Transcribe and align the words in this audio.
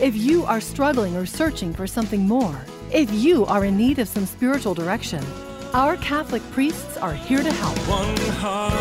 if 0.00 0.16
you 0.16 0.44
are 0.46 0.60
struggling 0.60 1.14
or 1.14 1.26
searching 1.26 1.74
for 1.74 1.86
something 1.86 2.26
more, 2.26 2.64
if 2.90 3.12
you 3.12 3.44
are 3.46 3.66
in 3.66 3.76
need 3.76 3.98
of 3.98 4.08
some 4.08 4.24
spiritual 4.24 4.72
direction, 4.72 5.22
our 5.74 5.98
Catholic 5.98 6.42
priests 6.52 6.96
are 6.96 7.12
here 7.12 7.42
to 7.42 7.52
help. 7.52 7.76
One 7.86 8.16
heart 8.36 8.72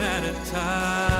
at 0.00 0.24
a 0.24 0.34
time. 0.50 1.18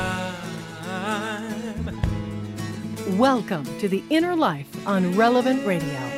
Welcome 3.19 3.65
to 3.81 3.89
the 3.89 4.03
Inner 4.11 4.37
Life 4.37 4.69
on 4.87 5.17
Relevant 5.17 5.67
Radio. 5.67 6.18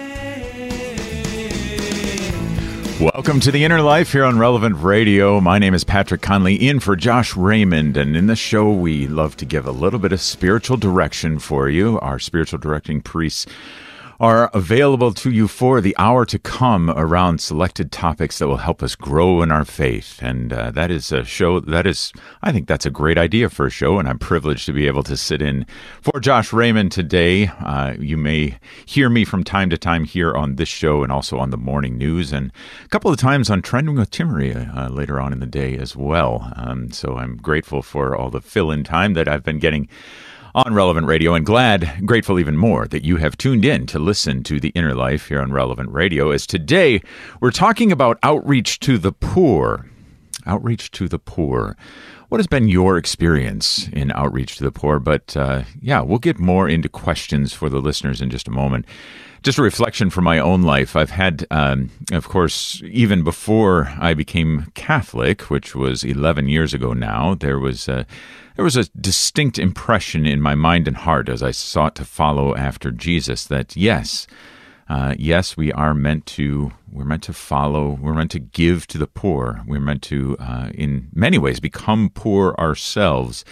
Welcome 3.01 3.41
to 3.41 3.51
the 3.51 3.65
Inner 3.65 3.81
Life 3.81 4.13
here 4.13 4.25
on 4.25 4.39
Relevant 4.39 4.77
Radio. 4.77 5.41
My 5.41 5.59
name 5.59 5.73
is 5.73 5.85
Patrick 5.85 6.21
Conley, 6.21 6.57
in 6.57 6.81
for 6.81 6.97
Josh 6.97 7.35
Raymond. 7.35 7.97
And 7.97 8.15
in 8.15 8.27
the 8.27 8.37
show, 8.37 8.71
we 8.71 9.07
love 9.07 9.39
to 9.39 9.47
give 9.47 9.67
a 9.67 9.71
little 9.71 9.99
bit 9.99 10.13
of 10.13 10.21
spiritual 10.21 10.77
direction 10.77 11.39
for 11.39 11.71
you. 11.71 11.99
Our 12.01 12.19
spiritual 12.19 12.59
directing 12.59 13.01
priests 13.01 13.47
are 14.20 14.51
available 14.52 15.15
to 15.15 15.30
you 15.30 15.48
for 15.48 15.80
the 15.80 15.97
hour 15.97 16.27
to 16.27 16.38
come 16.38 16.91
around 16.91 17.41
selected 17.41 17.91
topics 17.91 18.38
that 18.38 18.46
will 18.46 18.59
help 18.59 18.83
us 18.83 18.95
grow 18.95 19.41
in 19.41 19.51
our 19.51 19.65
faith. 19.65 20.18
And 20.23 20.52
uh, 20.52 20.71
that 20.73 20.90
is 20.90 21.10
a 21.10 21.24
show 21.24 21.59
that 21.59 21.87
is, 21.87 22.12
I 22.43 22.52
think 22.52 22.68
that's 22.68 22.85
a 22.85 22.90
great 22.90 23.16
idea 23.16 23.49
for 23.49 23.65
a 23.65 23.71
show. 23.71 23.99
And 23.99 24.07
I'm 24.07 24.18
privileged 24.18 24.66
to 24.66 24.74
be 24.74 24.87
able 24.87 25.02
to 25.04 25.16
sit 25.16 25.40
in 25.40 25.65
for 26.02 26.21
Josh 26.21 26.52
Raymond 26.52 26.93
today. 26.93 27.46
Uh, 27.46 27.95
you 27.99 28.18
may 28.18 28.59
hear 28.85 29.09
me 29.09 29.24
from 29.24 29.43
time 29.43 29.71
to 29.71 29.79
time 29.79 30.04
here 30.04 30.34
on 30.34 30.57
this 30.57 30.68
show 30.68 31.02
and 31.02 31.10
also 31.10 31.38
on 31.38 31.49
the 31.49 31.57
morning 31.57 31.96
news 31.96 32.30
and 32.30 32.52
a 32.84 32.88
couple 32.88 33.10
of 33.10 33.16
times 33.16 33.49
on 33.49 33.62
Trending 33.62 33.95
with 33.95 34.10
Timmerie 34.10 34.77
uh, 34.77 34.90
later 34.90 35.18
on 35.18 35.32
in 35.32 35.40
the 35.40 35.46
day 35.46 35.79
as 35.79 35.96
well. 35.96 36.52
Um, 36.57 36.93
so 36.93 37.16
I'm 37.16 37.38
grateful 37.38 37.80
for 37.80 38.15
all 38.15 38.29
the 38.29 38.43
fill 38.43 38.71
in 38.71 38.84
time 38.84 39.15
that 39.15 39.29
I've 39.29 39.45
been 39.45 39.59
getting 39.59 39.88
on 40.54 40.74
Relevant 40.74 41.06
Radio 41.06 41.34
and 41.34 41.46
glad, 41.46 42.04
grateful 42.04 42.38
even 42.40 42.56
more 42.56 42.87
that 42.88 43.04
you 43.04 43.16
have 43.16 43.37
tuned 43.37 43.65
in 43.65 43.87
to 43.87 43.98
listen 43.98 44.43
to 44.45 44.59
The 44.59 44.70
Inner 44.70 44.95
Life 44.95 45.29
here 45.29 45.40
on 45.40 45.52
Relevant 45.52 45.90
Radio. 45.90 46.30
As 46.30 46.46
today 46.46 47.02
we're 47.40 47.52
talking 47.52 47.93
about 47.93 48.18
outreach 48.23 48.80
to 48.80 48.98
the 48.98 49.12
poor. 49.12 49.88
Outreach 50.46 50.90
to 50.93 51.09
the 51.09 51.18
poor. 51.18 51.76
What 52.30 52.38
has 52.38 52.46
been 52.46 52.68
your 52.68 52.96
experience 52.96 53.88
in 53.93 54.10
outreach 54.12 54.56
to 54.56 54.65
the 54.65 54.73
poor? 54.73 54.98
But 54.98 55.37
uh, 55.37 55.62
yeah, 55.80 56.01
we'll 56.01 56.18
get 56.18 56.38
more 56.38 56.68
into 56.68 56.88
questions 56.88 57.52
for 57.52 57.68
the 57.68 57.80
listeners 57.80 58.21
in 58.21 58.30
just 58.30 58.48
a 58.48 58.52
moment 58.52 58.87
just 59.43 59.59
a 59.59 59.63
reflection 59.63 60.10
from 60.10 60.24
my 60.24 60.38
own 60.38 60.63
life. 60.63 60.96
I've 60.96 61.10
had, 61.10 61.46
um, 61.51 61.91
of 62.13 62.29
course, 62.29 62.83
even 62.85 63.24
before 63.24 63.93
I 63.99 64.15
became 64.15 64.71
Catholic, 64.75 65.43
which 65.43 65.75
was 65.75 66.05
11 66.05 66.49
years 66.49 66.75
ago 66.75 66.93
now, 66.93 67.34
there 67.34 67.59
was 67.59 67.88
a, 67.88 68.06
there 68.56 68.65
was 68.65 68.77
a 68.77 68.88
distinct 69.00 69.59
impression 69.59 70.27
in 70.27 70.43
my 70.43 70.55
mind 70.55 70.87
and 70.87 70.97
heart 70.97 71.28
as 71.28 71.43
I 71.43 71.53
sought 71.53 71.94
to 71.97 72.05
follow 72.05 72.55
after 72.55 72.91
Jesus 72.91 73.47
that 73.47 73.77
yes, 73.77 74.27
uh, 74.91 75.15
yes, 75.16 75.56
we 75.56 75.72
are 75.72 75.94
meant 75.94 76.27
to 76.27 76.72
we're 76.93 77.05
meant 77.05 77.22
to 77.22 77.33
follow 77.33 77.99
we're 78.03 78.12
meant 78.12 78.33
to 78.33 78.41
give 78.41 78.87
to 78.88 78.99
the 78.99 79.06
poor 79.06 79.62
we're 79.65 79.78
meant 79.78 80.03
to 80.03 80.37
uh, 80.41 80.71
in 80.75 81.09
many 81.15 81.38
ways 81.38 81.61
become 81.61 82.11
poor 82.12 82.55
ourselves 82.59 83.44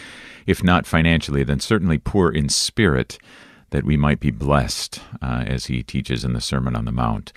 if 0.47 0.65
not 0.65 0.87
financially 0.87 1.45
then 1.45 1.61
certainly 1.61 1.99
poor 1.99 2.31
in 2.31 2.49
spirit 2.49 3.19
that 3.71 3.85
we 3.85 3.97
might 3.97 4.21
be 4.21 4.31
blessed, 4.31 5.01
uh, 5.23 5.45
as 5.47 5.67
he 5.67 5.83
teaches 5.83 6.25
in 6.25 6.33
the 6.33 6.41
Sermon 6.41 6.77
on 6.77 6.85
the 6.85 6.93
Mount. 6.93 7.33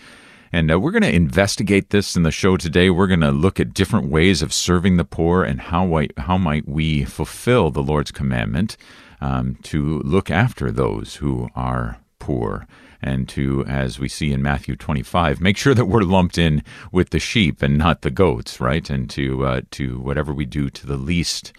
And 0.54 0.72
uh, 0.72 0.80
we're 0.80 0.92
going 0.92 1.02
to 1.04 1.16
investigate 1.16 1.92
this 1.92 2.16
in 2.16 2.24
the 2.24 2.32
show 2.32 2.58
today. 2.58 2.90
We're 2.90 3.08
going 3.08 3.22
to 3.22 3.32
look 3.32 3.60
at 3.60 3.74
different 3.74 4.10
ways 4.10 4.42
of 4.42 4.54
serving 4.54 4.98
the 4.98 5.06
poor 5.06 5.44
and 5.44 5.62
how, 5.62 6.02
how 6.18 6.38
might 6.38 6.68
we 6.68 7.06
fulfill 7.06 7.72
the 7.72 7.84
Lord's 7.84 8.12
commandment 8.12 8.76
um, 9.22 9.58
to 9.64 10.00
look 10.00 10.30
after 10.30 10.72
those 10.72 11.16
who 11.16 11.50
are 11.56 12.00
poor 12.20 12.68
and 13.02 13.28
to, 13.30 13.66
as 13.66 14.00
we 14.00 14.08
see 14.08 14.32
in 14.32 14.42
Matthew 14.42 14.76
25, 14.76 15.42
make 15.42 15.58
sure 15.58 15.74
that 15.74 15.86
we're 15.86 16.02
lumped 16.02 16.38
in 16.38 16.64
with 16.92 17.10
the 17.10 17.20
sheep 17.20 17.62
and 17.62 17.78
not 17.78 18.02
the 18.02 18.12
goats, 18.12 18.60
right? 18.60 18.88
And 18.90 19.10
to 19.12 19.46
uh, 19.46 19.62
to 19.72 20.00
whatever 20.00 20.34
we 20.34 20.46
do 20.46 20.70
to 20.70 20.86
the 20.86 20.98
least 20.98 21.52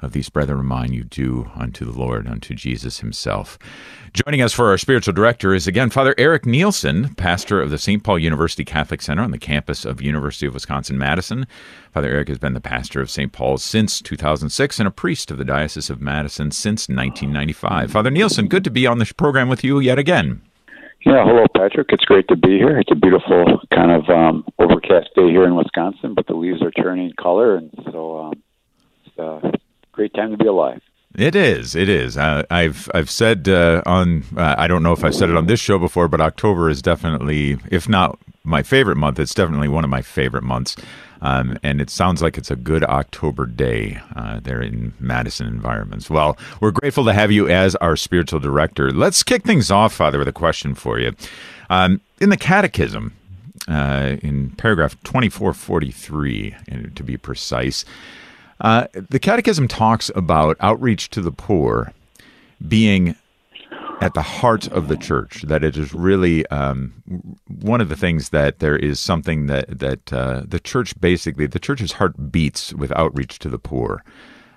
of 0.00 0.12
these 0.12 0.28
brethren 0.28 0.60
of 0.60 0.64
mine 0.64 0.92
you 0.92 1.04
do 1.04 1.50
unto 1.56 1.84
the 1.84 1.98
Lord, 1.98 2.26
unto 2.28 2.54
Jesus 2.54 3.00
himself. 3.00 3.58
Joining 4.12 4.40
us 4.40 4.52
for 4.52 4.68
our 4.70 4.78
spiritual 4.78 5.12
director 5.12 5.54
is 5.54 5.66
again 5.66 5.90
Father 5.90 6.14
Eric 6.16 6.46
Nielsen, 6.46 7.14
pastor 7.14 7.60
of 7.60 7.70
the 7.70 7.78
St. 7.78 8.02
Paul 8.02 8.18
University 8.18 8.64
Catholic 8.64 9.02
Center 9.02 9.22
on 9.22 9.32
the 9.32 9.38
campus 9.38 9.84
of 9.84 10.00
University 10.00 10.46
of 10.46 10.54
Wisconsin-Madison. 10.54 11.46
Father 11.92 12.08
Eric 12.08 12.28
has 12.28 12.38
been 12.38 12.54
the 12.54 12.60
pastor 12.60 13.00
of 13.00 13.10
St. 13.10 13.32
Paul's 13.32 13.64
since 13.64 14.00
2006 14.00 14.78
and 14.78 14.88
a 14.88 14.92
priest 14.92 15.30
of 15.30 15.38
the 15.38 15.44
Diocese 15.44 15.90
of 15.90 16.00
Madison 16.00 16.50
since 16.50 16.88
1995. 16.88 17.90
Father 17.90 18.10
Nielsen, 18.10 18.48
good 18.48 18.64
to 18.64 18.70
be 18.70 18.86
on 18.86 18.98
this 18.98 19.12
program 19.12 19.48
with 19.48 19.64
you 19.64 19.80
yet 19.80 19.98
again. 19.98 20.40
Yeah, 21.06 21.24
hello, 21.24 21.46
Patrick. 21.56 21.88
It's 21.90 22.04
great 22.04 22.26
to 22.28 22.36
be 22.36 22.58
here. 22.58 22.78
It's 22.78 22.90
a 22.90 22.96
beautiful 22.96 23.60
kind 23.72 23.92
of 23.92 24.08
um, 24.10 24.44
overcast 24.58 25.10
day 25.14 25.28
here 25.30 25.44
in 25.44 25.54
Wisconsin, 25.54 26.14
but 26.14 26.26
the 26.26 26.34
leaves 26.34 26.60
are 26.60 26.72
turning 26.72 27.12
color, 27.20 27.56
and 27.56 27.70
so 27.92 27.97
great 29.98 30.14
time 30.14 30.30
to 30.30 30.36
be 30.36 30.46
alive. 30.46 30.80
It 31.16 31.34
is. 31.34 31.74
It 31.74 31.88
is. 31.88 32.16
Uh, 32.16 32.44
I've 32.50 32.88
I've 32.94 33.10
said 33.10 33.48
uh, 33.48 33.82
on 33.84 34.22
uh, 34.36 34.54
I 34.56 34.68
don't 34.68 34.84
know 34.84 34.92
if 34.92 35.02
I've 35.02 35.14
said 35.14 35.28
it 35.28 35.36
on 35.36 35.46
this 35.46 35.58
show 35.58 35.78
before, 35.78 36.06
but 36.06 36.20
October 36.20 36.70
is 36.70 36.80
definitely, 36.80 37.58
if 37.70 37.88
not 37.88 38.16
my 38.44 38.62
favorite 38.62 38.96
month, 38.96 39.18
it's 39.18 39.34
definitely 39.34 39.68
one 39.68 39.82
of 39.82 39.90
my 39.90 40.02
favorite 40.02 40.44
months. 40.44 40.76
Um, 41.20 41.58
and 41.64 41.80
it 41.80 41.90
sounds 41.90 42.22
like 42.22 42.38
it's 42.38 42.52
a 42.52 42.56
good 42.56 42.84
October 42.84 43.46
day 43.46 44.00
uh, 44.14 44.38
there 44.40 44.62
in 44.62 44.92
Madison 45.00 45.48
environments. 45.48 46.08
Well, 46.08 46.38
we're 46.60 46.70
grateful 46.70 47.04
to 47.06 47.12
have 47.12 47.32
you 47.32 47.48
as 47.48 47.74
our 47.76 47.96
spiritual 47.96 48.38
director. 48.38 48.92
Let's 48.92 49.24
kick 49.24 49.42
things 49.42 49.68
off, 49.72 49.92
Father, 49.92 50.18
with 50.20 50.28
a 50.28 50.32
question 50.32 50.76
for 50.76 51.00
you. 51.00 51.16
Um, 51.68 52.00
in 52.20 52.28
the 52.30 52.36
Catechism, 52.36 53.14
uh, 53.66 54.16
in 54.22 54.50
paragraph 54.50 54.94
twenty 55.02 55.30
four 55.30 55.52
forty 55.52 55.90
three, 55.90 56.54
to 56.94 57.02
be 57.02 57.16
precise. 57.16 57.84
Uh, 58.60 58.86
the 58.92 59.18
Catechism 59.18 59.68
talks 59.68 60.10
about 60.14 60.56
outreach 60.60 61.10
to 61.10 61.20
the 61.20 61.32
poor 61.32 61.92
being 62.66 63.14
at 64.00 64.14
the 64.14 64.22
heart 64.22 64.66
of 64.68 64.88
the 64.88 64.96
church. 64.96 65.42
That 65.42 65.64
it 65.64 65.76
is 65.76 65.92
really 65.94 66.46
um, 66.46 67.02
one 67.46 67.80
of 67.80 67.88
the 67.88 67.96
things 67.96 68.30
that 68.30 68.58
there 68.58 68.76
is 68.76 69.00
something 69.00 69.46
that 69.46 69.78
that 69.78 70.12
uh, 70.12 70.42
the 70.46 70.60
church 70.60 70.98
basically 71.00 71.46
the 71.46 71.58
church's 71.58 71.92
heart 71.92 72.32
beats 72.32 72.72
with 72.74 72.92
outreach 72.92 73.38
to 73.40 73.48
the 73.48 73.58
poor. 73.58 74.04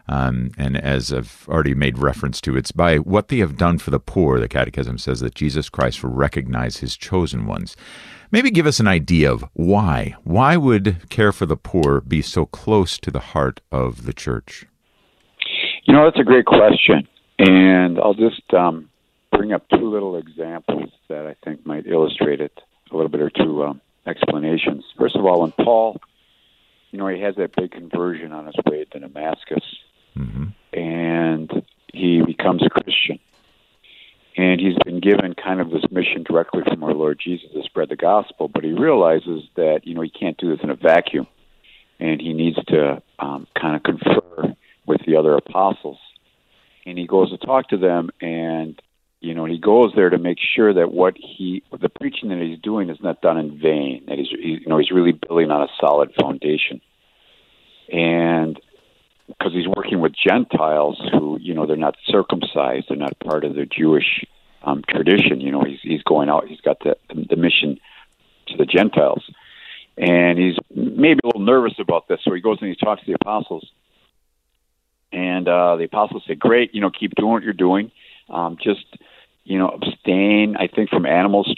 Um, 0.08 0.52
and 0.58 0.76
as 0.78 1.14
I've 1.14 1.46
already 1.48 1.74
made 1.74 1.98
reference 1.98 2.42
to, 2.42 2.58
it's 2.58 2.72
by 2.72 2.98
what 2.98 3.30
they 3.30 3.38
have 3.38 3.56
done 3.56 3.78
for 3.78 3.92
the 3.92 4.00
poor. 4.00 4.40
The 4.40 4.50
Catechism 4.50 4.98
says 4.98 5.22
that 5.22 5.36
Jesus 5.36 5.70
Christ 5.70 6.04
will 6.04 6.10
recognize 6.10 6.78
His 6.78 6.98
chosen 6.98 7.46
ones. 7.46 7.78
Maybe 8.32 8.50
give 8.50 8.66
us 8.66 8.80
an 8.80 8.88
idea 8.88 9.30
of 9.30 9.44
why. 9.54 10.16
Why 10.24 10.56
would 10.56 11.10
care 11.10 11.34
for 11.34 11.46
the 11.46 11.58
poor 11.58 12.00
be 12.00 12.22
so 12.22 12.46
close 12.46 12.98
to 13.00 13.12
the 13.12 13.20
heart 13.20 13.60
of 13.74 14.06
the 14.06 14.14
church? 14.14 14.66
You 15.84 15.94
know, 15.94 16.06
that's 16.06 16.20
a 16.20 16.24
great 16.24 16.46
question. 16.46 17.08
And 17.40 18.00
I'll 18.00 18.14
just 18.14 18.54
um, 18.54 18.90
bring 19.34 19.52
up 19.52 19.68
two 19.70 19.90
little 19.90 20.16
examples 20.16 20.92
that 21.10 21.28
I 21.28 21.36
think 21.44 21.66
might 21.66 21.86
illustrate 21.86 22.40
it 22.40 22.58
a 22.92 22.96
little 22.96 23.10
bit 23.10 23.20
or 23.20 23.30
two 23.30 23.64
um, 23.64 23.82
explanations. 24.08 24.86
First 24.98 25.18
of 25.18 25.26
all, 25.26 25.42
when 25.42 25.52
Paul, 25.52 26.00
you 26.92 27.00
know, 27.00 27.08
he 27.08 27.20
has 27.22 27.36
that 27.36 27.54
big 27.56 27.72
conversion 27.72 28.32
on 28.32 28.46
his 28.46 28.56
way 28.66 28.86
to 28.86 29.00
Damascus, 29.00 29.64
mm-hmm. 30.16 30.46
and 30.78 31.66
he 31.94 32.22
becomes 32.22 32.64
a 32.66 32.70
Christian 32.70 33.20
and 34.42 34.60
he's 34.60 34.78
been 34.84 35.00
given 35.00 35.36
kind 35.36 35.62
of 35.62 35.70
this 35.70 35.86
mission 35.92 36.24
directly 36.24 36.64
from 36.68 36.84
our 36.84 36.96
Lord 36.96 37.20
Jesus 37.24 37.48
to 37.54 37.62
spread 37.62 37.90
the 37.90 37.96
gospel. 37.96 38.48
But 38.48 38.64
he 38.64 38.72
realizes 38.72 39.44
that 39.56 39.82
you 39.84 39.94
know 39.94 40.02
he 40.02 40.10
can't 40.10 40.38
do 40.38 40.50
this 40.50 40.64
in 40.64 40.72
a 40.72 40.76
vacuum, 40.76 41.28
and 42.00 42.20
he 42.20 42.34
needs 42.34 42.58
to 42.70 43.04
um, 43.20 43.46
kind 43.60 43.76
of 43.76 43.84
confer 43.84 44.56
with 44.88 45.02
the 45.06 45.16
other 45.18 45.36
apostles. 45.36 46.00
And 46.88 46.98
he 46.98 47.06
goes 47.06 47.30
to 47.30 47.38
talk 47.38 47.70
to 47.70 47.78
them, 47.78 48.10
and 48.20 48.82
you 49.20 49.36
know 49.36 49.46
he 49.46 49.60
goes 49.60 49.92
there 49.96 50.10
to 50.10 50.18
make 50.18 50.40
sure 50.56 50.74
that 50.74 50.92
what 50.92 51.14
he 51.18 51.62
the 51.80 51.90
preaching 51.90 52.30
that 52.30 52.40
he's 52.40 52.60
doing 52.60 52.90
is 52.90 52.98
not 53.00 53.22
done 53.22 53.38
in 53.38 53.60
vain. 53.60 54.06
That 54.08 54.18
he's 54.18 54.30
he, 54.30 54.58
you 54.62 54.68
know 54.68 54.80
he's 54.80 54.90
really 54.90 55.12
building 55.12 55.52
on 55.52 55.62
a 55.62 55.68
solid 55.80 56.14
foundation. 56.20 56.82
And 57.94 58.60
because 59.28 59.54
he's 59.54 59.68
working 59.68 60.00
with 60.00 60.14
Gentiles 60.14 61.00
who, 61.12 61.38
you 61.42 61.54
know, 61.54 61.66
they're 61.66 61.76
not 61.76 61.96
circumcised, 62.06 62.86
they're 62.90 62.98
not 62.98 63.20
part 63.20 63.44
of 63.44 63.56
the 63.56 63.66
Jewish 63.66 64.24
um, 64.64 64.84
tradition. 64.88 65.42
You 65.42 65.52
know, 65.52 65.64
he's 65.64 65.80
he's 65.82 66.04
going 66.04 66.30
out. 66.30 66.48
He's 66.48 66.62
got 66.62 66.80
the 66.80 66.98
the 67.10 67.36
mission 67.36 67.80
to 68.48 68.58
the 68.58 68.66
Gentiles. 68.66 69.24
And 69.98 70.40
he's 70.40 70.56
maybe 70.74 71.20
a 71.24 71.28
little 71.28 71.42
nervous 71.42 71.74
about 71.78 72.08
this, 72.08 72.20
so 72.24 72.34
he 72.34 72.42
goes 72.42 72.58
and 72.62 72.70
he 72.70 72.76
talks 72.76 73.02
to 73.02 73.08
the 73.08 73.18
apostles. 73.22 73.70
And 75.12 75.48
uh, 75.48 75.76
the 75.76 75.84
apostles 75.84 76.24
say, 76.26 76.36
"Great, 76.36 76.74
you 76.74 76.82
know, 76.82 76.90
keep 76.90 77.14
doing 77.16 77.32
what 77.32 77.44
you're 77.44 77.54
doing. 77.54 77.92
Um, 78.30 78.58
just, 78.62 78.86
you 79.44 79.60
know, 79.60 79.68
abstain. 79.68 80.56
I 80.58 80.68
think 80.68 80.90
from 80.90 81.06
animals, 81.06 81.54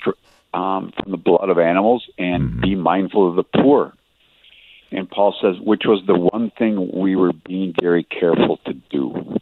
um, 0.53 0.91
from 0.97 1.11
the 1.11 1.17
blood 1.17 1.49
of 1.49 1.59
animals, 1.59 2.09
and 2.17 2.49
mm-hmm. 2.49 2.61
be 2.61 2.75
mindful 2.75 3.29
of 3.29 3.35
the 3.35 3.43
poor." 3.43 3.93
And 4.91 5.09
Paul 5.09 5.35
says, 5.41 5.59
which 5.59 5.83
was 5.85 6.03
the 6.05 6.13
one 6.15 6.51
thing 6.51 6.91
we 6.93 7.15
were 7.15 7.33
being 7.33 7.73
very 7.81 8.03
careful 8.03 8.57
to 8.65 8.73
do. 8.73 9.37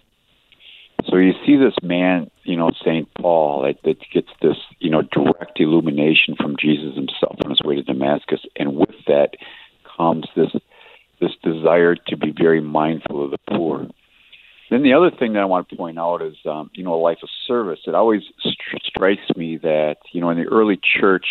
So 1.07 1.18
you 1.18 1.33
see 1.45 1.56
this 1.56 1.75
man, 1.81 2.30
you 2.44 2.57
know, 2.57 2.71
St. 2.81 3.07
Paul, 3.15 3.63
that, 3.63 3.81
that 3.83 3.98
gets 4.13 4.30
this, 4.42 4.57
you 4.80 4.89
know, 4.89 5.01
direct 5.01 5.59
illumination 5.59 6.36
from 6.36 6.56
Jesus 6.59 6.95
himself 6.95 7.38
on 7.44 7.50
his 7.50 7.62
way 7.63 7.75
to 7.75 7.83
Damascus. 7.83 8.42
And 8.56 8.75
with 8.75 8.95
that 9.07 9.36
comes 9.98 10.25
this 10.36 10.50
this 11.19 11.31
desire 11.44 11.95
to 11.95 12.18
be 12.18 12.33
very 12.36 12.62
mindful 12.62 13.24
of 13.24 13.30
the 13.30 13.38
poor. 13.48 13.88
Then 14.71 14.81
the 14.81 14.94
other 14.94 15.12
thing 15.12 15.33
that 15.33 15.42
I 15.42 15.45
want 15.45 15.69
to 15.69 15.75
point 15.75 16.00
out 16.00 16.24
is, 16.24 16.33
um, 16.50 16.71
you 16.74 16.83
know, 16.83 16.95
a 16.95 17.01
life 17.01 17.19
of 17.21 17.30
service. 17.45 17.81
It 17.86 17.94
always 17.94 18.24
st- 18.39 18.81
strikes 18.83 19.30
me 19.36 19.57
that, 19.57 19.98
you 20.13 20.21
know, 20.21 20.31
in 20.31 20.39
the 20.39 20.48
early 20.48 20.80
church, 21.00 21.27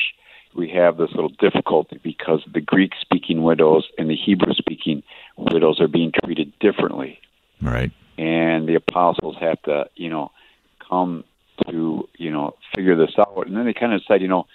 we 0.55 0.71
have 0.71 0.97
this 0.97 1.11
little 1.13 1.33
difficulty 1.41 1.99
because 2.05 2.41
the 2.53 2.61
Greek 2.61 2.93
speaking 3.01 3.43
widows 3.43 3.89
and 3.99 4.09
the 4.09 4.15
Hebrew 4.15 4.55
speaking 4.55 5.03
widows 5.37 5.81
are 5.81 5.89
being 5.89 6.13
treated 6.25 6.53
differently. 6.61 7.19
Right 7.61 7.91
and 8.21 8.69
the 8.69 8.75
apostles 8.75 9.35
have 9.41 9.61
to, 9.63 9.87
you 9.97 10.11
know, 10.11 10.31
come 10.87 11.25
to, 11.67 12.07
you 12.19 12.31
know, 12.31 12.55
figure 12.77 12.95
this 12.95 13.15
out. 13.19 13.47
And 13.47 13.57
then 13.57 13.65
they 13.65 13.73
kind 13.73 13.95
of 13.95 14.03
said, 14.07 14.21
you 14.21 14.29
know, 14.29 14.47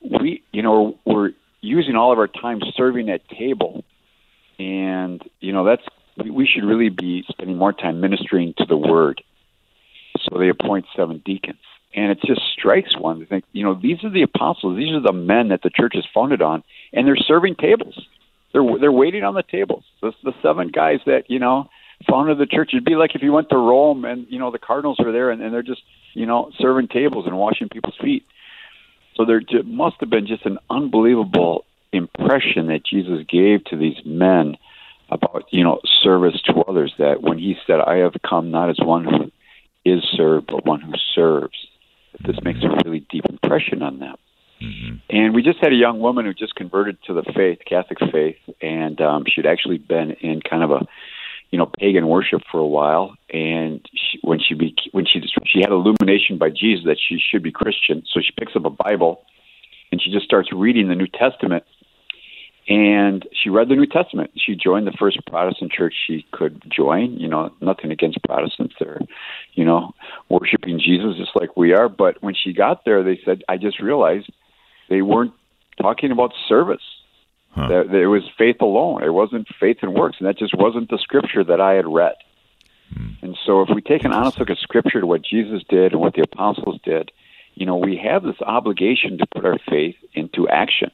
we, 0.00 0.42
you 0.50 0.62
know, 0.62 0.98
we're 1.04 1.30
using 1.60 1.94
all 1.94 2.12
of 2.12 2.18
our 2.18 2.26
time 2.26 2.60
serving 2.76 3.08
at 3.10 3.28
table, 3.28 3.84
and 4.58 5.22
you 5.38 5.52
know, 5.52 5.64
that's 5.64 5.84
we 6.16 6.46
should 6.46 6.64
really 6.64 6.88
be 6.88 7.24
spending 7.28 7.56
more 7.56 7.72
time 7.72 8.00
ministering 8.00 8.54
to 8.58 8.66
the 8.66 8.76
word. 8.76 9.22
So 10.22 10.38
they 10.38 10.48
appoint 10.48 10.86
seven 10.96 11.22
deacons. 11.24 11.60
And 11.94 12.10
it 12.10 12.18
just 12.26 12.40
strikes 12.58 12.98
one 12.98 13.20
to 13.20 13.26
think, 13.26 13.44
you 13.52 13.62
know, 13.62 13.74
these 13.74 14.02
are 14.02 14.10
the 14.10 14.22
apostles, 14.22 14.76
these 14.76 14.92
are 14.92 15.00
the 15.00 15.12
men 15.12 15.48
that 15.48 15.62
the 15.62 15.70
church 15.70 15.94
is 15.94 16.06
founded 16.12 16.42
on, 16.42 16.64
and 16.92 17.06
they're 17.06 17.16
serving 17.16 17.54
tables. 17.54 18.00
They're 18.52 18.64
they're 18.80 18.90
waiting 18.90 19.22
on 19.22 19.34
the 19.34 19.44
tables. 19.44 19.84
The, 20.00 20.12
the 20.24 20.32
seven 20.42 20.68
guys 20.68 21.00
that 21.06 21.30
you 21.30 21.38
know 21.38 21.68
founded 22.08 22.38
the 22.38 22.46
church. 22.46 22.70
It'd 22.72 22.84
be 22.84 22.96
like 22.96 23.14
if 23.14 23.22
you 23.22 23.32
went 23.32 23.48
to 23.50 23.56
Rome 23.56 24.04
and 24.04 24.26
you 24.28 24.38
know 24.38 24.50
the 24.50 24.58
cardinals 24.58 24.98
were 24.98 25.12
there 25.12 25.30
and, 25.30 25.42
and 25.42 25.52
they're 25.52 25.62
just 25.62 25.82
you 26.14 26.26
know 26.26 26.50
serving 26.58 26.88
tables 26.88 27.26
and 27.26 27.36
washing 27.36 27.68
people's 27.68 27.96
feet. 28.00 28.24
So 29.16 29.24
there 29.24 29.42
must 29.64 29.96
have 30.00 30.10
been 30.10 30.26
just 30.26 30.46
an 30.46 30.58
unbelievable 30.70 31.64
impression 31.92 32.68
that 32.68 32.84
Jesus 32.88 33.24
gave 33.28 33.64
to 33.66 33.76
these 33.76 33.98
men 34.04 34.56
about 35.10 35.44
you 35.50 35.64
know 35.64 35.80
service 36.02 36.40
to 36.46 36.60
others. 36.68 36.92
That 36.98 37.22
when 37.22 37.38
he 37.38 37.56
said, 37.66 37.80
"I 37.80 37.96
have 37.96 38.14
come 38.28 38.50
not 38.50 38.70
as 38.70 38.78
one 38.80 39.04
who 39.04 39.30
is 39.84 40.02
served, 40.16 40.46
but 40.48 40.64
one 40.64 40.80
who 40.80 40.92
serves," 41.14 41.56
this 42.20 42.36
makes 42.42 42.60
a 42.62 42.68
really 42.84 43.00
deep 43.10 43.24
impression 43.26 43.82
on 43.82 43.98
them. 43.98 44.16
Mm-hmm. 44.62 44.96
And 45.10 45.34
we 45.34 45.42
just 45.42 45.58
had 45.58 45.72
a 45.72 45.76
young 45.76 46.00
woman 46.00 46.24
who 46.24 46.34
just 46.34 46.54
converted 46.54 46.98
to 47.06 47.14
the 47.14 47.24
faith, 47.34 47.58
Catholic 47.68 47.98
faith, 48.12 48.36
and 48.60 49.00
um, 49.00 49.24
she'd 49.26 49.46
actually 49.46 49.78
been 49.78 50.12
in 50.12 50.40
kind 50.40 50.62
of 50.62 50.70
a 50.70 50.86
you 51.52 51.58
know 51.58 51.70
pagan 51.78 52.08
worship 52.08 52.42
for 52.50 52.58
a 52.58 52.66
while 52.66 53.14
and 53.32 53.88
she, 53.94 54.18
when 54.22 54.40
she 54.40 54.54
be, 54.54 54.74
when 54.90 55.06
she 55.06 55.20
she 55.46 55.60
had 55.60 55.70
illumination 55.70 56.38
by 56.38 56.50
Jesus 56.50 56.84
that 56.86 56.98
she 56.98 57.20
should 57.20 57.42
be 57.42 57.52
Christian 57.52 58.02
so 58.12 58.20
she 58.20 58.32
picks 58.36 58.56
up 58.56 58.64
a 58.64 58.70
Bible 58.70 59.22
and 59.92 60.02
she 60.02 60.10
just 60.10 60.24
starts 60.24 60.48
reading 60.52 60.88
the 60.88 60.96
New 60.96 61.06
Testament 61.06 61.62
and 62.68 63.26
she 63.32 63.50
read 63.50 63.68
the 63.68 63.74
New 63.74 63.86
Testament. 63.86 64.30
She 64.36 64.54
joined 64.54 64.86
the 64.86 64.96
first 64.96 65.18
Protestant 65.26 65.72
church 65.72 65.94
she 66.06 66.26
could 66.32 66.62
join 66.74 67.18
you 67.18 67.28
know 67.28 67.52
nothing 67.60 67.92
against 67.92 68.22
Protestants. 68.24 68.74
They're 68.80 69.00
you 69.52 69.64
know 69.64 69.92
worshiping 70.30 70.80
Jesus 70.80 71.16
just 71.18 71.36
like 71.36 71.56
we 71.56 71.72
are 71.72 71.88
but 71.88 72.20
when 72.22 72.34
she 72.34 72.52
got 72.52 72.84
there 72.84 73.04
they 73.04 73.20
said 73.24 73.44
I 73.48 73.58
just 73.58 73.78
realized 73.78 74.32
they 74.88 75.02
weren't 75.02 75.34
talking 75.80 76.12
about 76.12 76.32
service 76.48 76.82
Huh. 77.54 77.84
It 77.84 78.06
was 78.06 78.22
faith 78.38 78.62
alone. 78.62 79.02
It 79.02 79.10
wasn't 79.10 79.46
faith 79.60 79.78
and 79.82 79.94
works, 79.94 80.16
and 80.18 80.26
that 80.26 80.38
just 80.38 80.54
wasn't 80.56 80.88
the 80.88 80.98
scripture 80.98 81.44
that 81.44 81.60
I 81.60 81.74
had 81.74 81.86
read. 81.86 82.14
Hmm. 82.94 83.10
And 83.20 83.38
so, 83.44 83.60
if 83.60 83.68
we 83.74 83.82
take 83.82 84.04
an 84.04 84.12
honest 84.12 84.38
look 84.38 84.48
at 84.48 84.56
scripture 84.58 85.00
to 85.00 85.06
what 85.06 85.22
Jesus 85.22 85.62
did 85.68 85.92
and 85.92 86.00
what 86.00 86.14
the 86.14 86.22
apostles 86.22 86.80
did, 86.82 87.10
you 87.54 87.66
know, 87.66 87.76
we 87.76 87.96
have 87.98 88.22
this 88.22 88.40
obligation 88.40 89.18
to 89.18 89.26
put 89.26 89.44
our 89.44 89.58
faith 89.68 89.96
into 90.14 90.48
action. 90.48 90.90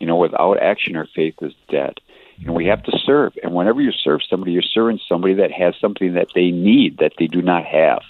You 0.00 0.06
know, 0.08 0.16
without 0.16 0.60
action, 0.60 0.96
our 0.96 1.06
faith 1.14 1.34
is 1.42 1.52
dead. 1.68 2.00
And 2.44 2.54
we 2.54 2.66
have 2.66 2.82
to 2.84 2.98
serve. 3.04 3.34
And 3.42 3.54
whenever 3.54 3.80
you 3.80 3.92
serve 3.92 4.22
somebody, 4.28 4.52
you're 4.52 4.62
serving 4.62 4.98
somebody 5.08 5.34
that 5.34 5.52
has 5.52 5.74
something 5.80 6.14
that 6.14 6.28
they 6.34 6.50
need 6.50 6.98
that 6.98 7.12
they 7.18 7.26
do 7.28 7.42
not 7.42 7.64
have. 7.66 8.02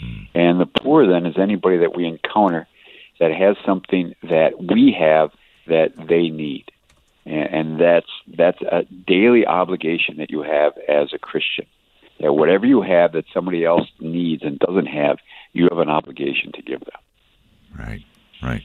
Hmm. 0.00 0.22
And 0.34 0.60
the 0.60 0.66
poor 0.66 1.08
then 1.08 1.26
is 1.26 1.36
anybody 1.38 1.78
that 1.78 1.96
we 1.96 2.06
encounter 2.06 2.68
that 3.18 3.32
has 3.32 3.56
something 3.66 4.14
that 4.22 4.62
we 4.62 4.94
have 4.96 5.30
that 5.66 5.92
they 6.08 6.28
need 6.28 6.70
and 7.24 7.54
and 7.54 7.80
that's 7.80 8.10
that's 8.36 8.60
a 8.62 8.84
daily 9.06 9.46
obligation 9.46 10.16
that 10.18 10.30
you 10.30 10.42
have 10.42 10.72
as 10.88 11.12
a 11.12 11.18
Christian. 11.18 11.66
That 12.20 12.34
whatever 12.34 12.66
you 12.66 12.82
have 12.82 13.12
that 13.12 13.24
somebody 13.32 13.64
else 13.64 13.88
needs 13.98 14.42
and 14.42 14.58
doesn't 14.58 14.86
have, 14.86 15.18
you 15.52 15.68
have 15.70 15.78
an 15.78 15.88
obligation 15.88 16.52
to 16.52 16.62
give 16.62 16.80
them. 16.80 17.00
Right, 17.78 18.04
right. 18.42 18.62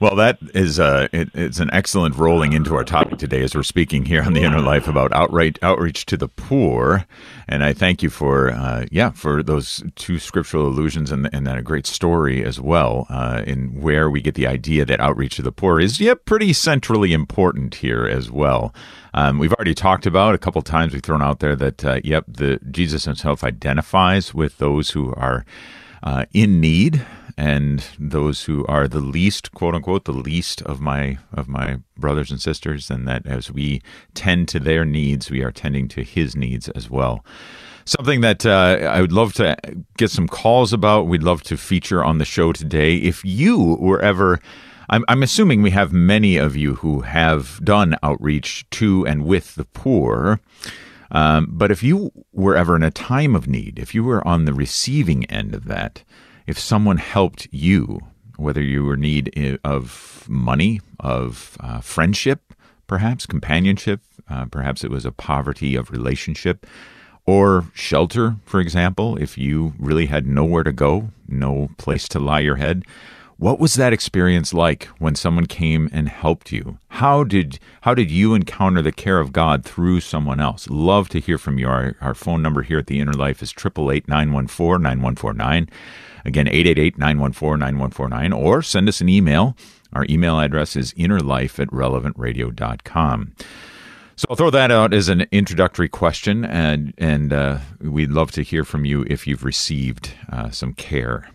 Well, 0.00 0.16
that 0.16 0.38
is 0.54 0.80
uh, 0.80 1.08
it, 1.12 1.28
it's 1.34 1.60
an 1.60 1.68
excellent 1.74 2.16
rolling 2.16 2.54
into 2.54 2.74
our 2.74 2.84
topic 2.84 3.18
today 3.18 3.42
as 3.42 3.54
we're 3.54 3.62
speaking 3.62 4.06
here 4.06 4.22
on 4.22 4.32
the 4.32 4.40
Inner 4.40 4.62
Life 4.62 4.88
about 4.88 5.12
outright 5.12 5.58
outreach 5.60 6.06
to 6.06 6.16
the 6.16 6.26
poor, 6.26 7.04
and 7.46 7.62
I 7.62 7.74
thank 7.74 8.02
you 8.02 8.08
for 8.08 8.50
uh, 8.50 8.86
yeah 8.90 9.10
for 9.10 9.42
those 9.42 9.84
two 9.96 10.18
scriptural 10.18 10.66
allusions 10.66 11.12
and 11.12 11.28
and 11.34 11.46
then 11.46 11.58
a 11.58 11.62
great 11.62 11.86
story 11.86 12.42
as 12.42 12.58
well 12.58 13.08
uh, 13.10 13.42
in 13.46 13.78
where 13.78 14.08
we 14.08 14.22
get 14.22 14.36
the 14.36 14.46
idea 14.46 14.86
that 14.86 15.00
outreach 15.00 15.36
to 15.36 15.42
the 15.42 15.52
poor 15.52 15.78
is 15.78 16.00
yeah 16.00 16.14
pretty 16.14 16.54
centrally 16.54 17.12
important 17.12 17.74
here 17.74 18.06
as 18.06 18.30
well. 18.30 18.74
Um, 19.12 19.38
we've 19.38 19.52
already 19.52 19.74
talked 19.74 20.06
about 20.06 20.34
a 20.34 20.38
couple 20.38 20.62
times 20.62 20.94
we've 20.94 21.02
thrown 21.02 21.20
out 21.20 21.40
there 21.40 21.54
that 21.56 21.84
uh, 21.84 22.00
yep 22.02 22.24
the 22.26 22.58
Jesus 22.70 23.04
himself 23.04 23.44
identifies 23.44 24.32
with 24.32 24.56
those 24.56 24.92
who 24.92 25.12
are 25.12 25.44
uh, 26.02 26.24
in 26.32 26.58
need 26.58 27.04
and 27.40 27.82
those 27.98 28.44
who 28.44 28.66
are 28.66 28.86
the 28.86 29.00
least, 29.00 29.52
quote 29.52 29.74
unquote, 29.74 30.04
the 30.04 30.12
least 30.12 30.60
of 30.62 30.78
my 30.78 31.16
of 31.32 31.48
my 31.48 31.78
brothers 31.96 32.30
and 32.30 32.38
sisters, 32.38 32.90
and 32.90 33.08
that 33.08 33.26
as 33.26 33.50
we 33.50 33.80
tend 34.12 34.46
to 34.48 34.60
their 34.60 34.84
needs, 34.84 35.30
we 35.30 35.42
are 35.42 35.50
tending 35.50 35.88
to 35.88 36.04
His 36.04 36.36
needs 36.36 36.68
as 36.68 36.90
well. 36.90 37.24
Something 37.86 38.20
that 38.20 38.44
uh, 38.44 38.90
I 38.92 39.00
would 39.00 39.10
love 39.10 39.32
to 39.34 39.56
get 39.96 40.10
some 40.10 40.28
calls 40.28 40.74
about. 40.74 41.06
We'd 41.06 41.22
love 41.22 41.42
to 41.44 41.56
feature 41.56 42.04
on 42.04 42.18
the 42.18 42.26
show 42.26 42.52
today. 42.52 42.96
If 42.96 43.24
you 43.24 43.78
were 43.80 44.02
ever 44.02 44.38
I'm, 44.90 45.22
assuming 45.22 45.62
we 45.62 45.70
have 45.70 45.94
many 45.94 46.36
of 46.36 46.58
you 46.58 46.74
who 46.74 47.00
have 47.00 47.64
done 47.64 47.96
outreach 48.02 48.68
to 48.72 49.06
and 49.06 49.24
with 49.24 49.54
the 49.54 49.64
poor. 49.64 50.40
Um, 51.10 51.46
but 51.48 51.70
if 51.70 51.82
you 51.82 52.12
were 52.32 52.54
ever 52.54 52.76
in 52.76 52.82
a 52.82 52.90
time 52.90 53.34
of 53.34 53.48
need, 53.48 53.78
if 53.78 53.94
you 53.94 54.04
were 54.04 54.26
on 54.28 54.44
the 54.44 54.52
receiving 54.52 55.24
end 55.26 55.54
of 55.54 55.64
that, 55.66 56.04
if 56.50 56.58
someone 56.58 56.96
helped 56.96 57.46
you, 57.52 58.00
whether 58.36 58.60
you 58.60 58.82
were 58.82 58.94
in 58.94 59.00
need 59.02 59.60
of 59.62 60.26
money, 60.28 60.80
of 60.98 61.56
uh, 61.60 61.80
friendship, 61.80 62.52
perhaps 62.88 63.24
companionship, 63.24 64.00
uh, 64.28 64.46
perhaps 64.46 64.82
it 64.82 64.90
was 64.90 65.04
a 65.04 65.12
poverty 65.12 65.76
of 65.76 65.92
relationship, 65.92 66.66
or 67.24 67.70
shelter, 67.72 68.34
for 68.44 68.58
example, 68.58 69.16
if 69.16 69.38
you 69.38 69.74
really 69.78 70.06
had 70.06 70.26
nowhere 70.26 70.64
to 70.64 70.72
go, 70.72 71.10
no 71.28 71.70
place 71.78 72.08
to 72.08 72.18
lie 72.18 72.40
your 72.40 72.56
head. 72.56 72.82
What 73.36 73.60
was 73.60 73.74
that 73.74 73.92
experience 73.92 74.52
like 74.52 74.86
when 74.98 75.14
someone 75.14 75.46
came 75.46 75.88
and 75.92 76.08
helped 76.08 76.50
you? 76.50 76.78
How 77.00 77.24
did 77.24 77.58
how 77.80 77.94
did 77.94 78.10
you 78.10 78.34
encounter 78.34 78.82
the 78.82 78.92
care 78.92 79.20
of 79.20 79.32
God 79.32 79.64
through 79.64 80.00
someone 80.00 80.38
else? 80.38 80.68
Love 80.68 81.08
to 81.08 81.18
hear 81.18 81.38
from 81.38 81.58
you. 81.58 81.66
Our, 81.66 81.96
our 82.02 82.12
phone 82.12 82.42
number 82.42 82.60
here 82.60 82.78
at 82.78 82.88
the 82.88 83.00
Inner 83.00 83.14
Life 83.14 83.42
is 83.42 83.54
888-914-9149. 83.54 85.70
Again, 86.26 86.46
888 86.46 86.98
914 86.98 87.58
9149, 87.58 88.34
or 88.34 88.60
send 88.60 88.86
us 88.86 89.00
an 89.00 89.08
email. 89.08 89.56
Our 89.94 90.04
email 90.10 90.38
address 90.38 90.76
is 90.76 90.92
innerlife 90.92 91.58
at 91.58 91.68
relevantradio.com. 91.68 93.32
So 94.16 94.26
I'll 94.28 94.36
throw 94.36 94.50
that 94.50 94.70
out 94.70 94.92
as 94.92 95.08
an 95.08 95.26
introductory 95.32 95.88
question, 95.88 96.44
and 96.44 96.92
and 96.98 97.32
uh, 97.32 97.60
we'd 97.80 98.10
love 98.10 98.30
to 98.32 98.42
hear 98.42 98.62
from 98.62 98.84
you 98.84 99.06
if 99.08 99.26
you've 99.26 99.44
received 99.44 100.12
uh, 100.30 100.50
some 100.50 100.74
care. 100.74 101.30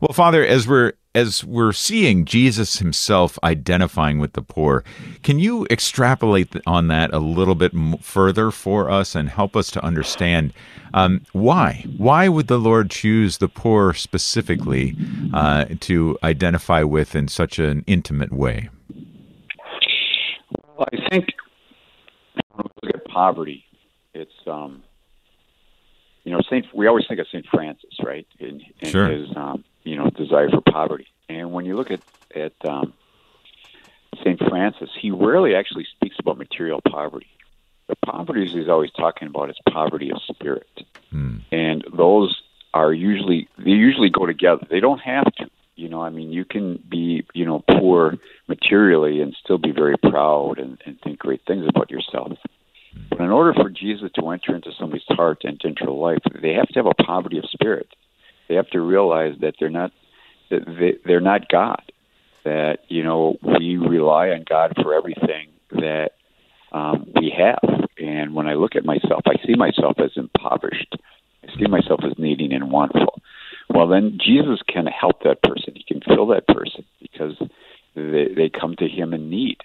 Well, 0.00 0.12
Father, 0.12 0.46
as 0.46 0.68
we're 0.68 0.92
as 1.14 1.44
we're 1.44 1.72
seeing 1.72 2.24
Jesus 2.24 2.78
himself 2.78 3.38
identifying 3.44 4.18
with 4.18 4.32
the 4.32 4.42
poor, 4.42 4.82
can 5.22 5.38
you 5.38 5.66
extrapolate 5.70 6.54
on 6.66 6.88
that 6.88 7.12
a 7.14 7.18
little 7.18 7.54
bit 7.54 7.72
further 8.00 8.50
for 8.50 8.90
us 8.90 9.14
and 9.14 9.28
help 9.28 9.54
us 9.56 9.70
to 9.72 9.84
understand 9.84 10.52
um, 10.92 11.20
why? 11.32 11.84
Why 11.96 12.28
would 12.28 12.48
the 12.48 12.58
Lord 12.58 12.90
choose 12.90 13.38
the 13.38 13.48
poor 13.48 13.94
specifically 13.94 14.96
uh, 15.32 15.66
to 15.80 16.18
identify 16.22 16.82
with 16.82 17.14
in 17.14 17.28
such 17.28 17.58
an 17.58 17.84
intimate 17.86 18.32
way? 18.32 18.68
Well, 20.76 20.88
I 20.92 21.08
think 21.10 21.26
when 22.52 22.66
we 22.82 22.88
look 22.88 22.94
at 22.96 23.04
poverty, 23.06 23.64
it's 24.14 24.32
um, 24.46 24.82
you 26.24 26.32
know 26.32 26.40
Saint. 26.50 26.66
We 26.74 26.86
always 26.88 27.04
think 27.08 27.20
of 27.20 27.26
Saint 27.30 27.46
Francis, 27.52 27.90
right? 28.04 28.26
In, 28.40 28.60
in 28.80 28.88
Sure. 28.90 29.08
his 29.08 29.28
um, 29.36 29.64
you 29.84 29.96
know 29.96 30.10
desire 30.10 30.50
for 30.50 30.60
poverty, 30.60 31.06
and 31.28 31.52
when 31.52 31.64
you 31.64 31.76
look 31.76 31.90
at 31.90 32.00
at 32.34 32.52
um, 32.64 32.92
Saint 34.22 34.40
Francis, 34.48 34.90
he 35.00 35.10
rarely 35.10 35.54
actually 35.54 35.86
speaks 35.96 36.16
about 36.18 36.38
material 36.38 36.80
poverty. 36.88 37.26
The 37.88 37.96
poverty 37.96 38.46
he's 38.46 38.68
always 38.68 38.90
talking 38.92 39.28
about 39.28 39.50
is 39.50 39.56
poverty 39.70 40.10
of 40.10 40.20
spirit, 40.22 40.68
Hmm. 41.10 41.38
and 41.52 41.84
those 41.94 42.42
are 42.72 42.92
usually 42.92 43.48
they 43.58 43.70
usually 43.70 44.10
go 44.10 44.26
together. 44.26 44.66
They 44.68 44.80
don't 44.80 45.00
have 45.00 45.32
to. 45.36 45.50
You 45.76 45.88
know, 45.88 46.00
I 46.02 46.10
mean, 46.10 46.30
you 46.30 46.44
can 46.44 46.78
be, 46.88 47.26
you 47.34 47.44
know, 47.44 47.64
poor 47.68 48.16
materially 48.46 49.20
and 49.20 49.34
still 49.42 49.58
be 49.58 49.72
very 49.72 49.96
proud 49.98 50.60
and, 50.60 50.78
and 50.86 51.00
think 51.00 51.18
great 51.18 51.42
things 51.48 51.66
about 51.68 51.90
yourself. 51.90 52.38
But 53.10 53.20
in 53.20 53.30
order 53.30 53.52
for 53.52 53.70
Jesus 53.70 54.12
to 54.14 54.28
enter 54.30 54.54
into 54.54 54.70
somebody's 54.78 55.02
heart 55.08 55.42
and 55.42 55.58
to 55.60 55.66
enter 55.66 55.90
life, 55.90 56.20
they 56.40 56.52
have 56.52 56.68
to 56.68 56.74
have 56.78 56.86
a 56.86 57.02
poverty 57.02 57.38
of 57.38 57.44
spirit. 57.50 57.88
They 58.54 58.58
have 58.58 58.70
to 58.70 58.80
realize 58.80 59.34
that 59.40 59.54
they're 59.58 59.68
not 59.68 59.90
that 60.48 60.64
they, 60.64 60.92
they're 61.04 61.18
not 61.18 61.48
God. 61.48 61.82
That 62.44 62.78
you 62.86 63.02
know 63.02 63.36
we 63.42 63.76
rely 63.76 64.28
on 64.28 64.44
God 64.48 64.74
for 64.80 64.94
everything 64.94 65.48
that 65.72 66.10
um, 66.70 67.10
we 67.16 67.34
have. 67.36 67.88
And 67.98 68.32
when 68.32 68.46
I 68.46 68.54
look 68.54 68.76
at 68.76 68.84
myself, 68.84 69.22
I 69.26 69.44
see 69.44 69.56
myself 69.56 69.96
as 69.98 70.12
impoverished. 70.14 70.94
I 71.42 71.48
see 71.58 71.66
myself 71.66 72.02
as 72.04 72.16
needing 72.16 72.52
and 72.52 72.70
wantful. 72.70 73.20
Well, 73.68 73.88
then 73.88 74.20
Jesus 74.24 74.60
can 74.68 74.86
help 74.86 75.24
that 75.24 75.42
person. 75.42 75.74
He 75.74 75.82
can 75.82 76.00
fill 76.00 76.28
that 76.28 76.46
person 76.46 76.84
because 77.02 77.34
they, 77.96 78.28
they 78.36 78.50
come 78.50 78.76
to 78.76 78.86
Him 78.86 79.12
in 79.14 79.30
need. 79.30 79.56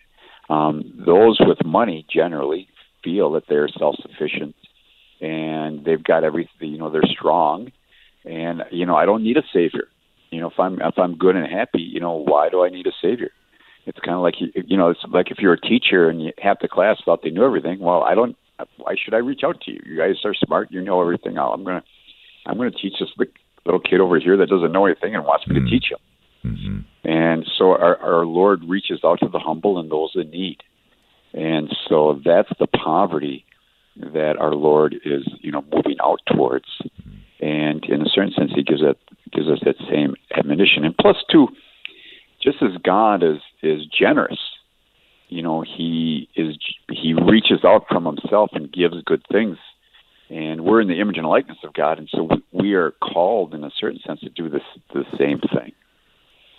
Um, 0.50 1.04
those 1.06 1.40
with 1.40 1.64
money 1.64 2.08
generally 2.12 2.68
feel 3.04 3.34
that 3.34 3.44
they're 3.48 3.70
self-sufficient 3.70 4.56
and 5.22 5.86
they've 5.86 6.04
got 6.04 6.24
everything. 6.24 6.72
You 6.72 6.80
know, 6.80 6.90
they're 6.90 7.04
strong, 7.04 7.72
and 8.30 8.64
you 8.72 8.86
know, 8.86 8.96
I 8.96 9.06
don't 9.06 9.24
need 9.24 9.38
a 9.38 9.44
savior. 9.52 9.88
You 10.30 10.42
know, 10.42 10.50
if 10.50 10.60
I'm 10.60 10.80
if 10.82 10.98
I'm 10.98 11.18
good 11.18 11.36
and 11.36 11.52
happy, 11.52 11.82
you 11.82 12.00
know, 12.00 12.14
why 12.14 12.50
do 12.50 12.64
I 12.64 12.70
need 12.70 12.86
a 12.86 12.92
savior? 13.02 13.32
It's 13.86 13.98
kind 14.00 14.16
of 14.16 14.22
like 14.22 14.36
you, 14.40 14.50
you 14.68 14.78
know, 14.78 14.90
it's 14.90 15.00
like 15.10 15.32
if 15.32 15.40
you're 15.40 15.54
a 15.54 15.60
teacher 15.60 16.10
and 16.10 16.22
you, 16.22 16.32
half 16.38 16.60
the 16.62 16.68
class 16.68 16.98
thought 17.04 17.24
they 17.24 17.32
knew 17.32 17.44
everything. 17.44 17.80
Well, 17.80 18.04
I 18.04 18.14
don't. 18.14 18.36
Why 18.78 18.96
should 19.04 19.14
I 19.14 19.18
reach 19.18 19.42
out 19.44 19.62
to 19.62 19.72
you? 19.72 19.80
You 19.86 19.98
guys 19.98 20.16
are 20.26 20.34
smart. 20.34 20.70
You 20.70 20.82
know 20.82 21.02
everything. 21.02 21.38
I'm 21.38 21.64
gonna, 21.64 21.84
I'm 22.46 22.58
gonna 22.58 22.72
teach 22.72 22.94
this 23.00 23.10
little 23.66 23.80
kid 23.80 24.00
over 24.02 24.20
here 24.20 24.38
that 24.38 24.50
doesn't 24.50 24.72
know 24.72 24.86
anything 24.86 25.16
and 25.16 25.26
wants 25.26 25.48
me 25.48 25.60
to 25.60 25.66
teach 25.66 25.86
him. 25.92 26.00
hmm 26.44 27.10
And 27.10 27.46
so 27.58 27.72
our, 27.72 27.98
our 27.98 28.26
Lord 28.26 28.62
reaches 28.68 29.00
out 29.04 29.20
to 29.22 29.30
the 29.30 29.40
humble 29.40 29.80
and 29.80 29.90
those 29.90 30.12
in 30.16 30.30
need. 30.30 30.58
And 31.34 31.74
so 31.88 32.20
that's 32.24 32.50
the 32.60 32.68
poverty 32.68 33.46
that 33.96 34.36
our 34.40 34.54
Lord 34.54 34.96
is, 35.06 35.28
you 35.40 35.52
know, 35.52 35.64
moving 35.72 35.98
out 36.04 36.20
towards. 36.28 36.68
And 37.42 37.84
in 37.86 38.02
a 38.02 38.10
certain 38.10 38.34
sense, 38.34 38.52
He 38.54 38.64
gives 38.64 38.82
that 38.82 38.98
gives 39.32 39.48
us 39.48 39.60
that 39.66 39.76
same 39.90 40.16
admonition. 40.36 40.84
And 40.84 40.98
plus, 40.98 41.18
too, 41.32 41.48
just 42.42 42.58
as 42.62 42.82
God 42.84 43.24
is 43.24 43.38
is 43.62 43.86
generous, 43.88 44.40
you 45.30 45.42
know, 45.42 45.62
He 45.62 46.28
is 46.36 46.58
He 46.92 47.14
reaches 47.14 47.64
out 47.64 47.86
from 47.88 48.06
Himself 48.06 48.52
and 48.54 48.72
gives 48.72 49.02
good 49.06 49.24
things. 49.32 49.58
And 50.30 50.64
we're 50.64 50.82
in 50.82 50.88
the 50.88 51.00
image 51.00 51.18
and 51.18 51.28
likeness 51.28 51.58
of 51.64 51.74
God, 51.74 51.98
and 51.98 52.08
so 52.12 52.24
we, 52.24 52.44
we 52.52 52.74
are 52.74 52.92
called, 53.02 53.56
in 53.56 53.64
a 53.64 53.72
certain 53.80 54.00
sense, 54.06 54.20
to 54.20 54.30
do 54.30 54.48
this 54.48 54.62
the 54.94 55.04
same 55.18 55.40
thing. 55.40 55.72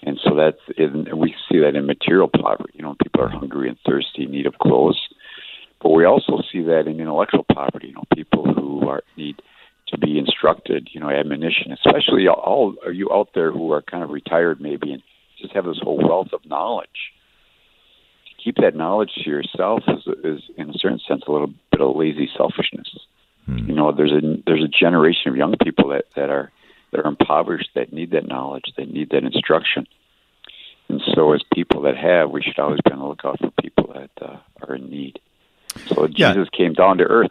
And 0.02 0.18
so 0.25 0.34
that's 0.34 0.78
in, 0.78 1.06
we 1.16 1.34
see 1.49 1.60
that 1.60 1.76
in 1.76 1.87
material 1.87 2.28
poverty. 2.28 2.72
You 2.75 2.82
know, 2.82 2.96
people 3.02 3.22
are 3.22 3.28
hungry 3.28 3.68
and 3.68 3.78
thirsty, 3.87 4.26
need 4.26 4.46
of 4.46 4.54
clothes. 4.58 4.99
But 5.82 5.90
we 5.90 6.04
also 6.04 6.42
see 6.50 6.62
that 6.62 6.87
in 6.87 7.00
intellectual 7.00 7.44
poverty. 7.52 7.88
You 7.88 7.94
know, 7.94 8.04
people 8.14 8.52
who 8.52 8.88
are 8.88 9.02
need 9.16 9.40
to 9.90 9.99
be 9.99 10.18
instructed. 10.18 10.88
You 10.92 11.00
know, 11.00 11.11
admonition. 11.11 11.73
Especially 11.73 12.28
all 12.28 12.75
are 12.85 12.92
you 12.92 13.11
out 13.12 13.30
there 13.35 13.52
who 13.52 13.73
are 13.73 13.82
kind 13.82 14.02
of 14.02 14.11
retired 14.11 14.61
maybe 14.61 14.92
and 14.92 15.02
just 15.40 15.52
have 15.54 15.64
this 15.64 15.78
whole 15.82 15.99
wealth 15.99 16.32
of 16.32 16.44
knowledge. 16.47 17.12
To 18.26 18.44
keep 18.44 18.56
that 18.56 18.75
knowledge 18.76 19.11
to 19.23 19.30
yourself 19.30 19.82
is, 19.88 20.06
is 20.25 20.42
in 20.56 20.70
a 20.70 20.75
certain 20.75 21.00
sense, 21.06 21.23
a 21.26 21.32
little 21.32 21.52
bit 21.70 21.80
of 21.80 21.97
lazy 21.97 22.30
selfishness. 22.37 22.88
You 23.47 23.75
know, 23.75 23.90
there's 23.90 24.12
a 24.12 24.42
there's 24.47 24.62
a 24.62 24.68
generation 24.68 25.30
of 25.30 25.37
young 25.37 25.56
people 25.62 25.88
that 25.88 26.04
that 26.14 26.30
are 26.30 26.52
that 26.92 27.00
are 27.00 27.09
impoverished 27.09 27.70
that 27.75 27.92
need 27.92 28.12
that 28.12 28.26
knowledge, 28.28 28.73
that 28.76 28.92
need 28.92 29.11
that 29.11 29.25
instruction. 29.25 29.87
And 30.88 31.00
so, 31.14 31.32
as 31.32 31.42
people 31.52 31.82
that 31.82 31.97
have, 31.97 32.30
we 32.30 32.42
should 32.42 32.59
always 32.59 32.80
be 32.85 32.92
on 32.92 32.99
the 32.99 33.06
lookout 33.06 33.38
for 33.40 33.50
people 33.62 33.92
that 33.94 34.11
uh, 34.20 34.37
are 34.62 34.75
in 34.75 34.90
need. 34.90 35.20
So 35.87 36.06
Yeah. 36.11 36.32
Jesus 36.32 36.49
came 36.50 36.73
down 36.75 36.99
to 36.99 37.04
earth 37.04 37.30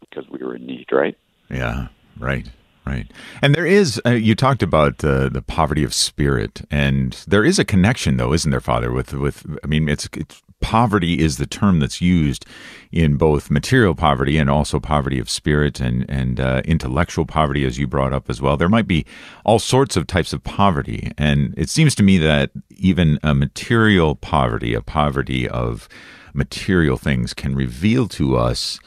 because 0.00 0.28
we 0.28 0.38
were 0.44 0.54
in 0.56 0.66
need, 0.66 0.86
right? 0.92 1.16
Yeah, 1.50 1.88
right, 2.20 2.46
right. 2.86 3.10
And 3.42 3.54
there 3.54 3.66
is, 3.66 4.00
uh, 4.06 4.10
you 4.10 4.34
talked 4.34 4.62
about 4.62 5.04
uh, 5.04 5.28
the 5.28 5.42
poverty 5.42 5.84
of 5.84 5.92
spirit, 5.94 6.62
and 6.70 7.12
there 7.26 7.44
is 7.44 7.58
a 7.58 7.64
connection, 7.64 8.16
though, 8.16 8.32
isn't 8.32 8.50
there, 8.50 8.60
Father? 8.60 8.92
With, 8.92 9.12
with, 9.14 9.44
I 9.64 9.66
mean, 9.66 9.88
it's, 9.88 10.08
it's 10.14 10.42
poverty 10.60 11.18
is 11.18 11.38
the 11.38 11.46
term 11.46 11.80
that's 11.80 12.00
used 12.00 12.44
in 12.92 13.16
both 13.16 13.50
material 13.50 13.94
poverty 13.94 14.36
and 14.36 14.50
also 14.50 14.78
poverty 14.78 15.18
of 15.18 15.30
spirit 15.30 15.80
and 15.80 16.08
and 16.08 16.38
uh, 16.38 16.62
intellectual 16.64 17.26
poverty, 17.26 17.64
as 17.64 17.78
you 17.78 17.86
brought 17.86 18.12
up 18.12 18.28
as 18.30 18.40
well. 18.40 18.56
There 18.56 18.68
might 18.68 18.86
be 18.86 19.06
all 19.44 19.58
sorts 19.58 19.96
of 19.96 20.06
types 20.06 20.32
of 20.32 20.44
poverty, 20.44 21.12
and 21.18 21.54
it 21.56 21.68
seems 21.68 21.94
to 21.96 22.02
me 22.02 22.18
that 22.18 22.50
even 22.70 23.18
a 23.22 23.34
material 23.34 24.14
poverty, 24.14 24.74
a 24.74 24.82
poverty 24.82 25.48
of 25.48 25.88
material 26.34 26.96
things, 26.96 27.34
can 27.34 27.54
reveal 27.54 28.06
to 28.08 28.36
us 28.36 28.78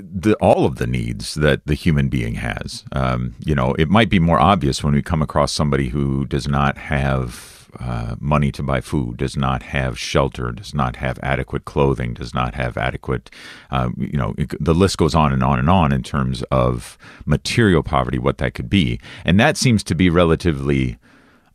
the 0.00 0.34
all 0.40 0.66
of 0.66 0.76
the 0.76 0.86
needs 0.86 1.34
that 1.34 1.66
the 1.66 1.74
human 1.74 2.08
being 2.08 2.34
has. 2.34 2.84
Um, 2.92 3.34
you 3.44 3.54
know, 3.54 3.74
it 3.74 3.88
might 3.88 4.10
be 4.10 4.18
more 4.18 4.40
obvious 4.40 4.82
when 4.82 4.94
we 4.94 5.02
come 5.02 5.22
across 5.22 5.52
somebody 5.52 5.88
who 5.88 6.24
does 6.26 6.48
not 6.48 6.78
have 6.78 7.70
uh, 7.78 8.16
money 8.20 8.50
to 8.52 8.62
buy 8.62 8.80
food, 8.80 9.18
does 9.18 9.36
not 9.36 9.62
have 9.62 9.98
shelter, 9.98 10.52
does 10.52 10.74
not 10.74 10.96
have 10.96 11.18
adequate 11.22 11.64
clothing, 11.64 12.14
does 12.14 12.32
not 12.32 12.54
have 12.54 12.76
adequate. 12.76 13.30
Uh, 13.70 13.90
you 13.98 14.16
know, 14.16 14.34
it, 14.38 14.54
the 14.62 14.74
list 14.74 14.96
goes 14.96 15.14
on 15.14 15.32
and 15.32 15.42
on 15.42 15.58
and 15.58 15.68
on 15.68 15.92
in 15.92 16.02
terms 16.02 16.42
of 16.44 16.96
material 17.26 17.82
poverty, 17.82 18.18
what 18.18 18.38
that 18.38 18.54
could 18.54 18.70
be, 18.70 18.98
and 19.24 19.38
that 19.38 19.56
seems 19.56 19.82
to 19.84 19.94
be 19.94 20.08
relatively 20.08 20.98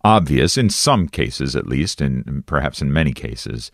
obvious 0.04 0.58
in 0.58 0.70
some 0.70 1.08
cases, 1.08 1.56
at 1.56 1.68
least, 1.68 2.02
and 2.02 2.46
perhaps 2.46 2.82
in 2.82 2.94
many 2.94 3.14
cases 3.14 3.72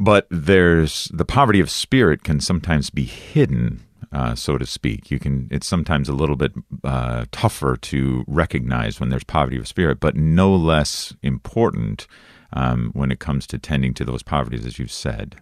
but 0.00 0.26
there's 0.30 1.04
the 1.12 1.24
poverty 1.24 1.60
of 1.60 1.70
spirit 1.70 2.24
can 2.24 2.40
sometimes 2.40 2.90
be 2.90 3.04
hidden 3.04 3.82
uh, 4.12 4.34
so 4.34 4.58
to 4.58 4.66
speak 4.66 5.10
you 5.10 5.18
can 5.18 5.46
it's 5.50 5.66
sometimes 5.66 6.08
a 6.08 6.14
little 6.14 6.36
bit 6.36 6.52
uh, 6.82 7.26
tougher 7.30 7.76
to 7.76 8.24
recognize 8.26 8.98
when 8.98 9.10
there's 9.10 9.24
poverty 9.24 9.58
of 9.58 9.68
spirit 9.68 10.00
but 10.00 10.16
no 10.16 10.52
less 10.54 11.14
important 11.22 12.08
um, 12.52 12.90
when 12.94 13.12
it 13.12 13.20
comes 13.20 13.46
to 13.46 13.58
tending 13.58 13.94
to 13.94 14.04
those 14.04 14.22
poverties 14.22 14.66
as 14.66 14.78
you've 14.78 14.90
said 14.90 15.36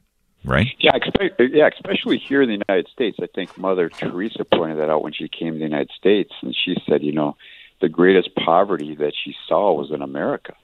right 0.44 0.66
Yeah, 0.78 0.92
yeah, 1.38 1.68
especially 1.74 2.18
here 2.18 2.42
in 2.42 2.48
the 2.48 2.60
United 2.68 2.88
States. 2.92 3.18
I 3.20 3.26
think 3.34 3.58
Mother 3.58 3.88
Teresa 3.88 4.44
pointed 4.44 4.78
that 4.78 4.90
out 4.90 5.02
when 5.02 5.12
she 5.12 5.28
came 5.28 5.54
to 5.54 5.58
the 5.58 5.64
United 5.64 5.90
States, 5.96 6.32
and 6.42 6.54
she 6.54 6.76
said, 6.88 7.02
you 7.02 7.12
know, 7.12 7.36
the 7.80 7.88
greatest 7.88 8.30
poverty 8.34 8.94
that 8.96 9.12
she 9.22 9.34
saw 9.48 9.72
was 9.72 9.90
in 9.90 10.02
America. 10.02 10.54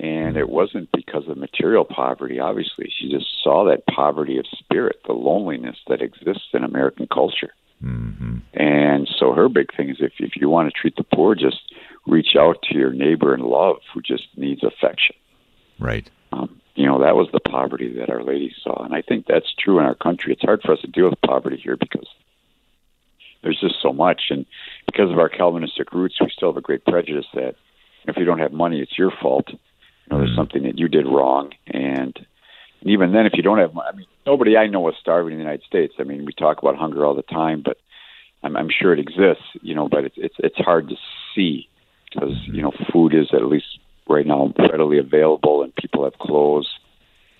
And 0.00 0.36
it 0.36 0.48
wasn't 0.48 0.90
because 0.92 1.26
of 1.28 1.36
material 1.36 1.84
poverty, 1.84 2.38
obviously. 2.38 2.92
She 2.96 3.10
just 3.10 3.26
saw 3.42 3.64
that 3.64 3.86
poverty 3.86 4.38
of 4.38 4.46
spirit, 4.46 5.00
the 5.06 5.12
loneliness 5.12 5.76
that 5.88 6.02
exists 6.02 6.48
in 6.54 6.62
American 6.62 7.08
culture. 7.08 7.52
hmm 7.80 8.38
And 8.54 9.08
so 9.18 9.32
her 9.32 9.48
big 9.48 9.74
thing 9.76 9.88
is 9.90 9.96
if, 10.00 10.12
if 10.18 10.36
you 10.36 10.48
want 10.48 10.72
to 10.72 10.80
treat 10.80 10.94
the 10.96 11.02
poor, 11.02 11.34
just 11.34 11.60
reach 12.06 12.36
out 12.38 12.62
to 12.62 12.76
your 12.76 12.92
neighbor 12.92 13.34
in 13.34 13.40
love 13.40 13.78
who 13.92 14.00
just 14.00 14.24
needs 14.36 14.62
affection. 14.62 15.16
right 15.78 16.08
Um, 16.32 16.60
you 16.76 16.86
know, 16.86 17.00
that 17.00 17.16
was 17.16 17.28
the 17.32 17.40
poverty 17.40 17.92
that 17.98 18.08
Our 18.08 18.22
Lady 18.22 18.54
saw. 18.62 18.84
And 18.84 18.94
I 18.94 19.02
think 19.02 19.26
that's 19.26 19.52
true 19.58 19.80
in 19.80 19.84
our 19.84 19.96
country. 19.96 20.32
It's 20.32 20.42
hard 20.42 20.62
for 20.62 20.72
us 20.72 20.80
to 20.82 20.86
deal 20.86 21.10
with 21.10 21.20
poverty 21.22 21.56
here 21.56 21.76
because 21.76 22.06
there's 23.42 23.58
just 23.60 23.82
so 23.82 23.92
much. 23.92 24.22
And 24.30 24.46
because 24.86 25.10
of 25.10 25.18
our 25.18 25.28
Calvinistic 25.28 25.92
roots, 25.92 26.20
we 26.20 26.30
still 26.30 26.50
have 26.50 26.56
a 26.56 26.60
great 26.60 26.84
prejudice 26.84 27.26
that 27.34 27.56
if 28.06 28.16
you 28.16 28.24
don't 28.24 28.38
have 28.38 28.52
money, 28.52 28.80
it's 28.80 28.96
your 28.96 29.10
fault. 29.10 29.48
You 30.08 30.16
know, 30.16 30.24
there's 30.24 30.36
something 30.36 30.62
that 30.62 30.78
you 30.78 30.88
did 30.88 31.06
wrong. 31.06 31.50
And, 31.66 32.18
even 32.82 33.12
then, 33.12 33.26
if 33.26 33.32
you 33.34 33.42
don't 33.42 33.58
have 33.58 33.76
I 33.76 33.94
mean, 33.96 34.06
nobody 34.24 34.56
I 34.56 34.68
know 34.68 34.88
is 34.88 34.94
starving 35.00 35.32
in 35.32 35.38
the 35.38 35.44
United 35.44 35.64
States. 35.64 35.94
I 35.98 36.04
mean, 36.04 36.24
we 36.24 36.32
talk 36.32 36.58
about 36.58 36.76
hunger 36.76 37.04
all 37.04 37.14
the 37.14 37.22
time, 37.22 37.62
but 37.64 37.76
I'm, 38.42 38.56
I'm 38.56 38.68
sure 38.70 38.92
it 38.92 39.00
exists, 39.00 39.44
you 39.62 39.74
know, 39.74 39.88
but 39.88 40.04
it's, 40.04 40.14
it's, 40.16 40.36
it's 40.38 40.58
hard 40.58 40.88
to 40.88 40.96
see 41.34 41.68
because, 42.08 42.34
you 42.46 42.62
know, 42.62 42.72
food 42.92 43.14
is 43.14 43.28
at 43.32 43.42
least 43.42 43.80
right 44.08 44.26
now 44.26 44.52
readily 44.58 44.98
available 44.98 45.62
and 45.62 45.74
people 45.74 46.04
have 46.04 46.14
clothes. 46.14 46.68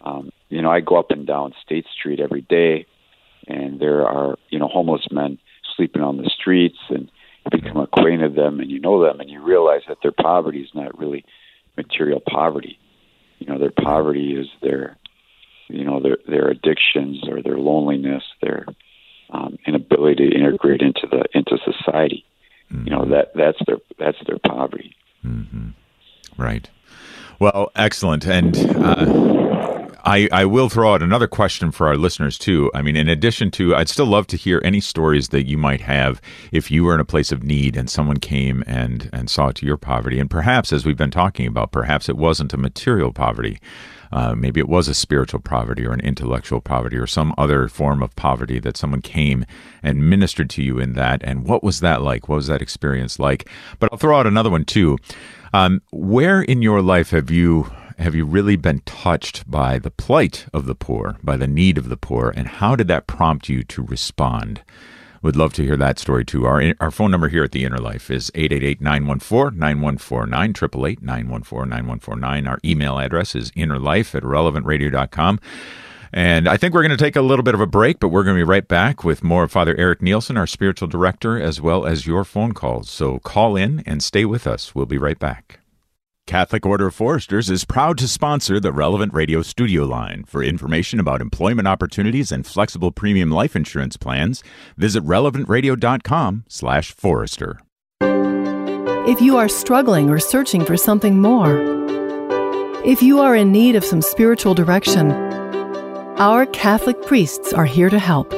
Um, 0.05 0.31
you 0.49 0.61
know, 0.61 0.71
I 0.71 0.81
go 0.81 0.99
up 0.99 1.11
and 1.11 1.27
down 1.27 1.55
State 1.65 1.87
Street 1.97 2.21
every 2.21 2.43
day, 2.43 2.87
and 3.47 3.81
there 3.81 4.07
are 4.07 4.37
you 4.51 4.59
know 4.59 4.69
homeless 4.69 5.07
men 5.11 5.39
sleeping 5.77 6.03
on 6.03 6.17
the 6.17 6.31
streets, 6.31 6.79
and 6.89 7.11
you 7.45 7.61
become 7.61 7.79
acquainted 7.79 8.35
with 8.35 8.37
them, 8.37 8.61
and 8.61 8.71
you 8.71 8.81
know 8.81 9.03
them, 9.03 9.21
and 9.21 9.29
you 9.29 9.43
realize 9.43 9.83
that 9.89 9.99
their 10.03 10.13
poverty 10.13 10.61
is 10.61 10.71
not 10.75 10.99
really 10.99 11.25
material 11.79 12.21
poverty. 12.21 12.79
You 13.39 13.47
know, 13.47 13.59
their 13.59 13.71
poverty 13.71 14.35
is 14.35 14.49
their 14.61 14.99
you 15.69 15.85
know 15.85 16.01
their 16.01 16.19
their 16.27 16.49
addictions 16.49 17.27
or 17.29 17.41
their 17.43 17.59
loneliness, 17.59 18.25
their 18.43 18.67
um, 19.31 19.59
inability 19.67 20.29
to 20.29 20.37
integrate 20.37 20.83
into 20.83 21.07
the 21.11 21.25
into 21.33 21.57
society. 21.65 22.25
Mm-hmm. 22.71 22.85
You 22.85 22.91
know 22.91 23.05
that 23.07 23.33
that's 23.35 23.59
their 23.67 23.79
that's 23.99 24.19
their 24.27 24.39
poverty. 24.39 24.95
Mm-hmm. 25.25 25.71
Right. 26.37 26.69
Well, 27.39 27.71
excellent. 27.77 28.27
And 28.27 28.57
uh, 28.57 29.78
I, 30.09 30.27
I 30.33 30.47
will 30.47 30.71
throw 30.71 30.95
out 30.95 31.03
another 31.03 31.27
question 31.27 31.71
for 31.71 31.87
our 31.87 31.99
listeners, 31.99 32.39
too. 32.39 32.71
I 32.75 32.81
mean, 32.81 32.97
in 32.97 33.11
addition 33.11 33.51
to, 33.53 33.77
I'd 33.77 33.91
still 33.91 34.07
love 34.07 34.27
to 34.29 34.39
hear 34.39 34.59
any 34.65 34.81
stories 34.81 35.29
that 35.29 35.47
you 35.47 35.59
might 35.59 35.83
have 35.83 36.23
if 36.51 36.71
you 36.71 36.85
were 36.85 36.95
in 36.95 37.01
a 37.01 37.05
place 37.05 37.31
of 37.31 37.43
need 37.43 37.77
and 37.77 37.91
someone 37.91 38.17
came 38.17 38.65
and, 38.67 39.11
and 39.13 39.29
saw 39.29 39.53
to 39.53 39.67
your 39.67 39.77
poverty. 39.77 40.19
And 40.19 40.31
perhaps, 40.31 40.73
as 40.73 40.87
we've 40.87 40.97
been 40.97 41.11
talking 41.11 41.47
about, 41.47 41.73
perhaps 41.73 42.09
it 42.09 42.17
wasn't 42.17 42.55
a 42.55 42.57
material 42.57 43.13
poverty. 43.13 43.59
Uh, 44.11 44.35
maybe 44.35 44.59
it 44.59 44.69
was 44.69 44.89
a 44.89 44.95
spiritual 44.95 45.41
poverty 45.41 45.85
or 45.85 45.93
an 45.93 46.01
intellectual 46.01 46.63
poverty 46.63 46.97
or 46.97 47.07
some 47.07 47.35
other 47.37 47.69
form 47.69 48.03
of 48.03 48.17
poverty 48.17 48.59
that 48.61 48.79
someone 48.79 49.03
came 49.03 49.45
and 49.83 50.09
ministered 50.09 50.49
to 50.49 50.63
you 50.63 50.79
in 50.79 50.95
that. 50.95 51.23
And 51.23 51.45
what 51.45 51.63
was 51.63 51.81
that 51.81 52.01
like? 52.01 52.31
What 52.31 52.37
was 52.37 52.47
that 52.47 52.63
experience 52.63 53.19
like? 53.19 53.47
But 53.79 53.93
I'll 53.93 53.99
throw 53.99 54.19
out 54.19 54.27
another 54.27 54.49
one 54.49 54.65
too. 54.65 54.97
Um, 55.53 55.83
where 55.93 56.41
in 56.41 56.63
your 56.63 56.81
life 56.81 57.11
have 57.11 57.31
you 57.31 57.71
have 57.99 58.15
you 58.15 58.25
really 58.25 58.57
been 58.57 58.81
touched 58.81 59.51
by 59.51 59.79
the 59.79 59.91
plight 59.91 60.47
of 60.53 60.67
the 60.67 60.75
poor, 60.75 61.17
by 61.23 61.37
the 61.37 61.47
need 61.47 61.79
of 61.79 61.89
the 61.89 61.97
poor, 61.97 62.33
and 62.37 62.47
how 62.47 62.77
did 62.77 62.89
that 62.89 63.07
prompt 63.07 63.49
you 63.49 63.63
to 63.65 63.83
respond? 63.83 64.63
Would 65.21 65.37
love 65.37 65.53
to 65.55 65.65
hear 65.65 65.77
that 65.77 65.99
story 65.99 66.25
too. 66.25 66.47
Our, 66.47 66.75
our 66.81 66.93
phone 66.93 67.11
number 67.11 67.29
here 67.29 67.43
at 67.43 67.51
The 67.51 67.65
Inner 67.65 67.79
Life 67.79 68.09
is 68.09 68.31
888 68.37 68.81
914 68.81 69.59
9149, 69.59 70.51
888 70.51 71.03
914 71.03 71.69
9149. 71.69 72.47
Our 72.47 72.59
email 72.65 72.99
address 72.99 73.35
is 73.35 73.51
innerlife 73.53 74.15
at 74.15 74.23
relevantradio.com. 74.23 75.41
And 76.13 76.49
I 76.49 76.57
think 76.57 76.73
we're 76.73 76.83
going 76.83 76.97
to 76.97 76.97
take 76.97 77.17
a 77.17 77.23
little 77.23 77.43
bit 77.43 77.55
of 77.55 77.61
a 77.61 77.67
break, 77.67 77.99
but 77.99 78.09
we're 78.09 78.23
going 78.25 78.37
to 78.37 78.41
be 78.41 78.49
right 78.49 78.67
back 78.67 79.05
with 79.05 79.25
more 79.25 79.45
of 79.45 79.53
Father 79.53 79.75
Eric 79.77 80.01
Nielsen, 80.01 80.37
our 80.37 80.47
spiritual 80.47 80.89
director, 80.89 81.39
as 81.41 81.61
well 81.61 81.85
as 81.85 82.07
your 82.07 82.25
phone 82.25 82.53
calls. 82.53 82.89
So 82.89 83.19
call 83.19 83.57
in 83.57 83.83
and 83.87 84.03
stay 84.03 84.25
with 84.25 84.47
us. 84.47 84.75
We'll 84.75 84.87
be 84.87 84.99
right 84.99 85.19
back. 85.19 85.58
Catholic 86.29 86.65
Order 86.67 86.89
of 86.89 86.95
Foresters 86.95 87.49
is 87.49 87.65
proud 87.65 87.97
to 87.97 88.07
sponsor 88.07 88.61
the 88.61 88.71
Relevant 88.71 89.15
Radio 89.15 89.41
studio 89.41 89.85
line. 89.85 90.25
For 90.25 90.43
information 90.43 91.01
about 91.01 91.23
employment 91.23 91.67
opportunities 91.67 92.31
and 92.31 92.47
flexible 92.47 92.93
premium 92.93 93.31
life 93.31 93.57
insurance 93.57 93.97
plans, 93.97 94.45
visit 94.77 95.03
relevantradio.com/forester. 95.05 97.61
If 99.09 99.23
you 99.23 99.39
are 99.39 99.49
struggling 99.49 100.11
or 100.11 100.19
searching 100.19 100.67
for 100.67 100.77
something 100.77 101.19
more, 101.19 101.65
if 102.85 103.03
you 103.03 103.21
are 103.21 103.35
in 103.35 103.51
need 103.51 103.75
of 103.75 103.83
some 103.83 104.03
spiritual 104.03 104.53
direction, 104.53 105.11
our 106.19 106.45
Catholic 106.45 107.01
priests 107.07 107.55
are 107.55 107.65
here 107.65 107.89
to 107.89 107.99
help. 107.99 108.35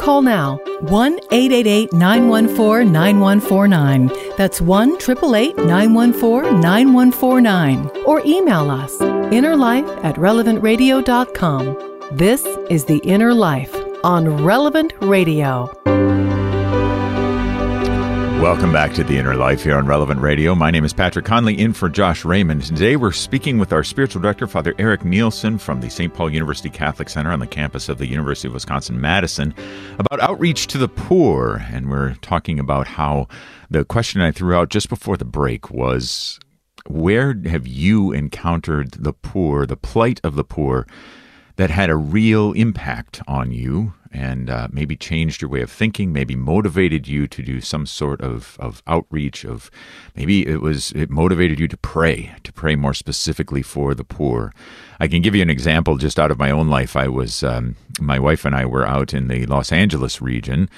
Call 0.00 0.22
now 0.22 0.56
1 0.80 1.20
888 1.30 1.92
914 1.92 2.90
9149. 2.90 4.10
That's 4.38 4.58
1 4.58 4.94
888 4.94 5.58
914 5.58 6.58
9149. 6.58 7.90
Or 8.06 8.22
email 8.24 8.70
us 8.70 8.96
innerlife 8.96 9.86
at 10.02 10.16
relevantradio.com. 10.16 12.08
This 12.12 12.46
is 12.70 12.86
The 12.86 12.98
Inner 12.98 13.34
Life 13.34 13.76
on 14.02 14.42
Relevant 14.42 14.94
Radio. 15.02 15.70
Welcome 18.40 18.72
back 18.72 18.94
to 18.94 19.04
The 19.04 19.18
Inner 19.18 19.36
Life 19.36 19.64
here 19.64 19.76
on 19.76 19.84
Relevant 19.84 20.18
Radio. 20.18 20.54
My 20.54 20.70
name 20.70 20.82
is 20.82 20.94
Patrick 20.94 21.26
Conley, 21.26 21.60
in 21.60 21.74
for 21.74 21.90
Josh 21.90 22.24
Raymond. 22.24 22.62
Today 22.62 22.96
we're 22.96 23.12
speaking 23.12 23.58
with 23.58 23.70
our 23.70 23.84
spiritual 23.84 24.22
director, 24.22 24.46
Father 24.46 24.74
Eric 24.78 25.04
Nielsen 25.04 25.58
from 25.58 25.82
the 25.82 25.90
St. 25.90 26.14
Paul 26.14 26.30
University 26.30 26.70
Catholic 26.70 27.10
Center 27.10 27.32
on 27.32 27.40
the 27.40 27.46
campus 27.46 27.90
of 27.90 27.98
the 27.98 28.06
University 28.06 28.48
of 28.48 28.54
Wisconsin 28.54 28.98
Madison 28.98 29.54
about 29.98 30.20
outreach 30.20 30.68
to 30.68 30.78
the 30.78 30.88
poor. 30.88 31.62
And 31.70 31.90
we're 31.90 32.14
talking 32.22 32.58
about 32.58 32.86
how 32.86 33.28
the 33.68 33.84
question 33.84 34.22
I 34.22 34.32
threw 34.32 34.54
out 34.54 34.70
just 34.70 34.88
before 34.88 35.18
the 35.18 35.26
break 35.26 35.70
was 35.70 36.40
where 36.88 37.38
have 37.44 37.66
you 37.66 38.10
encountered 38.10 38.92
the 38.92 39.12
poor, 39.12 39.66
the 39.66 39.76
plight 39.76 40.18
of 40.24 40.34
the 40.34 40.44
poor? 40.44 40.86
That 41.56 41.70
had 41.70 41.90
a 41.90 41.96
real 41.96 42.52
impact 42.52 43.20
on 43.26 43.52
you 43.52 43.94
and 44.12 44.50
uh, 44.50 44.66
maybe 44.72 44.96
changed 44.96 45.40
your 45.40 45.50
way 45.50 45.60
of 45.60 45.70
thinking, 45.70 46.12
maybe 46.12 46.34
motivated 46.34 47.06
you 47.06 47.28
to 47.28 47.42
do 47.42 47.60
some 47.60 47.86
sort 47.86 48.20
of, 48.20 48.56
of 48.58 48.82
outreach 48.86 49.44
of 49.44 49.70
maybe 50.16 50.46
it 50.46 50.60
was 50.60 50.90
it 50.92 51.10
motivated 51.10 51.60
you 51.60 51.68
to 51.68 51.76
pray, 51.76 52.34
to 52.42 52.52
pray 52.52 52.74
more 52.74 52.94
specifically 52.94 53.62
for 53.62 53.94
the 53.94 54.04
poor. 54.04 54.52
I 54.98 55.06
can 55.06 55.22
give 55.22 55.34
you 55.34 55.42
an 55.42 55.50
example 55.50 55.96
just 55.96 56.18
out 56.18 56.30
of 56.30 56.38
my 56.38 56.50
own 56.50 56.68
life. 56.68 56.96
I 56.96 57.08
was 57.08 57.44
um, 57.44 57.76
my 58.00 58.18
wife 58.18 58.44
and 58.44 58.54
I 58.54 58.66
were 58.66 58.86
out 58.86 59.14
in 59.14 59.28
the 59.28 59.46
Los 59.46 59.70
Angeles 59.70 60.20
region 60.20 60.68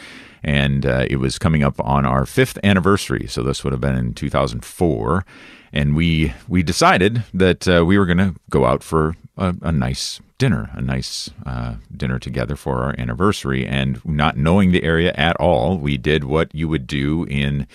and 0.42 0.86
uh, 0.86 1.06
it 1.08 1.16
was 1.16 1.38
coming 1.38 1.62
up 1.62 1.80
on 1.80 2.04
our 2.04 2.26
fifth 2.26 2.58
anniversary. 2.64 3.26
So 3.28 3.42
this 3.42 3.64
would 3.64 3.72
have 3.72 3.80
been 3.80 3.96
in 3.96 4.14
2004, 4.14 5.24
and 5.72 5.96
we 5.96 6.34
we 6.48 6.62
decided 6.62 7.24
that 7.32 7.68
uh, 7.68 7.84
we 7.84 7.98
were 7.98 8.06
going 8.06 8.18
to 8.18 8.34
go 8.50 8.64
out 8.64 8.82
for 8.82 9.16
a, 9.36 9.54
a, 9.62 9.72
nice 9.72 10.20
dinner, 10.38 10.70
a 10.74 10.80
nice 10.80 11.30
uh, 11.46 11.76
dinner 11.96 12.18
together 12.18 12.56
for 12.56 12.82
our 12.82 12.94
anniversary. 12.98 13.66
And 13.66 14.04
not 14.04 14.36
knowing 14.36 14.72
the 14.72 14.82
area 14.82 15.12
at 15.16 15.36
all, 15.36 15.78
we 15.78 15.96
did 15.96 16.24
what 16.24 16.54
you 16.54 16.68
would 16.68 16.86
do 16.86 17.24
in 17.24 17.66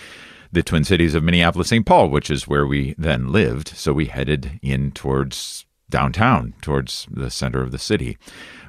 the 0.51 0.63
Twin 0.63 0.83
Cities 0.83 1.15
of 1.15 1.23
Minneapolis, 1.23 1.69
St. 1.69 1.85
Paul, 1.85 2.09
which 2.09 2.29
is 2.29 2.47
where 2.47 2.65
we 2.65 2.95
then 2.97 3.31
lived. 3.31 3.69
So 3.69 3.93
we 3.93 4.05
headed 4.05 4.59
in 4.61 4.91
towards 4.91 5.65
downtown, 5.89 6.53
towards 6.61 7.07
the 7.09 7.29
center 7.29 7.61
of 7.61 7.71
the 7.71 7.79
city. 7.79 8.17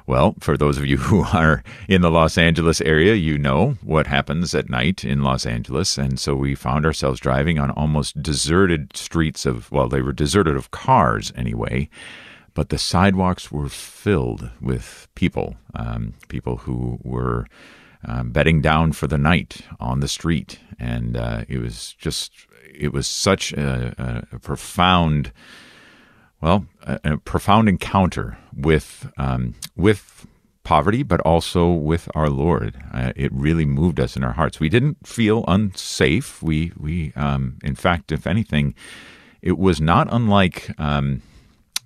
Well, 0.09 0.33
for 0.39 0.57
those 0.57 0.79
of 0.79 0.87
you 0.87 0.97
who 1.09 1.21
are 1.21 1.63
in 1.87 2.01
the 2.01 2.09
Los 2.09 2.35
Angeles 2.35 2.81
area, 2.81 3.13
you 3.13 3.37
know 3.37 3.77
what 3.83 4.07
happens 4.07 4.55
at 4.55 4.69
night 4.69 5.05
in 5.05 5.21
Los 5.21 5.45
Angeles. 5.45 5.99
And 5.99 6.19
so 6.19 6.33
we 6.33 6.55
found 6.55 6.83
ourselves 6.83 7.19
driving 7.19 7.59
on 7.59 7.69
almost 7.71 8.21
deserted 8.21 8.97
streets 8.97 9.45
of, 9.45 9.71
well, 9.71 9.87
they 9.87 10.01
were 10.01 10.11
deserted 10.11 10.55
of 10.55 10.71
cars 10.71 11.31
anyway 11.35 11.89
but 12.55 12.69
the 12.69 12.77
sidewalks 12.77 13.53
were 13.53 13.69
filled 13.69 14.49
with 14.59 15.07
people, 15.15 15.55
um, 15.75 16.13
people 16.27 16.57
who 16.57 16.99
were 17.03 17.47
um, 18.03 18.31
bedding 18.31 18.59
down 18.59 18.91
for 18.91 19.07
the 19.07 19.17
night 19.17 19.61
on 19.79 20.01
the 20.01 20.09
street, 20.09 20.59
and 20.77 21.15
uh, 21.15 21.45
it 21.47 21.59
was 21.59 21.95
just 21.99 22.33
it 22.73 22.91
was 22.91 23.07
such 23.07 23.53
a, 23.53 24.25
a, 24.33 24.39
profound, 24.39 25.31
well, 26.41 26.65
a, 26.83 26.99
a, 27.05 27.17
profound 27.17 27.69
encounter 27.69 28.37
with 28.61 29.11
um, 29.17 29.55
with 29.75 30.27
poverty, 30.63 31.01
but 31.03 31.19
also 31.21 31.67
with 31.71 32.07
our 32.13 32.29
Lord. 32.29 32.77
Uh, 32.93 33.11
it 33.15 33.31
really 33.33 33.65
moved 33.65 33.99
us 33.99 34.15
in 34.15 34.23
our 34.23 34.33
hearts. 34.33 34.59
We 34.59 34.69
didn't 34.69 35.07
feel 35.07 35.43
unsafe. 35.47 36.43
We 36.43 36.71
we 36.77 37.13
um, 37.15 37.57
in 37.63 37.75
fact, 37.75 38.11
if 38.11 38.27
anything, 38.27 38.75
it 39.41 39.57
was 39.57 39.81
not 39.81 40.07
unlike 40.11 40.69
um, 40.79 41.21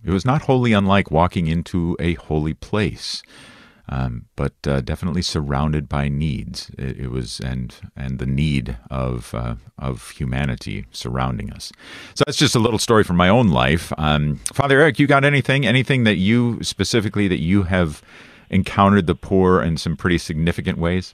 it 0.03 0.12
was 0.12 0.25
not 0.25 0.43
wholly 0.43 0.73
unlike 0.73 1.12
walking 1.12 1.47
into 1.47 1.95
a 1.99 2.15
holy 2.15 2.53
place, 2.53 3.23
um, 3.89 4.26
but 4.36 4.54
uh, 4.65 4.82
definitely 4.82 5.22
surrounded 5.22 5.89
by 5.89 6.08
needs. 6.08 6.72
It, 6.78 7.02
it, 7.02 7.12
was 7.12 7.39
and 7.39 7.76
and 7.96 8.17
the 8.17 8.26
need 8.26 8.78
of 8.89 9.34
uh, 9.34 9.56
of 9.78 10.12
humanity 10.12 10.86
surrounding 10.91 11.52
us. 11.52 11.72
So 12.15 12.24
that's 12.26 12.38
just 12.38 12.56
a 12.56 12.60
little 12.60 12.80
story 12.80 13.04
from 13.04 13.17
my 13.17 13.30
own 13.30 13.50
life. 13.50 13.91
Um, 13.98 14.38
Father 14.54 14.80
Eric, 14.80 15.00
you 15.00 15.08
got 15.08 15.26
anything? 15.26 15.65
Anything 15.65 16.06
that 16.06 16.15
you 16.15 16.60
specifically 16.63 17.28
that 17.28 17.41
you 17.41 17.63
have 17.63 18.02
encountered 18.50 19.08
the 19.08 19.15
poor 19.15 19.62
in 19.62 19.78
some 19.78 19.98
pretty 19.98 20.17
significant 20.17 20.78
ways? 20.78 21.13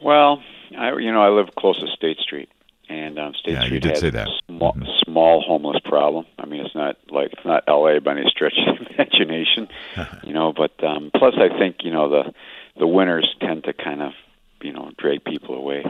Well, 0.00 0.42
I 0.78 0.96
you 0.98 1.12
know 1.12 1.22
I 1.22 1.30
live 1.30 1.48
close 1.58 1.80
to 1.80 1.88
State 1.88 2.18
Street, 2.18 2.48
and 2.90 3.18
um, 3.20 3.34
State 3.34 3.52
yeah, 3.52 3.60
Street 3.60 3.72
you 3.74 3.80
did 3.80 3.96
say 3.98 4.10
that. 4.10 4.28
Small, 4.46 4.72
mm-hmm. 4.72 4.84
small 5.04 5.40
homeless 5.46 5.78
problem. 5.84 6.26
I 6.38 6.46
mean, 6.46 6.66
it's 6.66 6.74
not 6.74 6.96
like 7.08 7.32
it's 7.32 7.44
not 7.44 7.62
L.A. 7.68 8.00
by 8.00 8.12
any 8.12 8.28
stretch 8.28 8.54
of 8.66 8.78
the 8.78 8.94
imagination, 8.94 9.68
you 10.24 10.34
know. 10.34 10.52
But 10.52 10.72
um, 10.84 11.10
plus, 11.14 11.34
I 11.38 11.56
think 11.56 11.76
you 11.84 11.92
know 11.92 12.08
the 12.08 12.34
the 12.78 12.88
winners 12.88 13.32
tend 13.40 13.64
to 13.64 13.72
kind 13.72 14.02
of 14.02 14.12
you 14.60 14.72
know 14.72 14.90
drag 14.98 15.24
people 15.24 15.54
away. 15.54 15.84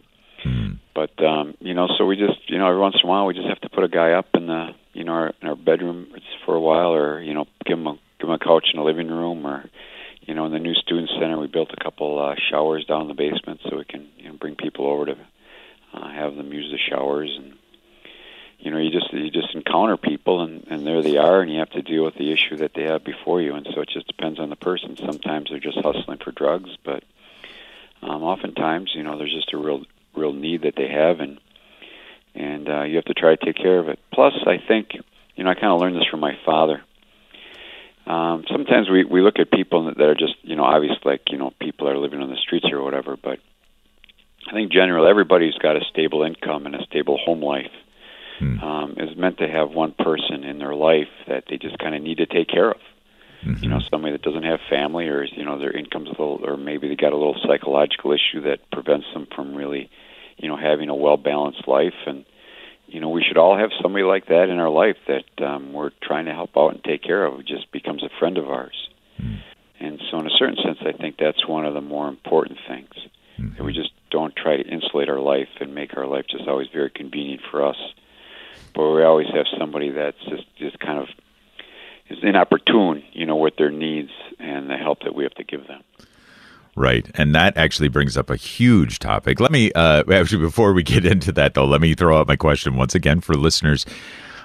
Mm. 0.44 0.78
But 0.94 1.22
um, 1.24 1.54
you 1.60 1.72
know, 1.72 1.88
so 1.96 2.04
we 2.04 2.16
just 2.16 2.50
you 2.50 2.58
know 2.58 2.68
every 2.68 2.80
once 2.80 2.96
in 3.02 3.08
a 3.08 3.10
while 3.10 3.24
we 3.24 3.34
just 3.34 3.48
have 3.48 3.60
to 3.62 3.70
put 3.70 3.84
a 3.84 3.88
guy 3.88 4.12
up 4.12 4.26
in 4.34 4.46
the 4.46 4.68
you 4.92 5.04
know 5.04 5.12
our, 5.12 5.32
in 5.40 5.48
our 5.48 5.56
bedroom 5.56 6.08
for 6.44 6.54
a 6.54 6.60
while, 6.60 6.92
or 6.92 7.22
you 7.22 7.32
know 7.32 7.46
give 7.64 7.78
him 7.78 7.86
a 7.86 7.98
give 8.18 8.28
him 8.28 8.34
a 8.34 8.38
couch 8.38 8.66
in 8.74 8.78
the 8.78 8.84
living 8.84 9.08
room, 9.08 9.46
or 9.46 9.64
you 10.20 10.34
know 10.34 10.44
in 10.44 10.52
the 10.52 10.58
new 10.58 10.74
student 10.74 11.08
center 11.18 11.38
we 11.38 11.46
built 11.46 11.70
a 11.72 11.82
couple 11.82 12.18
uh, 12.18 12.34
showers 12.50 12.84
down 12.84 13.02
in 13.02 13.08
the 13.08 13.14
basement 13.14 13.60
so 13.64 13.78
we 13.78 13.84
can 13.86 14.06
you 14.18 14.28
know 14.28 14.34
bring 14.34 14.54
people 14.54 14.86
over 14.86 15.06
to 15.06 15.16
uh, 15.92 16.09
have 16.09 16.37
them 16.37 16.53
use 16.53 16.70
the 16.70 16.79
showers 16.79 17.31
and 17.37 17.55
you 18.59 18.70
know 18.70 18.79
you 18.79 18.90
just 18.90 19.12
you 19.12 19.31
just 19.31 19.55
encounter 19.55 19.96
people 19.96 20.42
and 20.42 20.66
and 20.68 20.87
there 20.87 21.03
they 21.03 21.16
are 21.16 21.40
and 21.40 21.53
you 21.53 21.59
have 21.59 21.70
to 21.70 21.83
deal 21.83 22.05
with 22.05 22.14
the 22.14 22.33
issue 22.33 22.57
that 22.59 22.72
they 22.74 22.83
have 22.83 23.05
before 23.05 23.40
you. 23.40 23.55
And 23.55 23.66
so 23.74 23.81
it 23.81 23.88
just 23.88 24.07
depends 24.07 24.38
on 24.38 24.50
the 24.50 24.57
person. 24.57 24.96
Sometimes 24.96 25.50
they're 25.50 25.59
just 25.59 25.79
hustling 25.79 26.18
for 26.18 26.33
drugs 26.33 26.70
but 26.85 27.03
um 28.03 28.22
oftentimes 28.22 28.92
you 28.94 29.03
know 29.03 29.18
there's 29.18 29.35
just 29.35 29.53
a 29.53 29.59
real 29.59 29.85
real 30.14 30.33
need 30.33 30.62
that 30.62 30.74
they 30.76 30.88
have 30.88 31.20
and 31.20 31.38
and 32.35 32.68
uh 32.68 32.83
you 32.83 32.96
have 32.96 33.05
to 33.07 33.14
try 33.14 33.35
to 33.35 33.44
take 33.44 33.57
care 33.57 33.79
of 33.79 33.88
it. 33.88 33.98
Plus 34.12 34.35
i 34.46 34.59
think 34.59 34.90
you 35.35 35.44
know 35.44 35.50
i 35.50 35.55
kind 35.55 35.72
of 35.72 35.81
learned 35.81 35.96
this 35.96 36.09
from 36.11 36.20
my 36.20 36.38
father. 36.44 36.83
Um, 38.07 38.44
sometimes 38.50 38.88
we 38.90 39.05
we 39.05 39.20
look 39.20 39.38
at 39.38 39.50
people 39.50 39.85
that 39.85 40.00
are 40.00 40.14
just 40.14 40.35
you 40.42 40.57
know 40.57 40.64
obviously 40.64 40.98
like 41.05 41.31
you 41.31 41.38
know 41.38 41.53
people 41.61 41.88
are 41.88 41.96
living 41.96 42.20
on 42.20 42.31
the 42.31 42.37
streets 42.37 42.66
or 42.72 42.83
whatever, 42.83 43.16
but 43.16 43.38
I 44.48 44.53
think 44.53 44.72
generally 44.72 45.11
everybody's 45.11 45.55
got 45.55 45.76
a 45.76 45.85
stable 45.90 46.22
income 46.22 46.66
and 46.66 46.74
a 46.74 46.83
stable 46.85 47.18
home 47.18 47.42
life. 47.42 47.72
Hmm. 48.38 48.59
Um, 48.59 48.94
is 48.96 49.14
meant 49.18 49.37
to 49.38 49.48
have 49.48 49.70
one 49.70 49.92
person 49.92 50.44
in 50.44 50.59
their 50.59 50.74
life 50.74 51.12
that 51.29 51.44
they 51.50 51.59
just 51.59 51.79
kind 51.79 51.94
of 51.94 52.03
need 52.03 52.18
to 52.18 52.26
take 52.26 52.48
care 52.48 52.70
of. 52.70 52.81
Mm-hmm. 53.44 53.62
You 53.62 53.68
know, 53.68 53.81
somebody 53.90 54.12
that 54.12 54.22
doesn't 54.22 54.44
have 54.44 54.61
family, 54.68 55.09
or 55.09 55.24
you 55.24 55.44
know, 55.44 55.59
their 55.59 55.76
income's 55.76 56.09
a 56.09 56.12
little, 56.12 56.40
or 56.42 56.57
maybe 56.57 56.88
they 56.88 56.96
got 56.96 57.12
a 57.12 57.16
little 57.16 57.37
psychological 57.46 58.12
issue 58.12 58.42
that 58.42 58.70
prevents 58.70 59.07
them 59.14 59.26
from 59.35 59.55
really, 59.55 59.90
you 60.38 60.48
know, 60.48 60.57
having 60.57 60.88
a 60.88 60.94
well 60.94 61.16
balanced 61.16 61.66
life. 61.66 61.94
And 62.07 62.24
you 62.87 63.00
know, 63.00 63.09
we 63.09 63.22
should 63.22 63.38
all 63.38 63.57
have 63.57 63.70
somebody 63.83 64.05
like 64.05 64.26
that 64.26 64.48
in 64.50 64.59
our 64.59 64.68
life 64.68 64.96
that 65.07 65.44
um, 65.44 65.72
we're 65.72 65.90
trying 66.03 66.26
to 66.26 66.33
help 66.33 66.57
out 66.57 66.72
and 66.72 66.85
take 66.85 67.03
care 67.03 67.24
of. 67.24 67.35
Who 67.35 67.42
just 67.42 67.70
becomes 67.72 68.03
a 68.03 68.11
friend 68.18 68.37
of 68.37 68.48
ours. 68.48 68.88
Mm-hmm. 69.20 69.85
And 69.85 70.03
so, 70.11 70.18
in 70.18 70.26
a 70.26 70.37
certain 70.38 70.57
sense, 70.62 70.79
I 70.81 70.92
think 70.92 71.16
that's 71.18 71.46
one 71.46 71.64
of 71.64 71.72
the 71.72 71.81
more 71.81 72.09
important 72.09 72.59
things. 72.68 72.92
Mm-hmm. 73.38 73.57
That 73.57 73.64
we 73.64 73.72
just 73.72 73.92
don't 74.11 74.35
try 74.37 74.57
to 74.57 74.62
insulate 74.62 75.09
our 75.09 75.20
life 75.20 75.49
and 75.61 75.75
make 75.75 75.96
our 75.96 76.07
life 76.07 76.27
just 76.31 76.49
always 76.49 76.68
very 76.73 76.90
convenient 76.90 77.42
for 77.51 77.64
us. 77.64 77.77
But 78.75 78.90
we 78.90 79.03
always 79.03 79.29
have 79.35 79.46
somebody 79.59 79.90
that's 79.90 80.23
just 80.29 80.44
just 80.59 80.79
kind 80.79 80.99
of 80.99 81.09
is 82.09 82.18
inopportune, 82.23 83.03
you 83.12 83.25
know, 83.25 83.37
with 83.37 83.57
their 83.57 83.70
needs 83.70 84.11
and 84.38 84.68
the 84.68 84.77
help 84.77 85.03
that 85.05 85.14
we 85.14 85.23
have 85.25 85.35
to 85.35 85.44
give 85.44 85.66
them. 85.66 85.83
Right. 86.77 87.09
And 87.14 87.35
that 87.35 87.57
actually 87.57 87.88
brings 87.88 88.16
up 88.16 88.31
a 88.31 88.37
huge 88.37 88.99
topic. 88.99 89.40
Let 89.40 89.51
me, 89.51 89.73
uh, 89.73 90.05
actually, 90.12 90.40
before 90.40 90.73
we 90.73 90.83
get 90.83 91.05
into 91.05 91.33
that, 91.33 91.55
though, 91.55 91.66
let 91.66 91.81
me 91.81 91.94
throw 91.94 92.18
out 92.18 92.29
my 92.29 92.37
question 92.37 92.77
once 92.77 92.94
again 92.94 93.20
for 93.20 93.35
listeners. 93.35 93.87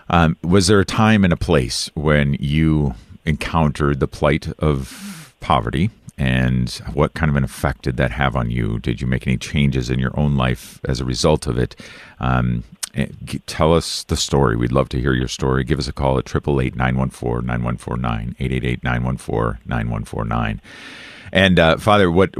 Um, 0.10 0.38
was 0.43 0.67
there 0.67 0.80
a 0.80 0.86
time 0.86 1.23
and 1.23 1.34
a 1.34 1.38
place 1.38 1.89
when 1.95 2.36
you 2.39 2.93
encountered 3.25 3.99
the 3.99 4.08
plight 4.08 4.47
of 4.60 5.34
poverty 5.39 5.89
and 6.17 6.69
what 6.93 7.13
kind 7.13 7.30
of 7.30 7.36
an 7.36 7.43
effect 7.43 7.84
did 7.84 7.97
that 7.97 8.12
have 8.12 8.36
on 8.36 8.49
you? 8.49 8.80
Did 8.80 9.01
you 9.01 9.08
make 9.08 9.28
any 9.28 9.38
changes 9.38 9.89
in 9.89 9.99
your 9.99 10.17
own 10.19 10.38
life 10.38 10.80
as 10.86 11.01
a 11.01 11.06
result 11.06 11.45
of 11.45 11.58
it? 11.58 11.75
Um, 12.19 12.63
eh, 12.93 13.08
tell 13.47 13.73
us 13.73 14.04
the 14.04 14.15
story. 14.15 14.56
We'd 14.56 14.71
love 14.71 14.89
to 14.89 15.01
hear 15.01 15.13
your 15.13 15.28
story. 15.28 15.63
Give 15.63 15.80
us 15.80 15.88
a 15.88 15.93
call 15.93 16.17
at 16.17 16.30
888 16.30 16.75
914 16.75 17.45
9149, 17.45 18.36
888 18.39 18.84
914 18.84 19.60
9149. 19.65 20.62
And 21.34 21.60
uh, 21.60 21.78
Father, 21.78 22.10
what 22.10 22.34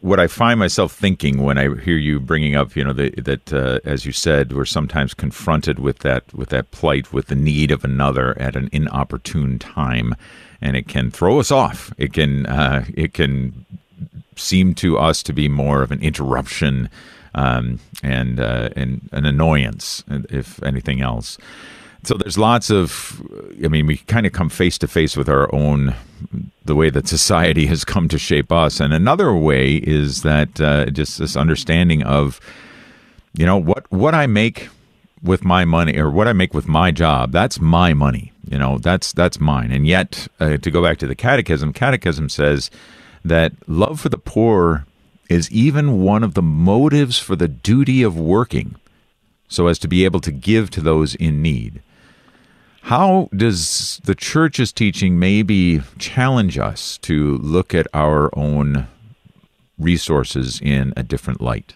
what 0.00 0.18
I 0.18 0.26
find 0.26 0.58
myself 0.58 0.92
thinking 0.92 1.42
when 1.42 1.58
I 1.58 1.74
hear 1.80 1.96
you 1.96 2.20
bringing 2.20 2.54
up, 2.54 2.74
you 2.74 2.84
know, 2.84 2.92
the, 2.92 3.10
that 3.10 3.52
uh, 3.52 3.80
as 3.84 4.04
you 4.04 4.12
said, 4.12 4.52
we're 4.52 4.64
sometimes 4.64 5.14
confronted 5.14 5.78
with 5.78 6.00
that 6.00 6.32
with 6.34 6.48
that 6.50 6.70
plight, 6.70 7.12
with 7.12 7.26
the 7.26 7.34
need 7.34 7.70
of 7.70 7.84
another 7.84 8.38
at 8.40 8.56
an 8.56 8.68
inopportune 8.72 9.58
time 9.58 10.14
and 10.60 10.76
it 10.76 10.88
can 10.88 11.10
throw 11.10 11.38
us 11.38 11.50
off. 11.50 11.92
It 11.98 12.12
can 12.12 12.46
uh, 12.46 12.84
it 12.94 13.14
can 13.14 13.64
seem 14.36 14.74
to 14.76 14.98
us 14.98 15.22
to 15.24 15.32
be 15.32 15.48
more 15.48 15.82
of 15.82 15.90
an 15.90 16.00
interruption 16.00 16.88
um, 17.34 17.80
and 18.02 18.40
uh, 18.40 18.70
and 18.76 19.08
an 19.12 19.24
annoyance, 19.24 20.04
if 20.08 20.62
anything 20.62 21.00
else. 21.00 21.38
So 22.04 22.14
there's 22.14 22.38
lots 22.38 22.70
of, 22.70 23.22
I 23.64 23.68
mean, 23.68 23.86
we 23.86 23.98
kind 23.98 24.26
of 24.26 24.32
come 24.32 24.48
face 24.48 24.78
to 24.78 24.88
face 24.88 25.16
with 25.16 25.28
our 25.28 25.52
own, 25.54 25.94
the 26.64 26.74
way 26.74 26.90
that 26.90 27.08
society 27.08 27.66
has 27.72 27.84
come 27.84 28.08
to 28.08 28.18
shape 28.18 28.52
us. 28.52 28.80
And 28.80 28.92
another 28.92 29.32
way 29.34 29.76
is 29.76 30.22
that 30.22 30.60
uh, 30.60 30.86
just 30.86 31.18
this 31.18 31.36
understanding 31.36 32.02
of, 32.04 32.40
you 33.34 33.44
know, 33.46 33.56
what 33.56 33.90
what 33.92 34.14
I 34.14 34.26
make 34.26 34.68
with 35.22 35.44
my 35.44 35.64
money 35.64 35.98
or 35.98 36.10
what 36.10 36.28
I 36.28 36.32
make 36.32 36.54
with 36.54 36.68
my 36.68 36.90
job, 36.90 37.32
that's 37.32 37.60
my 37.60 37.92
money. 37.94 38.32
You 38.48 38.58
know, 38.58 38.78
that's 38.78 39.12
that's 39.12 39.38
mine. 39.38 39.70
And 39.70 39.86
yet, 39.86 40.28
uh, 40.40 40.56
to 40.56 40.70
go 40.70 40.82
back 40.82 40.98
to 40.98 41.06
the 41.06 41.14
catechism, 41.14 41.72
catechism 41.72 42.28
says 42.28 42.70
that 43.24 43.52
love 43.66 44.00
for 44.00 44.08
the 44.08 44.18
poor 44.18 44.86
is 45.28 45.50
even 45.50 46.00
one 46.00 46.24
of 46.24 46.34
the 46.34 46.42
motives 46.42 47.18
for 47.18 47.36
the 47.36 47.48
duty 47.48 48.02
of 48.02 48.18
working 48.18 48.76
so 49.48 49.66
as 49.66 49.78
to 49.80 49.88
be 49.88 50.04
able 50.04 50.20
to 50.20 50.30
give 50.30 50.70
to 50.70 50.80
those 50.80 51.14
in 51.14 51.42
need. 51.42 51.82
How 52.82 53.28
does 53.36 54.00
the 54.04 54.14
church's 54.14 54.72
teaching 54.72 55.18
maybe 55.18 55.82
challenge 55.98 56.58
us 56.58 56.98
to 56.98 57.36
look 57.38 57.74
at 57.74 57.86
our 57.92 58.30
own 58.36 58.88
resources 59.78 60.60
in 60.60 60.92
a 60.96 61.02
different 61.02 61.40
light? 61.40 61.74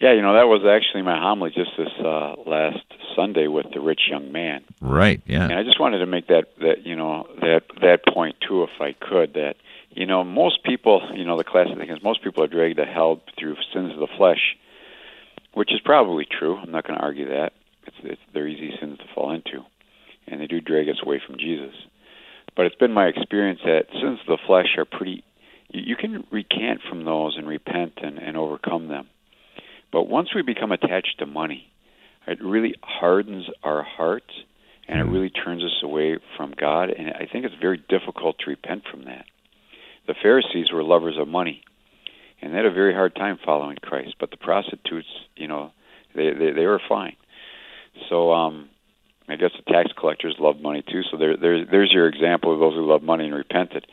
Yeah, 0.00 0.12
you 0.12 0.22
know 0.22 0.34
that 0.34 0.46
was 0.46 0.62
actually 0.64 1.02
my 1.02 1.18
homily 1.18 1.50
just 1.50 1.70
this 1.76 1.88
uh, 1.98 2.34
last 2.46 2.84
Sunday 3.16 3.48
with 3.48 3.66
the 3.74 3.80
rich 3.80 4.02
young 4.08 4.30
man. 4.30 4.62
Right. 4.80 5.20
Yeah. 5.26 5.44
And 5.44 5.54
I 5.54 5.64
just 5.64 5.80
wanted 5.80 5.98
to 5.98 6.06
make 6.06 6.28
that 6.28 6.44
that 6.60 6.86
you 6.86 6.94
know 6.94 7.26
that 7.40 7.62
that 7.80 8.06
point 8.06 8.36
too, 8.46 8.62
if 8.62 8.80
I 8.80 8.92
could. 8.92 9.34
That 9.34 9.56
you 9.90 10.06
know 10.06 10.22
most 10.22 10.62
people, 10.62 11.02
you 11.14 11.24
know, 11.24 11.36
the 11.36 11.42
classic 11.42 11.76
thing 11.76 11.90
is 11.90 12.00
most 12.02 12.22
people 12.22 12.44
are 12.44 12.48
dragged 12.48 12.76
to 12.76 12.84
hell 12.84 13.20
through 13.38 13.56
sins 13.72 13.92
of 13.92 13.98
the 13.98 14.06
flesh, 14.16 14.56
which 15.54 15.72
is 15.72 15.80
probably 15.84 16.26
true. 16.26 16.56
I'm 16.56 16.70
not 16.70 16.86
going 16.86 16.98
to 16.98 17.04
argue 17.04 17.28
that. 17.30 17.52
It's, 18.04 18.20
they're 18.32 18.48
easy 18.48 18.72
sins 18.80 18.98
to 18.98 19.04
fall 19.14 19.32
into, 19.32 19.64
and 20.26 20.40
they 20.40 20.46
do 20.46 20.60
drag 20.60 20.88
us 20.88 21.00
away 21.04 21.20
from 21.24 21.38
Jesus. 21.38 21.74
But 22.56 22.66
it's 22.66 22.76
been 22.76 22.92
my 22.92 23.06
experience 23.06 23.60
that 23.64 23.86
sins 23.92 24.18
of 24.20 24.26
the 24.26 24.38
flesh 24.46 24.76
are 24.76 24.84
pretty. 24.84 25.24
You, 25.70 25.82
you 25.86 25.96
can 25.96 26.24
recant 26.30 26.80
from 26.88 27.04
those 27.04 27.36
and 27.36 27.46
repent 27.46 27.94
and, 28.02 28.18
and 28.18 28.36
overcome 28.36 28.88
them 28.88 29.08
but 29.92 30.08
once 30.08 30.34
we 30.34 30.42
become 30.42 30.72
attached 30.72 31.16
to 31.18 31.26
money, 31.26 31.70
it 32.26 32.42
really 32.42 32.74
hardens 32.82 33.46
our 33.62 33.82
hearts 33.82 34.32
and 34.86 35.00
it 35.00 35.06
hmm. 35.06 35.12
really 35.12 35.30
turns 35.30 35.62
us 35.62 35.82
away 35.82 36.18
from 36.36 36.54
God. 36.58 36.90
And 36.90 37.10
I 37.10 37.26
think 37.30 37.44
it's 37.44 37.54
very 37.60 37.82
difficult 37.88 38.38
to 38.40 38.50
repent 38.50 38.84
from 38.90 39.04
that. 39.04 39.24
The 40.06 40.14
Pharisees 40.22 40.72
were 40.72 40.82
lovers 40.82 41.16
of 41.18 41.28
money, 41.28 41.62
and 42.40 42.52
they 42.52 42.56
had 42.56 42.64
a 42.64 42.72
very 42.72 42.94
hard 42.94 43.14
time 43.14 43.38
following 43.44 43.76
Christ. 43.82 44.14
But 44.18 44.30
the 44.30 44.38
prostitutes, 44.38 45.08
you 45.36 45.48
know, 45.48 45.72
they 46.14 46.32
they, 46.32 46.52
they 46.52 46.66
were 46.66 46.80
fine. 46.88 47.16
So 48.08 48.32
um, 48.32 48.68
I 49.28 49.36
guess 49.36 49.50
the 49.56 49.72
tax 49.72 49.90
collectors 49.98 50.36
loved 50.38 50.60
money 50.60 50.82
too. 50.82 51.02
So 51.10 51.16
there, 51.16 51.36
there 51.36 51.64
there's 51.64 51.92
your 51.92 52.08
example 52.08 52.52
of 52.52 52.60
those 52.60 52.74
who 52.74 52.86
love 52.86 53.02
money 53.02 53.24
and 53.24 53.34
repented. 53.34 53.86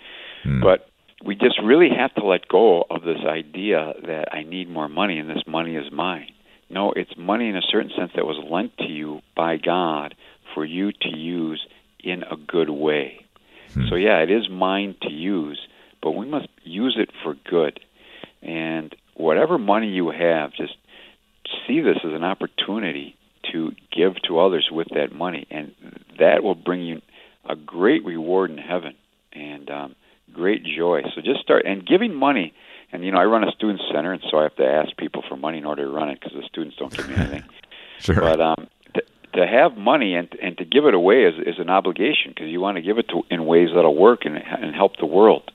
Mm. 0.45 0.61
But 0.61 0.87
we 1.23 1.35
just 1.35 1.59
really 1.63 1.89
have 1.89 2.13
to 2.15 2.25
let 2.25 2.47
go 2.47 2.85
of 2.89 3.03
this 3.03 3.19
idea 3.25 3.93
that 4.05 4.33
I 4.33 4.43
need 4.43 4.69
more 4.69 4.87
money 4.87 5.17
and 5.17 5.29
this 5.29 5.43
money 5.47 5.75
is 5.75 5.91
mine. 5.91 6.27
No, 6.69 6.91
it's 6.91 7.15
money 7.17 7.47
in 7.47 7.55
a 7.55 7.61
certain 7.61 7.91
sense 7.95 8.11
that 8.15 8.25
was 8.25 8.43
lent 8.49 8.77
to 8.79 8.85
you 8.87 9.21
by 9.35 9.57
God 9.57 10.15
for 10.53 10.65
you 10.65 10.91
to 10.91 11.17
use 11.17 11.65
in 12.03 12.23
a 12.23 12.35
good 12.35 12.69
way. 12.69 13.25
Hmm. 13.73 13.87
So, 13.89 13.95
yeah, 13.95 14.19
it 14.19 14.31
is 14.31 14.49
mine 14.49 14.95
to 15.03 15.11
use, 15.11 15.59
but 16.01 16.11
we 16.11 16.25
must 16.27 16.47
use 16.63 16.95
it 16.99 17.09
for 17.23 17.35
good. 17.49 17.79
And 18.41 18.95
whatever 19.15 19.57
money 19.57 19.89
you 19.89 20.09
have, 20.11 20.53
just 20.53 20.75
see 21.67 21.81
this 21.81 21.97
as 22.03 22.13
an 22.13 22.23
opportunity 22.23 23.15
to 23.51 23.71
give 23.95 24.15
to 24.27 24.39
others 24.39 24.69
with 24.71 24.87
that 24.95 25.13
money. 25.13 25.47
And 25.49 25.73
that 26.19 26.43
will 26.43 26.55
bring 26.55 26.81
you 26.81 27.01
a 27.47 27.55
great 27.55 28.05
reward 28.05 28.51
in 28.51 28.57
heaven. 28.57 28.95
And, 29.33 29.69
um, 29.69 29.95
great 30.35 30.63
joy. 30.63 31.01
So 31.15 31.21
just 31.21 31.41
start 31.41 31.65
and 31.65 31.85
giving 31.85 32.13
money. 32.13 32.53
And 32.91 33.03
you 33.03 33.11
know, 33.11 33.17
I 33.17 33.25
run 33.25 33.43
a 33.43 33.51
student 33.51 33.81
center, 33.91 34.13
and 34.13 34.21
so 34.29 34.37
I 34.37 34.43
have 34.43 34.55
to 34.57 34.65
ask 34.65 34.95
people 34.97 35.23
for 35.27 35.35
money 35.35 35.57
in 35.57 35.65
order 35.65 35.83
to 35.83 35.89
run 35.89 36.09
it 36.09 36.19
because 36.19 36.35
the 36.35 36.43
students 36.47 36.77
don't 36.77 36.95
give 36.95 37.09
me 37.09 37.15
anything. 37.15 37.43
sure. 37.99 38.15
But 38.15 38.39
um, 38.39 38.67
to, 38.93 39.01
to 39.33 39.47
have 39.47 39.77
money 39.77 40.15
and 40.15 40.29
and 40.41 40.57
to 40.59 40.65
give 40.65 40.85
it 40.85 40.93
away 40.93 41.23
is 41.23 41.35
is 41.45 41.59
an 41.59 41.69
obligation 41.69 42.31
because 42.33 42.47
you 42.47 42.61
want 42.61 42.77
to 42.77 42.81
give 42.81 42.97
it 42.97 43.07
to 43.09 43.23
in 43.29 43.45
ways 43.45 43.69
that'll 43.75 43.95
work 43.95 44.21
and 44.25 44.37
and 44.37 44.75
help 44.75 44.97
the 44.97 45.05
world. 45.05 45.51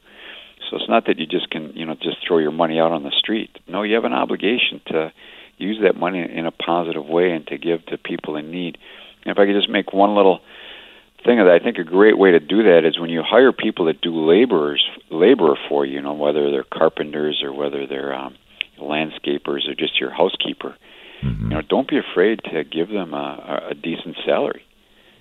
So 0.68 0.76
it's 0.76 0.88
not 0.88 1.07
that 1.07 1.18
you 1.18 1.26
just 1.26 1.50
can 1.50 1.72
you 1.74 1.87
know 1.87 1.94
just 1.94 2.18
throw 2.26 2.38
your 2.38 2.53
money 2.53 2.79
out 2.79 2.92
on 2.92 3.05
the 3.05 3.12
street. 3.16 3.50
No, 3.68 3.83
you 3.83 3.94
have 3.94 4.05
an 4.05 4.12
obligation 4.12 4.81
to 4.88 5.12
use 5.60 5.78
that 5.82 5.96
money 5.96 6.20
in 6.20 6.46
a 6.46 6.50
positive 6.50 7.06
way 7.06 7.32
and 7.32 7.46
to 7.48 7.58
give 7.58 7.84
to 7.86 7.98
people 7.98 8.36
in 8.36 8.50
need. 8.50 8.78
And 9.24 9.32
if 9.32 9.38
I 9.38 9.46
could 9.46 9.54
just 9.54 9.70
make 9.70 9.92
one 9.92 10.14
little 10.14 10.40
thing 11.24 11.38
of 11.38 11.46
that 11.46 11.58
I 11.60 11.62
think 11.62 11.78
a 11.78 11.84
great 11.84 12.16
way 12.18 12.30
to 12.32 12.40
do 12.40 12.62
that 12.64 12.84
is 12.84 12.98
when 12.98 13.10
you 13.10 13.22
hire 13.22 13.52
people 13.52 13.86
that 13.86 14.00
do 14.00 14.14
laborers 14.14 14.82
labor 15.10 15.58
for 15.68 15.84
you, 15.84 15.94
you 15.94 16.02
know, 16.02 16.14
whether 16.14 16.50
they're 16.50 16.64
carpenters 16.64 17.42
or 17.42 17.52
whether 17.52 17.86
they're 17.86 18.14
um, 18.14 18.36
landscapers 18.78 19.68
or 19.68 19.74
just 19.76 20.00
your 20.00 20.10
housekeeper. 20.10 20.76
Mm-hmm. 21.22 21.44
You 21.44 21.50
know, 21.50 21.62
don't 21.62 21.88
be 21.88 21.98
afraid 21.98 22.40
to 22.44 22.64
give 22.64 22.88
them 22.88 23.12
a, 23.12 23.68
a 23.70 23.74
decent 23.74 24.16
salary. 24.24 24.64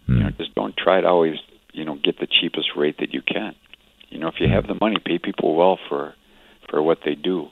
Mm-hmm. 0.03 0.13
You 0.13 0.23
know, 0.23 0.29
just 0.31 0.55
don't 0.55 0.75
try 0.77 1.01
to 1.01 1.07
always 1.07 1.35
you 1.73 1.83
know 1.85 1.95
get 1.95 2.19
the 2.19 2.27
cheapest 2.27 2.69
rate 2.75 2.97
that 2.99 3.13
you 3.13 3.21
can. 3.21 3.55
You 4.09 4.19
know, 4.19 4.27
if 4.27 4.35
you 4.39 4.47
have 4.47 4.67
the 4.67 4.77
money, 4.79 4.97
pay 5.03 5.19
people 5.19 5.55
well 5.55 5.77
for 5.89 6.13
for 6.69 6.81
what 6.81 6.99
they 7.03 7.15
do. 7.15 7.49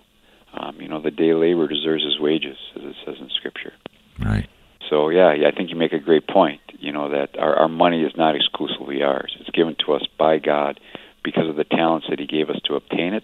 Um, 0.59 0.79
you 0.81 0.87
know, 0.87 1.01
the 1.01 1.11
day 1.11 1.33
labor 1.33 1.67
deserves 1.67 2.03
his 2.03 2.19
wages, 2.19 2.57
as 2.75 2.83
it 2.83 2.95
says 3.05 3.15
in 3.19 3.29
Scripture. 3.29 3.73
Right. 4.19 4.47
So 4.89 5.09
yeah, 5.09 5.29
I 5.29 5.51
think 5.55 5.69
you 5.69 5.75
make 5.75 5.93
a 5.93 5.99
great 5.99 6.27
point. 6.27 6.61
You 6.79 6.91
know 6.91 7.09
that 7.09 7.37
our, 7.37 7.55
our 7.55 7.67
money 7.67 8.03
is 8.03 8.13
not 8.15 8.35
exclusively 8.35 9.03
ours; 9.03 9.35
it's 9.39 9.49
given 9.49 9.75
to 9.85 9.93
us 9.93 10.03
by 10.17 10.39
God 10.39 10.79
because 11.23 11.49
of 11.49 11.55
the 11.55 11.63
talents 11.63 12.07
that 12.09 12.19
He 12.19 12.25
gave 12.25 12.49
us 12.49 12.59
to 12.65 12.75
obtain 12.75 13.13
it, 13.13 13.23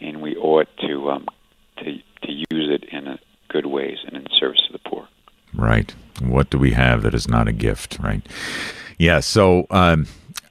and 0.00 0.22
we 0.22 0.36
owe 0.36 0.58
it 0.58 0.68
to 0.86 1.10
um, 1.10 1.26
to 1.78 1.84
to 1.84 2.32
use 2.32 2.46
it 2.70 2.84
in 2.90 3.06
a 3.06 3.18
good 3.48 3.66
ways 3.66 3.98
and 4.06 4.16
in 4.16 4.26
service 4.38 4.62
to 4.66 4.72
the 4.72 4.78
poor. 4.78 5.08
Right. 5.54 5.94
What 6.20 6.50
do 6.50 6.58
we 6.58 6.72
have 6.72 7.02
that 7.02 7.14
is 7.14 7.28
not 7.28 7.48
a 7.48 7.52
gift? 7.52 7.98
Right. 8.00 8.26
Yeah. 8.98 9.20
So. 9.20 9.66
Um, 9.70 10.06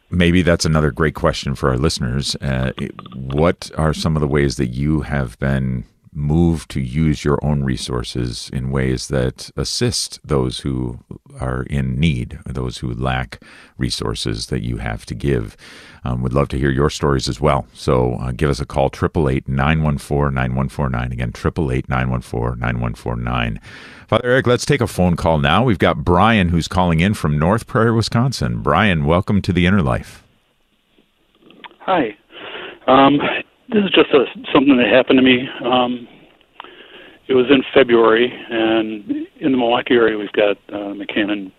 maybe 0.09 0.43
that's 0.43 0.63
another 0.63 0.91
great 0.91 1.15
question 1.15 1.55
for 1.55 1.69
our 1.69 1.77
listeners. 1.77 2.35
Uh, 2.35 2.71
what 3.15 3.71
are 3.79 3.95
some 3.95 4.15
of 4.15 4.19
the 4.19 4.27
ways 4.27 4.57
that 4.57 4.67
you 4.67 5.01
have 5.01 5.39
been 5.39 5.85
moved 6.23 6.71
to 6.71 6.81
use 6.81 7.23
your 7.23 7.37
own 7.43 7.63
resources 7.63 8.49
in 8.53 8.71
ways 8.71 9.09
that 9.09 9.51
assist 9.57 10.19
those 10.23 10.61
who 10.61 10.99
are 11.39 11.63
in 11.63 11.99
need, 11.99 12.39
those 12.45 12.77
who 12.77 12.93
lack 12.93 13.43
resources 13.77 14.47
that 14.47 14.63
you 14.63 14.77
have 14.77 15.05
to 15.05 15.13
give? 15.13 15.57
Um, 16.05 16.21
would 16.21 16.33
love 16.33 16.49
to 16.49 16.57
hear 16.57 16.69
your 16.69 16.89
stories 16.89 17.29
as 17.29 17.39
well. 17.39 17.65
So 17.73 18.15
uh, 18.15 18.31
give 18.31 18.49
us 18.49 18.59
a 18.59 18.65
call, 18.65 18.87
888 18.87 19.47
914 19.47 20.33
9149. 20.33 21.11
Again, 21.11 21.29
888 21.29 21.89
914 21.89 22.59
9149. 22.59 23.61
Father 24.07 24.27
Eric, 24.27 24.47
let's 24.47 24.65
take 24.65 24.81
a 24.81 24.87
phone 24.87 25.15
call 25.15 25.39
now. 25.39 25.63
We've 25.63 25.79
got 25.79 26.03
Brian 26.03 26.49
who's 26.49 26.67
calling 26.67 26.99
in 26.99 27.13
from 27.13 27.39
North 27.39 27.67
Prairie, 27.67 27.91
Wisconsin. 27.91 28.61
Brian, 28.61 29.05
welcome 29.05 29.41
to 29.41 29.53
the 29.53 29.65
Inner 29.65 29.81
Life. 29.81 30.23
Hi. 31.79 32.17
Um, 32.87 33.17
this 33.69 33.83
is 33.83 33.91
just 33.91 34.09
a, 34.13 34.25
something 34.53 34.77
that 34.77 34.87
happened 34.87 35.17
to 35.17 35.23
me. 35.23 35.47
Um, 35.63 36.07
it 37.27 37.33
was 37.33 37.45
in 37.49 37.63
February, 37.73 38.31
and 38.49 39.27
in 39.39 39.51
the 39.51 39.57
Milwaukee 39.57 39.93
area, 39.93 40.17
we've 40.17 40.31
got 40.33 40.57
uh, 40.69 40.93
McCannon 40.93 41.51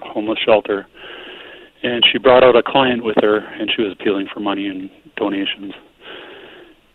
Homeless 0.00 0.38
Shelter, 0.44 0.86
and 1.82 2.04
she 2.10 2.18
brought 2.18 2.44
out 2.44 2.56
a 2.56 2.62
client 2.62 3.04
with 3.04 3.16
her, 3.20 3.38
and 3.38 3.70
she 3.74 3.82
was 3.82 3.92
appealing 3.92 4.28
for 4.32 4.40
money 4.40 4.66
and 4.66 4.90
donations. 5.16 5.72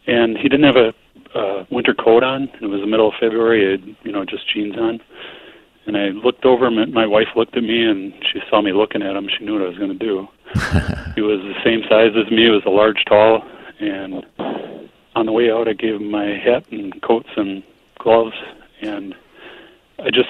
And 0.08 0.38
he 0.38 0.50
didn't 0.50 0.66
have 0.66 0.78
a 0.78 0.94
uh, 1.38 1.66
winter 1.70 1.94
coat 1.94 2.24
on. 2.24 2.44
It 2.62 2.66
was 2.66 2.82
the 2.82 2.88
middle 2.88 3.10
of 3.10 3.14
February. 3.20 3.66
He 3.66 3.72
had, 3.72 3.96
you 4.04 4.12
know, 4.12 4.26
just 4.26 4.52
jeans 4.52 4.76
on. 4.78 5.00
And 5.86 5.98
I 5.98 6.10
looked 6.10 6.46
over 6.46 6.66
him, 6.66 6.78
and 6.78 6.94
my 6.94 7.06
wife 7.06 7.28
looked 7.36 7.58
at 7.58 7.64
me, 7.64 7.84
and 7.84 8.14
she 8.32 8.40
saw 8.50 8.62
me 8.62 8.72
looking 8.72 9.02
at 9.02 9.16
him. 9.16 9.28
She 9.38 9.44
knew 9.44 9.54
what 9.54 9.64
I 9.64 9.70
was 9.70 9.78
going 9.78 9.98
to 9.98 10.06
do. 10.06 10.28
he 11.16 11.22
was 11.22 11.40
the 11.42 11.56
same 11.64 11.82
size 11.90 12.12
as 12.16 12.32
me. 12.32 12.44
He 12.44 12.50
was 12.50 12.64
a 12.66 12.70
large, 12.70 13.04
tall, 13.08 13.44
and 13.80 14.26
on 15.16 15.26
the 15.26 15.32
way 15.32 15.52
out, 15.52 15.68
I 15.68 15.74
gave 15.74 15.96
him 15.96 16.10
my 16.10 16.26
hat 16.26 16.64
and 16.72 17.00
coats 17.02 17.30
and 17.36 17.64
gloves. 18.00 18.36
And 18.82 19.16
I 20.00 20.10
just, 20.10 20.30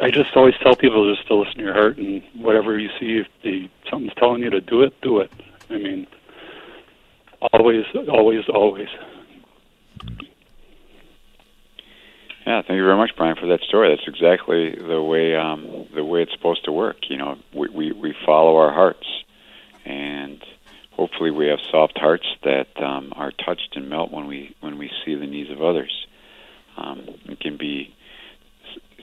I 0.00 0.10
just 0.10 0.36
always 0.36 0.54
tell 0.62 0.74
people 0.74 1.14
just 1.14 1.28
to 1.28 1.34
listen 1.36 1.58
to 1.58 1.62
your 1.62 1.74
heart, 1.74 1.96
and 1.98 2.22
whatever 2.34 2.78
you 2.78 2.90
see, 2.98 3.18
if 3.18 3.28
the, 3.42 3.70
something's 3.88 4.14
telling 4.14 4.42
you 4.42 4.50
to 4.50 4.60
do 4.60 4.82
it, 4.82 5.00
do 5.00 5.20
it. 5.20 5.30
I 5.70 5.78
mean, 5.78 6.06
always, 7.52 7.84
always, 8.08 8.48
always. 8.48 8.88
Yeah, 12.46 12.60
thank 12.60 12.76
you 12.76 12.84
very 12.84 12.96
much, 12.96 13.12
Brian, 13.16 13.36
for 13.36 13.46
that 13.46 13.60
story. 13.62 13.88
That's 13.88 14.06
exactly 14.06 14.74
the 14.74 15.02
way 15.02 15.34
um, 15.34 15.86
the 15.94 16.04
way 16.04 16.22
it's 16.22 16.32
supposed 16.32 16.64
to 16.66 16.72
work. 16.72 17.08
You 17.08 17.16
know, 17.16 17.38
we, 17.54 17.68
we 17.70 17.92
we 17.92 18.14
follow 18.26 18.56
our 18.56 18.72
hearts, 18.72 19.06
and 19.86 20.44
hopefully 20.90 21.30
we 21.30 21.46
have 21.46 21.60
soft 21.70 21.98
hearts 21.98 22.26
that 22.42 22.68
um, 22.82 23.14
are 23.16 23.32
touched 23.32 23.76
and 23.76 23.88
melt 23.88 24.12
when 24.12 24.26
we 24.26 24.54
when 24.60 24.76
we 24.76 24.90
see 25.04 25.14
the 25.14 25.26
needs 25.26 25.50
of 25.50 25.62
others. 25.62 26.06
Um, 26.76 27.06
it 27.26 27.40
can 27.40 27.56
be 27.56 27.94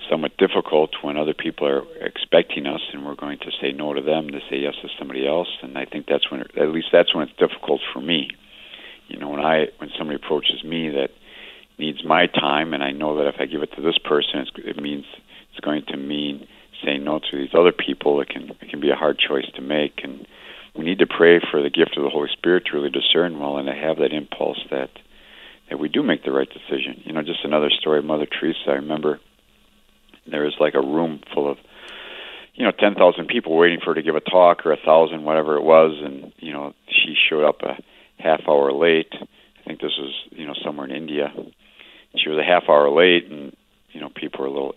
somewhat 0.10 0.36
difficult 0.38 0.92
when 1.02 1.18
other 1.18 1.34
people 1.34 1.68
are 1.68 1.84
expecting 2.02 2.66
us 2.66 2.82
and 2.92 3.06
we're 3.06 3.16
going 3.16 3.38
to 3.40 3.52
say 3.62 3.72
no 3.72 3.94
to 3.94 4.02
them 4.02 4.30
to 4.30 4.40
say 4.50 4.58
yes 4.58 4.74
to 4.82 4.90
somebody 4.98 5.28
else 5.28 5.48
and 5.62 5.78
I 5.78 5.86
think 5.86 6.08
that's 6.08 6.30
when 6.30 6.42
at 6.42 6.70
least 6.70 6.88
that's 6.92 7.14
when 7.16 7.28
it's 7.28 7.38
difficult 7.38 7.82
for 7.94 8.02
me 8.02 8.30
you 9.08 9.20
know 9.20 9.30
when 9.30 9.40
I 9.40 9.68
when 9.78 9.90
somebody 9.98 10.20
approaches 10.22 10.64
me 10.64 10.90
that 10.90 11.12
needs 11.82 12.06
my 12.06 12.28
time, 12.28 12.74
and 12.74 12.84
I 12.84 12.92
know 12.92 13.18
that 13.18 13.28
if 13.28 13.36
I 13.40 13.46
give 13.46 13.64
it 13.64 13.74
to 13.76 13.82
this 13.82 13.98
person, 13.98 14.46
it 14.58 14.82
means 14.82 15.06
it's 15.52 15.60
going 15.60 15.84
to 15.90 15.98
mean 15.98 16.48
saying 16.86 17.04
no 17.04 17.20
to 17.20 17.38
these 17.38 17.54
other 17.58 17.74
people. 17.74 18.22
It 18.22 18.30
can 18.30 18.52
it 18.62 18.70
can 18.70 18.80
be 18.80 18.92
a 18.92 18.96
hard 18.96 19.20
choice 19.20 19.50
to 19.56 19.62
make, 19.62 20.02
and 20.04 20.26
we 20.78 20.86
need 20.86 21.00
to 21.00 21.08
pray 21.08 21.42
for 21.52 21.62
the 21.62 21.70
gift 21.70 21.98
of 21.98 22.04
the 22.04 22.10
Holy 22.10 22.30
Spirit 22.32 22.66
to 22.68 22.78
really 22.78 22.90
discern 22.92 23.40
well 23.40 23.58
and 23.58 23.68
to 23.68 23.74
have 23.74 23.98
that 23.98 24.14
impulse 24.14 24.60
that 24.70 24.92
that 25.72 25.78
we 25.78 25.88
do 25.88 26.04
make 26.04 26.24
the 26.24 26.32
right 26.32 26.50
decision. 26.50 27.02
You 27.06 27.14
know, 27.14 27.22
just 27.22 27.46
another 27.46 27.70
story 27.70 28.00
of 28.00 28.06
Mother 28.06 28.28
Teresa. 28.28 28.60
I 28.68 28.74
remember 28.74 29.20
there 30.30 30.44
was 30.44 30.54
like 30.60 30.76
a 30.76 30.82
room 30.82 31.22
full 31.34 31.50
of 31.50 31.58
you 32.54 32.66
know 32.66 32.72
ten 32.78 32.94
thousand 32.94 33.28
people 33.28 33.58
waiting 33.58 33.80
for 33.80 33.92
her 33.92 33.96
to 33.96 34.04
give 34.04 34.16
a 34.16 34.20
talk 34.20 34.66
or 34.66 34.74
a 34.74 34.78
thousand, 34.78 35.24
whatever 35.24 35.56
it 35.56 35.64
was, 35.64 35.98
and 36.04 36.34
you 36.38 36.52
know 36.52 36.74
she 36.90 37.16
showed 37.30 37.48
up 37.48 37.62
a 37.64 37.78
half 38.22 38.42
hour 38.48 38.74
late. 38.74 39.14
I 39.14 39.64
think 39.66 39.80
this 39.80 39.98
was 39.98 40.14
you 40.32 40.46
know 40.46 40.54
somewhere 40.64 40.88
in 40.88 40.96
India, 40.96 41.34
she 42.18 42.30
was 42.30 42.38
a 42.38 42.44
half 42.44 42.64
hour 42.68 42.90
late, 42.90 43.32
and 43.32 43.56
you 43.94 44.02
know 44.02 44.10
people 44.14 44.42
were 44.42 44.48
a 44.48 44.52
little 44.52 44.76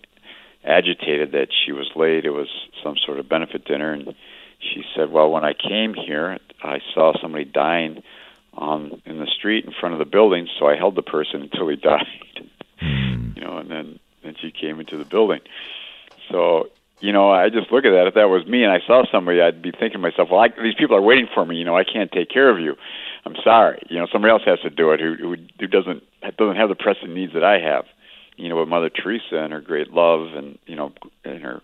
agitated 0.63 1.33
that 1.33 1.49
she 1.65 1.73
was 1.73 1.91
late. 1.95 2.23
It 2.23 2.31
was 2.31 2.47
some 2.81 2.95
sort 3.05 3.19
of 3.19 3.27
benefit 3.27 3.65
dinner, 3.65 3.91
and 3.91 4.15
she 4.59 4.83
said, 4.95 5.11
"Well, 5.11 5.29
when 5.29 5.43
I 5.43 5.51
came 5.53 5.93
here, 5.93 6.39
I 6.63 6.79
saw 6.93 7.11
somebody 7.21 7.43
dying 7.43 8.01
on 8.55 9.01
in 9.05 9.19
the 9.19 9.27
street 9.27 9.65
in 9.65 9.73
front 9.79 9.93
of 9.93 9.99
the 9.99 10.05
building, 10.05 10.47
so 10.59 10.67
I 10.67 10.75
held 10.75 10.95
the 10.95 11.01
person 11.01 11.41
until 11.41 11.67
he 11.67 11.75
died." 11.91 12.05
Hmm. 12.79 13.31
you 13.35 13.41
know, 13.41 13.57
and 13.57 13.69
then 13.69 13.99
then 14.23 14.35
she 14.41 14.51
came 14.51 14.79
into 14.79 14.97
the 14.97 15.05
building. 15.05 15.41
So 16.29 16.69
you 17.01 17.11
know, 17.11 17.29
I 17.29 17.49
just 17.49 17.71
look 17.71 17.85
at 17.85 17.91
that. 17.91 18.07
If 18.07 18.13
that 18.15 18.29
was 18.29 18.45
me 18.47 18.63
and 18.63 18.71
I 18.71 18.79
saw 18.85 19.03
somebody, 19.11 19.41
I'd 19.41 19.61
be 19.61 19.71
thinking 19.71 19.91
to 19.91 19.99
myself, 19.99 20.29
well, 20.31 20.39
I, 20.39 20.47
these 20.47 20.75
people 20.75 20.95
are 20.95 21.01
waiting 21.01 21.27
for 21.33 21.45
me. 21.45 21.57
You 21.57 21.65
know, 21.65 21.75
I 21.75 21.83
can't 21.83 22.11
take 22.11 22.29
care 22.29 22.49
of 22.49 22.59
you. 22.59 22.75
I'm 23.25 23.35
sorry. 23.43 23.81
You 23.89 23.99
know, 23.99 24.07
somebody 24.11 24.31
else 24.31 24.43
has 24.45 24.59
to 24.61 24.69
do 24.69 24.91
it 24.91 24.99
who 24.99 25.15
who, 25.15 25.35
who 25.59 25.67
doesn't 25.67 26.03
doesn't 26.37 26.55
have 26.55 26.69
the 26.69 26.75
pressing 26.75 27.13
needs 27.13 27.33
that 27.33 27.43
I 27.43 27.59
have. 27.59 27.85
You 28.37 28.49
know, 28.49 28.55
but 28.55 28.67
Mother 28.67 28.89
Teresa 28.89 29.37
and 29.37 29.53
her 29.53 29.61
great 29.61 29.91
love 29.91 30.33
and 30.35 30.57
you 30.65 30.75
know 30.75 30.93
and 31.23 31.41
her 31.41 31.61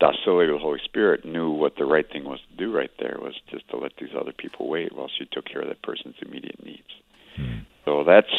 docility 0.00 0.48
to 0.48 0.52
the 0.52 0.58
Holy 0.58 0.80
Spirit 0.84 1.24
knew 1.24 1.50
what 1.50 1.76
the 1.76 1.84
right 1.84 2.10
thing 2.10 2.24
was 2.24 2.40
to 2.50 2.56
do 2.56 2.72
right 2.72 2.90
there 2.98 3.18
was 3.20 3.34
just 3.50 3.68
to 3.70 3.76
let 3.76 3.92
these 4.00 4.10
other 4.18 4.32
people 4.32 4.68
wait 4.68 4.92
while 4.92 5.08
she 5.18 5.24
took 5.26 5.44
care 5.44 5.62
of 5.62 5.68
that 5.68 5.82
person's 5.82 6.16
immediate 6.22 6.64
needs. 6.64 6.88
Hmm. 7.36 7.58
So 7.84 8.04
that's 8.04 8.32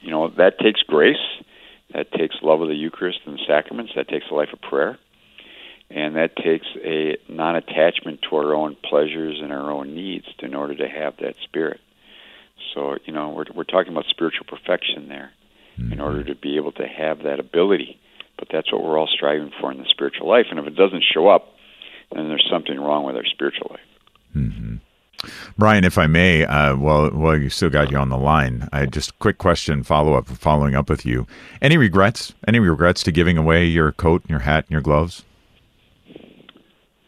you 0.00 0.10
know 0.10 0.28
that 0.28 0.58
takes 0.58 0.82
grace, 0.82 1.16
that 1.92 2.12
takes 2.12 2.36
love 2.42 2.60
of 2.60 2.68
the 2.68 2.74
Eucharist 2.74 3.20
and 3.26 3.38
the 3.38 3.44
sacraments, 3.46 3.92
that 3.96 4.08
takes 4.08 4.26
a 4.30 4.34
life 4.34 4.52
of 4.52 4.60
prayer, 4.60 4.98
and 5.90 6.16
that 6.16 6.36
takes 6.36 6.66
a 6.82 7.16
non-attachment 7.28 8.22
to 8.22 8.36
our 8.36 8.54
own 8.54 8.76
pleasures 8.82 9.40
and 9.42 9.52
our 9.52 9.70
own 9.70 9.94
needs 9.94 10.26
in 10.40 10.54
order 10.54 10.74
to 10.74 10.88
have 10.88 11.16
that 11.18 11.36
spirit. 11.42 11.80
So, 12.74 12.96
you 13.04 13.12
know, 13.12 13.30
we're, 13.30 13.44
we're 13.54 13.64
talking 13.64 13.92
about 13.92 14.06
spiritual 14.06 14.46
perfection 14.46 15.08
there 15.08 15.32
mm-hmm. 15.78 15.92
in 15.92 16.00
order 16.00 16.24
to 16.24 16.34
be 16.34 16.56
able 16.56 16.72
to 16.72 16.86
have 16.86 17.22
that 17.22 17.38
ability. 17.40 18.00
But 18.38 18.48
that's 18.50 18.72
what 18.72 18.82
we're 18.82 18.98
all 18.98 19.08
striving 19.12 19.52
for 19.60 19.70
in 19.70 19.78
the 19.78 19.86
spiritual 19.88 20.28
life. 20.28 20.46
And 20.50 20.58
if 20.58 20.66
it 20.66 20.76
doesn't 20.76 21.04
show 21.04 21.28
up, 21.28 21.54
then 22.12 22.28
there's 22.28 22.46
something 22.50 22.78
wrong 22.78 23.04
with 23.04 23.16
our 23.16 23.24
spiritual 23.24 23.68
life. 23.70 23.80
Mm-hmm. 24.36 24.76
Brian, 25.56 25.84
if 25.84 25.96
I 25.96 26.06
may, 26.06 26.44
uh, 26.44 26.76
well, 26.76 27.10
well, 27.12 27.36
you 27.36 27.48
still 27.48 27.70
got 27.70 27.90
you 27.90 27.96
on 27.96 28.08
the 28.08 28.18
line. 28.18 28.68
I 28.72 28.86
just 28.86 29.18
quick 29.18 29.38
question, 29.38 29.82
follow 29.82 30.14
up, 30.14 30.26
following 30.26 30.74
up 30.74 30.90
with 30.90 31.06
you. 31.06 31.26
Any 31.62 31.76
regrets? 31.76 32.34
Any 32.46 32.58
regrets 32.58 33.02
to 33.04 33.12
giving 33.12 33.38
away 33.38 33.64
your 33.64 33.92
coat, 33.92 34.22
and 34.22 34.30
your 34.30 34.40
hat, 34.40 34.64
and 34.64 34.72
your 34.72 34.80
gloves? 34.80 35.24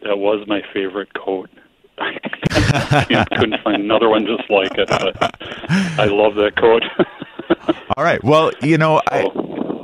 That 0.02 0.18
was 0.18 0.46
my 0.46 0.62
favorite 0.72 1.12
coat. 1.14 1.50
I 1.98 3.26
couldn't 3.36 3.60
find 3.64 3.82
another 3.82 4.08
one 4.08 4.26
just 4.26 4.48
like 4.50 4.76
it. 4.76 4.88
But 4.88 5.34
I 5.98 6.04
love 6.04 6.34
that 6.36 6.56
coat. 6.56 6.82
All 7.96 8.04
right. 8.04 8.22
Well, 8.22 8.52
you 8.62 8.78
know, 8.78 9.00
I 9.08 9.22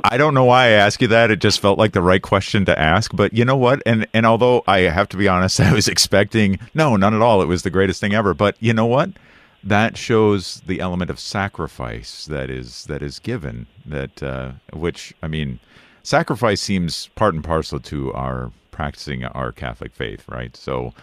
I 0.03 0.17
don't 0.17 0.33
know 0.33 0.43
why 0.43 0.65
I 0.65 0.69
asked 0.71 1.01
you 1.01 1.07
that. 1.09 1.31
It 1.31 1.39
just 1.39 1.61
felt 1.61 1.79
like 1.79 1.93
the 1.93 2.01
right 2.01 2.21
question 2.21 2.65
to 2.65 2.77
ask. 2.77 3.15
But 3.15 3.33
you 3.33 3.45
know 3.45 3.55
what? 3.55 3.81
And 3.85 4.05
and 4.13 4.25
although 4.25 4.63
I 4.67 4.79
have 4.81 5.07
to 5.09 5.17
be 5.17 5.27
honest, 5.27 5.59
I 5.61 5.73
was 5.73 5.87
expecting 5.87 6.59
no, 6.73 6.95
none 6.95 7.13
at 7.13 7.21
all. 7.21 7.41
It 7.41 7.47
was 7.47 7.63
the 7.63 7.69
greatest 7.69 8.01
thing 8.01 8.13
ever. 8.13 8.33
But 8.33 8.55
you 8.59 8.73
know 8.73 8.85
what? 8.85 9.11
That 9.63 9.95
shows 9.95 10.61
the 10.67 10.81
element 10.81 11.09
of 11.09 11.19
sacrifice 11.19 12.25
that 12.25 12.49
is 12.49 12.83
that 12.85 13.01
is 13.01 13.19
given. 13.19 13.67
That 13.85 14.21
uh, 14.21 14.51
which 14.73 15.13
I 15.23 15.27
mean, 15.27 15.59
sacrifice 16.03 16.61
seems 16.61 17.07
part 17.15 17.33
and 17.33 17.43
parcel 17.43 17.79
to 17.79 18.11
our 18.13 18.51
practicing 18.71 19.23
our 19.23 19.51
Catholic 19.51 19.93
faith, 19.93 20.25
right? 20.27 20.55
So 20.57 20.93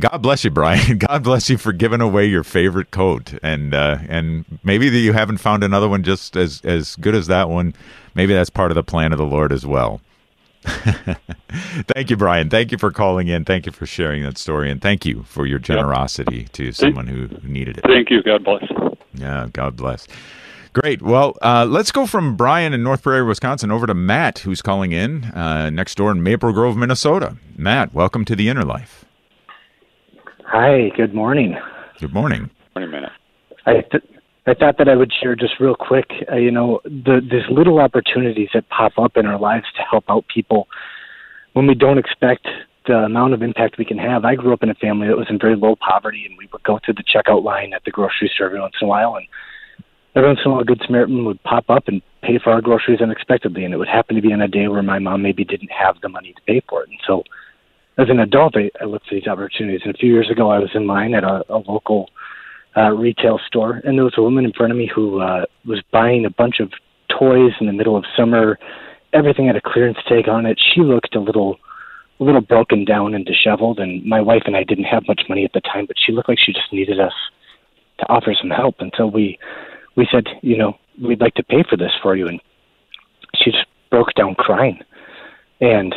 God 0.00 0.18
bless 0.18 0.44
you, 0.44 0.50
Brian. 0.50 0.98
God 1.10 1.22
bless 1.22 1.50
you 1.50 1.58
for 1.58 1.72
giving 1.72 2.00
away 2.00 2.26
your 2.26 2.44
favorite 2.44 2.90
coat, 2.90 3.34
and 3.42 3.74
uh, 3.74 3.98
and 4.08 4.44
maybe 4.64 4.88
that 4.88 4.98
you 4.98 5.12
haven't 5.12 5.38
found 5.38 5.62
another 5.62 5.88
one 5.88 6.02
just 6.02 6.36
as 6.36 6.62
as 6.62 6.96
good 6.96 7.14
as 7.14 7.26
that 7.26 7.48
one. 7.48 7.74
Maybe 8.14 8.32
that's 8.32 8.50
part 8.50 8.70
of 8.70 8.74
the 8.74 8.82
plan 8.82 9.12
of 9.12 9.18
the 9.18 9.26
Lord 9.26 9.52
as 9.52 9.66
well. 9.66 10.00
thank 10.64 12.08
you, 12.08 12.16
Brian. 12.16 12.48
Thank 12.48 12.72
you 12.72 12.78
for 12.78 12.90
calling 12.90 13.28
in. 13.28 13.44
Thank 13.44 13.66
you 13.66 13.72
for 13.72 13.84
sharing 13.84 14.22
that 14.22 14.38
story, 14.38 14.70
and 14.70 14.80
thank 14.80 15.04
you 15.04 15.24
for 15.24 15.44
your 15.44 15.58
generosity 15.58 16.38
yep. 16.38 16.52
to 16.52 16.72
someone 16.72 17.06
who 17.06 17.28
needed 17.42 17.78
it. 17.78 17.84
Thank 17.84 18.10
you. 18.10 18.22
God 18.22 18.44
bless. 18.44 18.64
Yeah, 19.14 19.48
God 19.52 19.76
bless. 19.76 20.06
Great. 20.72 21.02
Well, 21.02 21.36
uh, 21.42 21.66
let's 21.68 21.92
go 21.92 22.06
from 22.06 22.34
Brian 22.34 22.72
in 22.72 22.82
North 22.82 23.02
Prairie, 23.02 23.26
Wisconsin, 23.26 23.70
over 23.70 23.86
to 23.86 23.92
Matt, 23.92 24.38
who's 24.38 24.62
calling 24.62 24.92
in 24.92 25.24
uh, 25.24 25.68
next 25.68 25.96
door 25.96 26.10
in 26.10 26.22
Maple 26.22 26.52
Grove, 26.52 26.78
Minnesota. 26.78 27.36
Matt, 27.58 27.92
welcome 27.92 28.24
to 28.24 28.34
the 28.34 28.48
Inner 28.48 28.64
Life. 28.64 29.01
Hi, 30.52 30.90
good 30.94 31.14
morning. 31.14 31.56
Good 31.98 32.12
morning. 32.12 32.50
Morning, 32.76 32.90
Matt. 32.90 33.12
I 33.64 33.80
th- 33.90 34.04
I 34.46 34.52
thought 34.52 34.76
that 34.76 34.86
I 34.86 34.94
would 34.94 35.10
share 35.10 35.34
just 35.34 35.54
real 35.58 35.74
quick. 35.74 36.10
Uh, 36.30 36.36
you 36.36 36.50
know, 36.50 36.82
the 36.84 37.22
these 37.22 37.48
little 37.50 37.78
opportunities 37.78 38.50
that 38.52 38.68
pop 38.68 38.98
up 38.98 39.16
in 39.16 39.24
our 39.24 39.40
lives 39.40 39.64
to 39.78 39.82
help 39.90 40.04
out 40.10 40.26
people 40.28 40.68
when 41.54 41.66
we 41.66 41.74
don't 41.74 41.96
expect 41.96 42.46
the 42.86 42.92
amount 42.92 43.32
of 43.32 43.40
impact 43.40 43.78
we 43.78 43.86
can 43.86 43.96
have. 43.96 44.26
I 44.26 44.34
grew 44.34 44.52
up 44.52 44.62
in 44.62 44.68
a 44.68 44.74
family 44.74 45.08
that 45.08 45.16
was 45.16 45.28
in 45.30 45.38
very 45.38 45.56
low 45.56 45.74
poverty, 45.74 46.26
and 46.28 46.36
we 46.36 46.50
would 46.52 46.62
go 46.64 46.78
to 46.84 46.92
the 46.92 47.02
checkout 47.02 47.42
line 47.42 47.72
at 47.72 47.84
the 47.86 47.90
grocery 47.90 48.30
store 48.34 48.48
every 48.48 48.60
once 48.60 48.74
in 48.78 48.84
a 48.84 48.88
while, 48.90 49.16
and 49.16 49.26
every 50.14 50.28
once 50.28 50.40
in 50.44 50.50
a 50.50 50.52
while, 50.52 50.60
a 50.60 50.66
good 50.66 50.82
Samaritan 50.84 51.24
would 51.24 51.42
pop 51.44 51.70
up 51.70 51.88
and 51.88 52.02
pay 52.20 52.38
for 52.38 52.52
our 52.52 52.60
groceries 52.60 53.00
unexpectedly, 53.00 53.64
and 53.64 53.72
it 53.72 53.78
would 53.78 53.88
happen 53.88 54.16
to 54.16 54.22
be 54.22 54.34
on 54.34 54.42
a 54.42 54.48
day 54.48 54.68
where 54.68 54.82
my 54.82 54.98
mom 54.98 55.22
maybe 55.22 55.44
didn't 55.44 55.72
have 55.72 55.98
the 56.02 56.10
money 56.10 56.34
to 56.34 56.42
pay 56.42 56.60
for 56.68 56.82
it. 56.82 56.90
And 56.90 56.98
so, 57.06 57.22
as 57.98 58.08
an 58.08 58.20
adult, 58.20 58.56
I, 58.56 58.70
I 58.80 58.84
looked 58.84 59.08
for 59.08 59.14
these 59.14 59.26
opportunities. 59.26 59.82
And 59.84 59.94
a 59.94 59.98
few 59.98 60.12
years 60.12 60.30
ago, 60.30 60.50
I 60.50 60.58
was 60.58 60.70
in 60.74 60.86
line 60.86 61.14
at 61.14 61.24
a, 61.24 61.44
a 61.48 61.58
local 61.58 62.08
uh, 62.76 62.90
retail 62.90 63.38
store, 63.46 63.82
and 63.84 63.98
there 63.98 64.04
was 64.04 64.14
a 64.16 64.22
woman 64.22 64.44
in 64.44 64.52
front 64.52 64.72
of 64.72 64.78
me 64.78 64.90
who 64.92 65.20
uh, 65.20 65.44
was 65.66 65.82
buying 65.92 66.24
a 66.24 66.30
bunch 66.30 66.60
of 66.60 66.72
toys 67.18 67.52
in 67.60 67.66
the 67.66 67.72
middle 67.72 67.96
of 67.96 68.04
summer. 68.16 68.58
Everything 69.12 69.46
had 69.46 69.56
a 69.56 69.60
clearance 69.60 69.98
tag 70.08 70.28
on 70.28 70.46
it. 70.46 70.58
She 70.74 70.80
looked 70.80 71.14
a 71.14 71.20
little 71.20 71.58
a 72.20 72.24
little 72.24 72.40
broken 72.40 72.84
down 72.84 73.14
and 73.14 73.26
disheveled 73.26 73.80
and 73.80 74.04
my 74.04 74.20
wife 74.20 74.42
and 74.46 74.56
I 74.56 74.62
didn't 74.62 74.84
have 74.84 75.08
much 75.08 75.22
money 75.28 75.44
at 75.44 75.52
the 75.52 75.60
time 75.60 75.86
but 75.86 75.96
she 75.98 76.12
looked 76.12 76.28
like 76.28 76.38
she 76.38 76.52
just 76.52 76.72
needed 76.72 77.00
us 77.00 77.12
to 77.98 78.08
offer 78.08 78.32
some 78.40 78.50
help 78.50 78.76
and 78.78 78.92
so 78.96 79.06
we 79.06 79.38
we 79.96 80.06
said 80.12 80.24
you 80.40 80.56
know 80.56 80.74
we'd 81.02 81.20
like 81.20 81.34
to 81.34 81.42
pay 81.42 81.64
for 81.68 81.76
this 81.76 81.90
for 82.00 82.14
you 82.14 82.28
and 82.28 82.40
she 83.34 83.50
just 83.50 83.66
broke 83.90 84.14
down 84.14 84.36
crying 84.36 84.78
and 85.60 85.94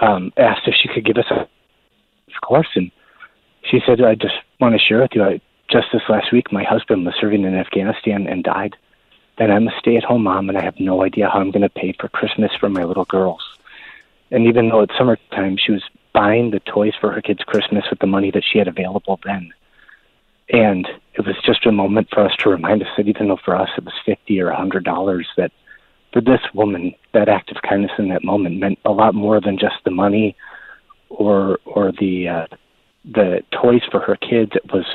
um 0.00 0.32
asked 0.36 0.66
if 0.66 0.74
she 0.80 0.88
could 0.88 1.04
give 1.04 1.16
us 1.16 1.30
a 1.30 1.40
of 1.40 2.40
course 2.42 2.68
and 2.74 2.90
she 3.70 3.80
said 3.86 4.00
I 4.00 4.14
just 4.14 4.34
want 4.60 4.74
to 4.74 4.78
share 4.78 5.00
with 5.00 5.12
you 5.14 5.22
I 5.22 5.40
just 5.70 5.86
this 5.92 6.02
last 6.08 6.32
week 6.32 6.52
my 6.52 6.64
husband 6.64 7.04
was 7.04 7.14
serving 7.20 7.44
in 7.44 7.54
Afghanistan 7.54 8.26
and 8.26 8.42
died 8.42 8.76
and 9.38 9.52
I'm 9.52 9.68
a 9.68 9.72
stay 9.78 9.96
at 9.96 10.04
home 10.04 10.24
mom 10.24 10.48
and 10.48 10.58
I 10.58 10.64
have 10.64 10.78
no 10.78 11.02
idea 11.02 11.28
how 11.28 11.40
I'm 11.40 11.50
going 11.50 11.62
to 11.62 11.68
pay 11.68 11.94
for 11.98 12.08
Christmas 12.08 12.50
for 12.58 12.68
my 12.68 12.84
little 12.84 13.06
girls 13.06 13.42
and 14.30 14.46
even 14.46 14.68
though 14.68 14.80
it's 14.80 14.96
summertime, 14.96 15.56
she 15.56 15.72
was 15.72 15.82
buying 16.12 16.50
the 16.50 16.60
toys 16.60 16.92
for 17.00 17.12
her 17.12 17.20
kids' 17.20 17.42
Christmas 17.44 17.84
with 17.90 17.98
the 17.98 18.06
money 18.06 18.30
that 18.30 18.44
she 18.44 18.58
had 18.58 18.68
available 18.68 19.18
then. 19.24 19.52
And 20.50 20.88
it 21.14 21.26
was 21.26 21.36
just 21.44 21.66
a 21.66 21.72
moment 21.72 22.08
for 22.12 22.24
us 22.24 22.34
to 22.40 22.50
remind 22.50 22.82
us 22.82 22.88
that 22.96 23.08
even 23.08 23.28
though 23.28 23.38
for 23.44 23.56
us 23.56 23.68
it 23.76 23.84
was 23.84 23.94
fifty 24.04 24.40
or 24.40 24.50
a 24.50 24.56
hundred 24.56 24.84
dollars, 24.84 25.28
that 25.36 25.52
for 26.12 26.20
this 26.20 26.40
woman, 26.54 26.94
that 27.14 27.28
act 27.28 27.50
of 27.50 27.62
kindness 27.62 27.92
in 27.98 28.08
that 28.08 28.24
moment 28.24 28.58
meant 28.58 28.78
a 28.84 28.90
lot 28.90 29.14
more 29.14 29.40
than 29.40 29.58
just 29.58 29.76
the 29.84 29.90
money 29.90 30.36
or 31.08 31.58
or 31.64 31.92
the 31.92 32.28
uh, 32.28 32.56
the 33.04 33.42
toys 33.52 33.82
for 33.90 34.00
her 34.00 34.16
kids. 34.16 34.52
It 34.54 34.72
was 34.72 34.86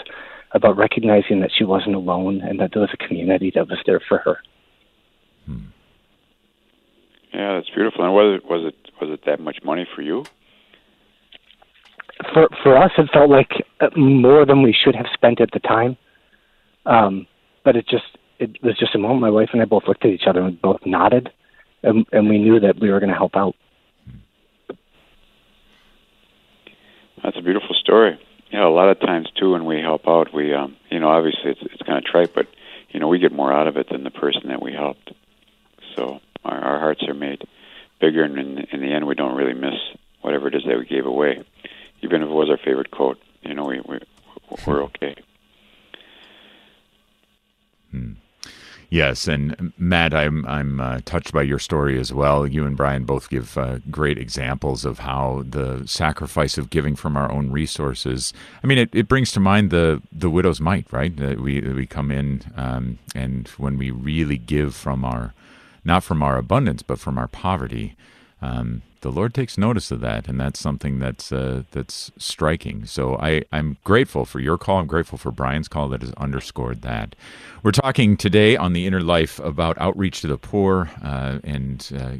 about 0.51 0.77
recognizing 0.77 1.41
that 1.41 1.51
she 1.55 1.63
wasn't 1.63 1.95
alone 1.95 2.41
and 2.41 2.59
that 2.59 2.71
there 2.73 2.81
was 2.81 2.91
a 2.93 3.07
community 3.07 3.51
that 3.55 3.67
was 3.67 3.79
there 3.85 4.01
for 4.07 4.19
her. 4.19 4.37
Hmm. 5.45 5.65
Yeah, 7.33 7.55
that's 7.55 7.69
beautiful. 7.69 8.05
And 8.05 8.13
was 8.13 8.41
it 8.41 8.49
was 8.49 8.73
it 8.73 8.91
was 9.01 9.11
it 9.11 9.25
that 9.25 9.39
much 9.39 9.57
money 9.63 9.87
for 9.95 10.01
you? 10.01 10.25
For 12.33 12.47
for 12.63 12.77
us, 12.77 12.91
it 12.97 13.09
felt 13.11 13.29
like 13.29 13.51
uh, 13.81 13.89
more 13.95 14.45
than 14.45 14.61
we 14.61 14.73
should 14.73 14.95
have 14.95 15.07
spent 15.13 15.41
at 15.41 15.51
the 15.51 15.59
time. 15.59 15.97
Um, 16.85 17.27
but 17.63 17.75
it 17.75 17.87
just 17.87 18.05
it 18.39 18.61
was 18.63 18.77
just 18.77 18.95
a 18.95 18.97
moment. 18.97 19.21
My 19.21 19.29
wife 19.29 19.49
and 19.53 19.61
I 19.61 19.65
both 19.65 19.83
looked 19.87 20.05
at 20.05 20.11
each 20.11 20.27
other 20.27 20.41
and 20.41 20.61
both 20.61 20.85
nodded, 20.85 21.31
and, 21.83 22.05
and 22.11 22.29
we 22.29 22.37
knew 22.37 22.59
that 22.59 22.79
we 22.79 22.91
were 22.91 22.99
going 22.99 23.11
to 23.11 23.17
help 23.17 23.35
out. 23.35 23.55
That's 27.23 27.37
a 27.37 27.41
beautiful 27.41 27.75
story. 27.75 28.19
Yeah, 28.51 28.67
a 28.67 28.69
lot 28.69 28.89
of 28.89 28.99
times 28.99 29.29
too, 29.35 29.53
when 29.53 29.65
we 29.65 29.81
help 29.81 30.07
out, 30.07 30.33
we, 30.33 30.53
um, 30.53 30.77
you 30.89 30.99
know, 30.99 31.09
obviously 31.09 31.51
it's 31.51 31.61
it's 31.61 31.81
kind 31.81 31.97
of 31.97 32.03
trite, 32.03 32.33
but 32.35 32.47
you 32.89 32.99
know, 32.99 33.07
we 33.07 33.19
get 33.19 33.31
more 33.31 33.51
out 33.51 33.67
of 33.67 33.77
it 33.77 33.89
than 33.89 34.03
the 34.03 34.11
person 34.11 34.49
that 34.49 34.61
we 34.61 34.71
helped. 34.73 35.11
So 35.95 36.19
our, 36.43 36.57
our 36.57 36.79
hearts 36.79 37.03
are 37.07 37.13
made 37.13 37.43
bigger, 37.99 38.23
and 38.23 38.37
in, 38.37 38.57
in 38.71 38.81
the 38.81 38.93
end, 38.93 39.07
we 39.07 39.15
don't 39.15 39.35
really 39.35 39.53
miss 39.53 39.73
whatever 40.21 40.47
it 40.47 40.55
is 40.55 40.63
that 40.67 40.77
we 40.77 40.85
gave 40.85 41.05
away, 41.05 41.43
even 42.01 42.21
if 42.21 42.29
it 42.29 42.31
was 42.31 42.49
our 42.49 42.57
favorite 42.57 42.91
coat. 42.91 43.17
You 43.41 43.55
know, 43.55 43.65
we, 43.65 43.81
we 43.81 43.99
we're 44.65 44.83
okay. 44.83 45.15
Hmm. 47.91 48.13
Yes, 48.95 49.27
and 49.27 49.73
Matt, 49.77 50.13
I'm 50.13 50.45
I'm 50.45 50.79
uh, 50.79 51.01
touched 51.03 51.33
by 51.33 51.41
your 51.41 51.59
story 51.59 51.99
as 51.99 52.13
well. 52.13 52.47
You 52.47 52.65
and 52.65 52.77
Brian 52.77 53.03
both 53.03 53.29
give 53.29 53.57
uh, 53.57 53.79
great 53.91 54.17
examples 54.17 54.85
of 54.85 54.99
how 54.99 55.43
the 55.45 55.85
sacrifice 55.85 56.57
of 56.57 56.69
giving 56.69 56.95
from 56.95 57.17
our 57.17 57.29
own 57.29 57.51
resources. 57.51 58.31
I 58.63 58.67
mean, 58.67 58.77
it, 58.77 58.89
it 58.93 59.09
brings 59.09 59.33
to 59.33 59.41
mind 59.41 59.69
the 59.69 60.01
the 60.13 60.29
widow's 60.29 60.61
mite, 60.61 60.87
right? 60.91 61.13
That 61.17 61.41
we 61.41 61.59
we 61.59 61.85
come 61.85 62.09
in 62.09 62.43
um, 62.55 62.99
and 63.13 63.49
when 63.57 63.77
we 63.77 63.91
really 63.91 64.37
give 64.37 64.73
from 64.73 65.03
our 65.03 65.33
not 65.83 66.05
from 66.05 66.23
our 66.23 66.37
abundance, 66.37 66.81
but 66.81 66.97
from 66.97 67.17
our 67.17 67.27
poverty. 67.27 67.97
Um, 68.41 68.81
the 69.01 69.11
Lord 69.11 69.33
takes 69.33 69.57
notice 69.57 69.91
of 69.91 70.01
that, 70.01 70.27
and 70.27 70.39
that's 70.39 70.59
something 70.59 70.99
that's 70.99 71.31
uh, 71.31 71.63
that's 71.71 72.11
striking. 72.17 72.85
So 72.85 73.15
I, 73.17 73.43
I'm 73.51 73.77
grateful 73.83 74.25
for 74.25 74.39
your 74.39 74.57
call. 74.57 74.79
I'm 74.79 74.87
grateful 74.87 75.17
for 75.17 75.31
Brian's 75.31 75.67
call 75.67 75.89
that 75.89 76.01
has 76.01 76.11
underscored 76.13 76.81
that. 76.81 77.15
We're 77.61 77.71
talking 77.71 78.17
today 78.17 78.57
on 78.57 78.73
the 78.73 78.87
inner 78.87 79.01
life 79.01 79.39
about 79.39 79.77
outreach 79.79 80.21
to 80.21 80.27
the 80.27 80.37
poor 80.37 80.89
uh, 81.03 81.39
and. 81.43 81.91
Uh, 81.95 82.11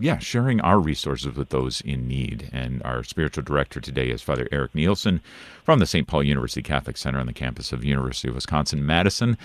yeah, 0.00 0.18
sharing 0.18 0.60
our 0.62 0.80
resources 0.80 1.36
with 1.36 1.50
those 1.50 1.80
in 1.82 2.08
need. 2.08 2.48
And 2.52 2.82
our 2.82 3.04
spiritual 3.04 3.44
director 3.44 3.80
today 3.80 4.08
is 4.08 4.20
Father 4.20 4.48
Eric 4.50 4.74
Nielsen 4.74 5.20
from 5.62 5.78
the 5.78 5.86
St. 5.86 6.08
Paul 6.08 6.24
University 6.24 6.62
Catholic 6.62 6.96
Center 6.96 7.20
on 7.20 7.26
the 7.26 7.32
campus 7.32 7.72
of 7.72 7.84
University 7.84 8.26
of 8.28 8.34
Wisconsin 8.34 8.84
Madison. 8.84 9.38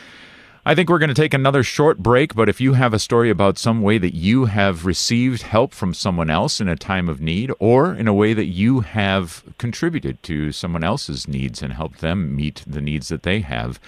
I 0.68 0.76
think 0.76 0.90
we're 0.90 1.00
going 1.00 1.08
to 1.08 1.14
take 1.14 1.34
another 1.34 1.64
short 1.64 2.00
break, 2.00 2.36
but 2.36 2.50
if 2.50 2.60
you 2.60 2.74
have 2.74 2.94
a 2.94 3.00
story 3.00 3.30
about 3.30 3.58
some 3.58 3.82
way 3.82 3.98
that 4.00 4.14
you 4.14 4.48
have 4.48 4.86
received 4.86 5.44
help 5.44 5.74
from 5.74 5.94
someone 5.94 6.30
else 6.30 6.60
in 6.60 6.68
a 6.68 6.76
time 6.76 7.08
of 7.08 7.22
need, 7.22 7.54
or 7.58 7.94
in 7.94 8.06
a 8.06 8.14
way 8.14 8.34
that 8.34 8.48
you 8.48 8.82
have 8.82 9.46
contributed 9.58 10.22
to 10.24 10.52
someone 10.52 10.84
else's 10.84 11.26
needs 11.26 11.62
and 11.64 11.72
helped 11.72 12.02
them 12.02 12.36
meet 12.36 12.66
the 12.68 12.82
needs 12.82 13.08
that 13.08 13.24
they 13.24 13.40
have, 13.40 13.80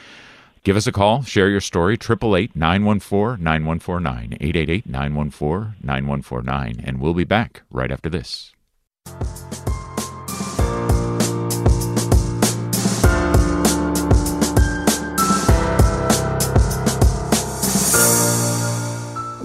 give 0.64 0.78
us 0.78 0.88
a 0.88 0.94
call, 0.94 1.22
share 1.22 1.50
your 1.50 1.60
story, 1.60 1.96
888 1.96 2.56
914 2.56 3.44
9149, 3.44 4.38
888 4.40 4.86
914 4.86 5.76
9149, 5.84 6.82
and 6.82 7.02
we'll 7.02 7.14
be 7.14 7.26
back 7.26 7.64
right 7.70 7.92
after 7.92 8.10
this. 8.10 8.54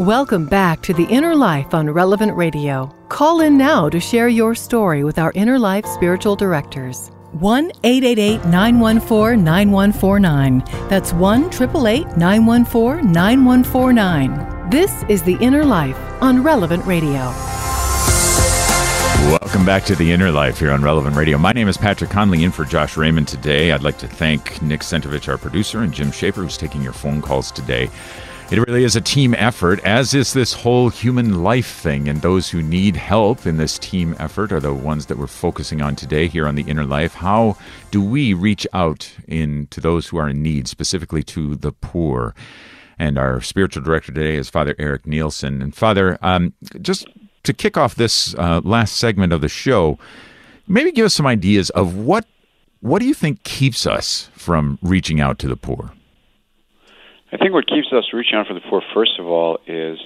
Welcome 0.05 0.45
back 0.45 0.83
to 0.83 0.93
The 0.93 1.05
Inner 1.05 1.35
Life 1.35 1.73
on 1.73 1.89
Relevant 1.89 2.37
Radio. 2.37 2.95
Call 3.09 3.41
in 3.41 3.57
now 3.57 3.89
to 3.89 3.99
share 3.99 4.29
your 4.29 4.55
story 4.55 5.03
with 5.03 5.19
our 5.19 5.33
Inner 5.35 5.59
Life 5.59 5.87
spiritual 5.87 6.37
directors. 6.37 7.11
1 7.33 7.73
888 7.85 8.45
914 8.45 9.43
9149. 9.43 10.63
That's 10.91 11.15
1 11.15 11.45
888 11.45 12.19
914 12.19 13.13
9149. 13.13 14.69
This 14.69 15.05
is 15.09 15.23
The 15.23 15.39
Inner 15.41 15.65
Life 15.65 15.97
on 16.21 16.43
Relevant 16.43 16.85
Radio. 16.85 17.33
Welcome 19.31 19.65
back 19.65 19.85
to 19.85 19.95
The 19.95 20.13
Inner 20.13 20.31
Life 20.31 20.59
here 20.59 20.73
on 20.73 20.83
Relevant 20.83 21.17
Radio. 21.17 21.39
My 21.39 21.53
name 21.53 21.67
is 21.67 21.79
Patrick 21.79 22.11
Conley 22.11 22.45
in 22.45 22.51
for 22.51 22.67
Josh 22.67 22.99
Raymond 22.99 23.27
today. 23.27 23.73
I'd 23.73 23.83
like 23.83 23.97
to 23.99 24.07
thank 24.07 24.61
Nick 24.61 24.83
Sentovich, 24.83 25.31
our 25.31 25.39
producer, 25.39 25.81
and 25.81 25.95
Jim 25.95 26.13
Schaefer, 26.13 26.43
who's 26.43 26.59
taking 26.59 26.83
your 26.83 26.93
phone 26.93 27.23
calls 27.23 27.51
today. 27.51 27.89
It 28.51 28.59
really 28.69 28.85
is 28.85 28.95
a 28.95 29.01
team 29.01 29.35
effort, 29.35 29.83
as 29.85 30.13
is 30.13 30.35
this 30.35 30.53
whole 30.53 30.91
human 30.91 31.43
life 31.43 31.67
thing. 31.67 32.09
And 32.09 32.21
those 32.21 32.51
who 32.51 32.63
need 32.63 32.95
help 32.95 33.47
in 33.47 33.57
this 33.57 33.79
team 33.79 34.15
effort 34.19 34.53
are 34.53 34.61
the 34.61 34.75
ones 34.75 35.07
that 35.07 35.17
we're 35.17 35.27
focusing 35.27 35.81
on 35.81 35.97
today 35.97 36.29
here 36.29 36.47
on 36.47 36.55
the 36.55 36.63
inner 36.65 36.85
life. 36.85 37.15
How 37.15 37.57
do 37.91 38.03
we 38.03 38.35
reach 38.35 38.67
out 38.75 39.11
in 39.27 39.67
to 39.69 39.81
those 39.81 40.09
who 40.09 40.19
are 40.19 40.29
in 40.29 40.43
need, 40.43 40.69
specifically 40.69 41.23
to 41.25 41.57
the 41.57 41.73
poor? 41.73 42.35
And 42.99 43.17
our 43.19 43.41
spiritual 43.41 43.83
director 43.83 44.13
today 44.13 44.37
is 44.37 44.51
Father 44.51 44.75
Eric 44.79 45.07
Nielsen. 45.07 45.63
And 45.63 45.75
Father, 45.75 46.19
um, 46.21 46.53
just 46.83 47.09
to 47.45 47.55
kick 47.55 47.79
off 47.79 47.95
this 47.95 48.35
uh, 48.35 48.61
last 48.63 48.97
segment 48.99 49.33
of 49.33 49.41
the 49.41 49.49
show, 49.49 49.99
maybe 50.69 50.93
give 50.93 51.07
us 51.07 51.15
some 51.15 51.27
ideas 51.27 51.71
of 51.71 51.97
what 51.97 52.27
what 52.81 52.99
do 52.99 53.07
you 53.07 53.15
think 53.15 53.43
keeps 53.45 53.87
us 53.87 54.29
from 54.35 54.79
reaching 54.83 55.19
out 55.19 55.39
to 55.39 55.49
the 55.49 55.57
poor? 55.57 55.93
I 57.35 57.37
think 57.37 57.53
what 57.53 57.67
keeps 57.67 57.89
us 57.93 58.05
reaching 58.13 58.37
out 58.37 58.47
for 58.47 58.55
the 58.55 58.61
poor, 58.61 58.81
first 58.95 59.19
of 59.19 59.27
all, 59.27 59.59
is 59.67 59.99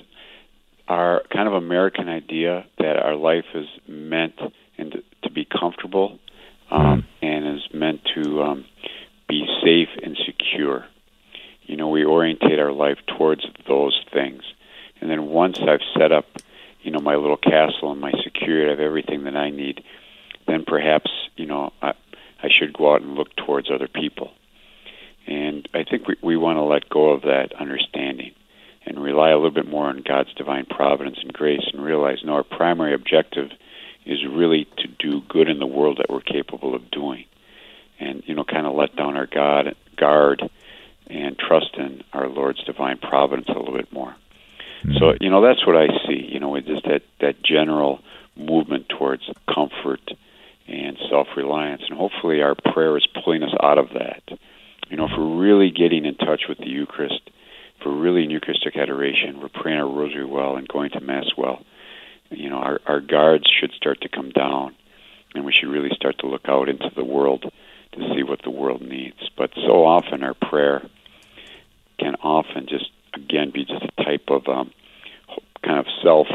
our 0.88 1.22
kind 1.30 1.46
of 1.46 1.52
American 1.52 2.08
idea 2.08 2.64
that 2.78 2.96
our 2.96 3.14
life 3.14 3.44
is 3.54 3.66
meant 3.86 4.40
and 4.78 5.02
to, 5.22 5.30
be 5.30 5.44
comfortable 5.44 6.18
um, 6.70 7.02
mm. 7.02 7.04
and 7.20 7.56
is 7.58 7.68
meant 7.74 8.00
to 8.14 8.42
um, 8.42 8.64
be 9.28 9.46
safe 9.62 9.90
and 10.02 10.18
secure. 10.24 10.86
You 11.64 11.76
know, 11.76 11.88
we 11.88 12.02
orientate 12.02 12.58
our 12.58 12.72
life 12.72 12.96
towards 13.06 13.44
those 13.68 14.02
things. 14.10 14.42
And 15.02 15.10
then 15.10 15.26
once 15.26 15.60
I've 15.60 15.82
set 15.98 16.12
up, 16.12 16.24
you 16.80 16.90
know, 16.90 17.00
my 17.00 17.16
little 17.16 17.36
castle 17.36 17.92
and 17.92 18.00
my 18.00 18.12
security, 18.24 18.68
I 18.68 18.70
have 18.70 18.80
everything 18.80 19.24
that 19.24 19.36
I 19.36 19.50
need, 19.50 19.84
then 20.46 20.64
perhaps, 20.66 21.10
you 21.36 21.44
know, 21.44 21.74
I, 21.82 21.92
I 22.42 22.48
should 22.48 22.72
go 22.72 22.94
out 22.94 23.02
and 23.02 23.16
look 23.16 23.36
towards 23.36 23.70
other 23.70 23.86
people. 23.86 24.32
And 25.28 25.68
I 25.74 25.84
think 25.84 26.08
we, 26.08 26.16
we 26.22 26.36
want 26.38 26.56
to 26.56 26.62
let 26.62 26.88
go 26.88 27.10
of 27.10 27.22
that 27.22 27.52
understanding 27.60 28.32
and 28.86 28.98
rely 28.98 29.28
a 29.28 29.36
little 29.36 29.50
bit 29.50 29.68
more 29.68 29.86
on 29.86 30.02
God's 30.02 30.32
divine 30.32 30.64
providence 30.64 31.18
and 31.22 31.32
grace 31.32 31.68
and 31.72 31.84
realize 31.84 32.24
no, 32.24 32.32
our 32.32 32.42
primary 32.42 32.94
objective 32.94 33.50
is 34.06 34.24
really 34.26 34.66
to 34.78 34.88
do 34.88 35.20
good 35.28 35.48
in 35.48 35.58
the 35.58 35.66
world 35.66 35.98
that 35.98 36.08
we're 36.08 36.22
capable 36.22 36.74
of 36.74 36.90
doing, 36.90 37.26
and 38.00 38.22
you 38.24 38.34
know, 38.34 38.44
kind 38.44 38.66
of 38.66 38.74
let 38.74 38.96
down 38.96 39.16
our 39.16 39.26
God 39.26 39.76
guard 39.96 40.48
and 41.08 41.38
trust 41.38 41.74
in 41.76 42.02
our 42.14 42.28
Lord's 42.28 42.64
divine 42.64 42.96
providence 42.96 43.48
a 43.48 43.58
little 43.58 43.76
bit 43.76 43.92
more. 43.92 44.16
Mm-hmm. 44.82 44.96
So 44.98 45.14
you 45.20 45.28
know, 45.28 45.42
that's 45.42 45.66
what 45.66 45.76
I 45.76 45.88
see. 46.06 46.26
You 46.32 46.40
know, 46.40 46.58
just 46.60 46.84
that 46.84 47.02
that 47.20 47.42
general 47.42 48.00
movement 48.34 48.88
towards 48.88 49.28
comfort 49.52 50.00
and 50.66 50.96
self-reliance, 51.10 51.82
and 51.86 51.98
hopefully 51.98 52.40
our 52.40 52.54
prayer 52.54 52.96
is 52.96 53.06
pulling 53.22 53.42
us 53.42 53.52
out 53.62 53.76
of 53.76 53.90
that. 53.90 54.38
You 54.88 54.96
know, 54.96 55.04
if 55.04 55.12
we're 55.16 55.36
really 55.36 55.70
getting 55.70 56.04
in 56.04 56.14
touch 56.14 56.42
with 56.48 56.58
the 56.58 56.68
Eucharist, 56.68 57.20
if 57.78 57.86
we're 57.86 57.96
really 57.96 58.24
in 58.24 58.30
Eucharistic 58.30 58.76
adoration, 58.76 59.40
we're 59.40 59.48
praying 59.48 59.78
our 59.78 59.88
rosary 59.88 60.24
well 60.24 60.56
and 60.56 60.66
going 60.66 60.90
to 60.90 61.00
Mass 61.00 61.26
well, 61.36 61.64
you 62.30 62.48
know, 62.50 62.56
our, 62.56 62.80
our 62.86 63.00
guards 63.00 63.44
should 63.60 63.72
start 63.72 64.00
to 64.02 64.08
come 64.08 64.30
down, 64.30 64.74
and 65.34 65.44
we 65.44 65.52
should 65.52 65.68
really 65.68 65.90
start 65.94 66.18
to 66.20 66.26
look 66.26 66.48
out 66.48 66.68
into 66.68 66.90
the 66.94 67.04
world 67.04 67.50
to 67.92 68.14
see 68.14 68.22
what 68.22 68.40
the 68.42 68.50
world 68.50 68.82
needs. 68.82 69.30
But 69.36 69.50
so 69.54 69.84
often 69.84 70.22
our 70.22 70.34
prayer 70.34 70.82
can 71.98 72.14
often 72.16 72.66
just, 72.68 72.90
again, 73.14 73.50
be 73.52 73.64
just 73.64 73.84
a 73.84 74.04
type 74.04 74.28
of 74.28 74.46
um, 74.48 74.72
kind 75.64 75.78
of 75.78 75.86
self 76.02 76.26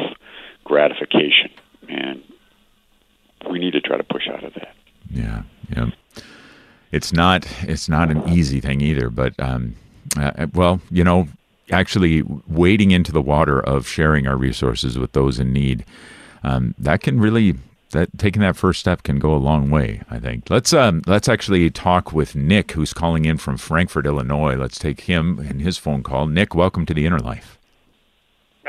gratification. 0.63 1.51
And 1.87 2.23
we 3.49 3.59
need 3.59 3.71
to 3.71 3.81
try 3.81 3.97
to 3.97 4.03
push 4.03 4.27
out 4.31 4.43
of 4.43 4.53
that. 4.53 4.75
Yeah, 5.09 5.43
yeah. 5.69 5.89
It's 6.93 7.11
not 7.11 7.47
it's 7.63 7.89
not 7.89 8.11
an 8.11 8.29
easy 8.29 8.61
thing 8.61 8.79
either, 8.79 9.09
but 9.09 9.33
um, 9.39 9.75
uh, 10.15 10.45
well, 10.53 10.79
you 10.91 11.03
know, 11.03 11.27
actually 11.71 12.21
wading 12.47 12.91
into 12.91 13.11
the 13.11 13.21
water 13.21 13.59
of 13.59 13.87
sharing 13.87 14.27
our 14.27 14.37
resources 14.37 14.99
with 14.99 15.13
those 15.13 15.39
in 15.39 15.51
need, 15.51 15.85
um, 16.43 16.75
that 16.77 17.01
can 17.01 17.19
really 17.19 17.55
that 17.93 18.15
taking 18.19 18.43
that 18.43 18.55
first 18.55 18.79
step 18.79 19.01
can 19.01 19.17
go 19.17 19.33
a 19.33 19.41
long 19.41 19.71
way. 19.71 20.03
I 20.07 20.19
think. 20.19 20.51
Let's 20.51 20.71
um, 20.71 21.01
let's 21.07 21.27
actually 21.27 21.71
talk 21.71 22.13
with 22.13 22.35
Nick, 22.35 22.73
who's 22.73 22.93
calling 22.93 23.25
in 23.25 23.39
from 23.39 23.57
Frankfort, 23.57 24.05
Illinois. 24.05 24.55
Let's 24.55 24.77
take 24.77 25.01
him 25.01 25.39
and 25.39 25.61
his 25.61 25.79
phone 25.79 26.03
call. 26.03 26.27
Nick, 26.27 26.53
welcome 26.53 26.85
to 26.85 26.93
the 26.93 27.07
Inner 27.07 27.19
Life. 27.19 27.57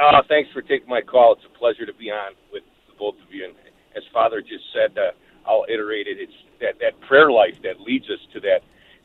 Uh, 0.00 0.22
thanks 0.28 0.50
for 0.50 0.62
taking 0.62 0.88
my 0.88 1.02
call. 1.02 1.34
It's 1.34 1.44
a 1.44 1.58
pleasure 1.58 1.84
to 1.84 1.92
be 1.92 2.10
on 2.10 2.32
with 2.50 2.62
the 2.88 2.94
both 2.98 3.16
of 3.16 3.34
you. 3.34 3.44
And 3.44 3.54
as 3.94 4.02
Father 4.14 4.40
just 4.40 4.64
said, 4.72 4.96
uh, 4.96 5.10
I'll 5.46 5.66
iterate 5.68 6.06
it. 6.06 6.16
It's 6.18 6.32
that 6.60 6.78
that 6.80 7.00
prayer 7.00 7.30
life 7.30 7.56
that 7.62 7.80
leads 7.80 8.06
us 8.06 8.20
to 8.32 8.40
that, 8.40 8.60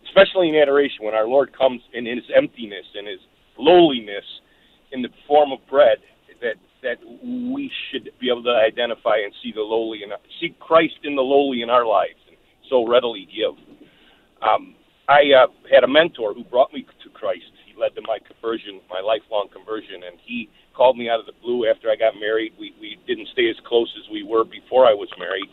especially 0.05 0.49
in 0.49 0.55
adoration 0.55 1.05
when 1.05 1.13
our 1.13 1.27
Lord 1.27 1.57
comes 1.57 1.81
in 1.93 2.05
His 2.05 2.23
emptiness 2.35 2.85
and 2.95 3.07
His 3.07 3.19
lowliness 3.57 4.25
in 4.91 5.01
the 5.01 5.09
form 5.27 5.51
of 5.51 5.59
bread 5.69 5.97
that 6.41 6.55
that 6.81 6.97
we 7.23 7.71
should 7.91 8.09
be 8.19 8.29
able 8.29 8.43
to 8.43 8.55
identify 8.55 9.17
and 9.17 9.33
see 9.43 9.51
the 9.51 9.61
lowly 9.61 10.03
and 10.03 10.13
see 10.39 10.55
Christ 10.59 10.95
in 11.03 11.15
the 11.15 11.21
lowly 11.21 11.61
in 11.61 11.69
our 11.69 11.85
lives 11.85 12.19
and 12.27 12.37
so 12.69 12.87
readily 12.87 13.27
give. 13.27 13.55
Um, 14.41 14.75
I 15.09 15.33
uh, 15.35 15.47
had 15.69 15.83
a 15.83 15.87
mentor 15.87 16.33
who 16.33 16.43
brought 16.43 16.71
me 16.71 16.85
to 17.03 17.09
Christ. 17.09 17.51
He 17.65 17.73
led 17.79 17.95
to 17.95 18.01
my 18.07 18.19
conversion, 18.19 18.79
my 18.89 19.01
lifelong 19.01 19.49
conversion, 19.51 20.03
and 20.07 20.17
he 20.23 20.49
called 20.73 20.97
me 20.97 21.09
out 21.09 21.19
of 21.19 21.25
the 21.25 21.35
blue 21.41 21.67
after 21.67 21.89
I 21.89 21.95
got 21.95 22.13
married. 22.19 22.53
We 22.59 22.73
we 22.79 22.97
didn't 23.07 23.27
stay 23.33 23.49
as 23.49 23.57
close 23.65 23.91
as 23.99 24.09
we 24.11 24.23
were 24.23 24.45
before 24.45 24.85
I 24.85 24.93
was 24.93 25.09
married, 25.19 25.49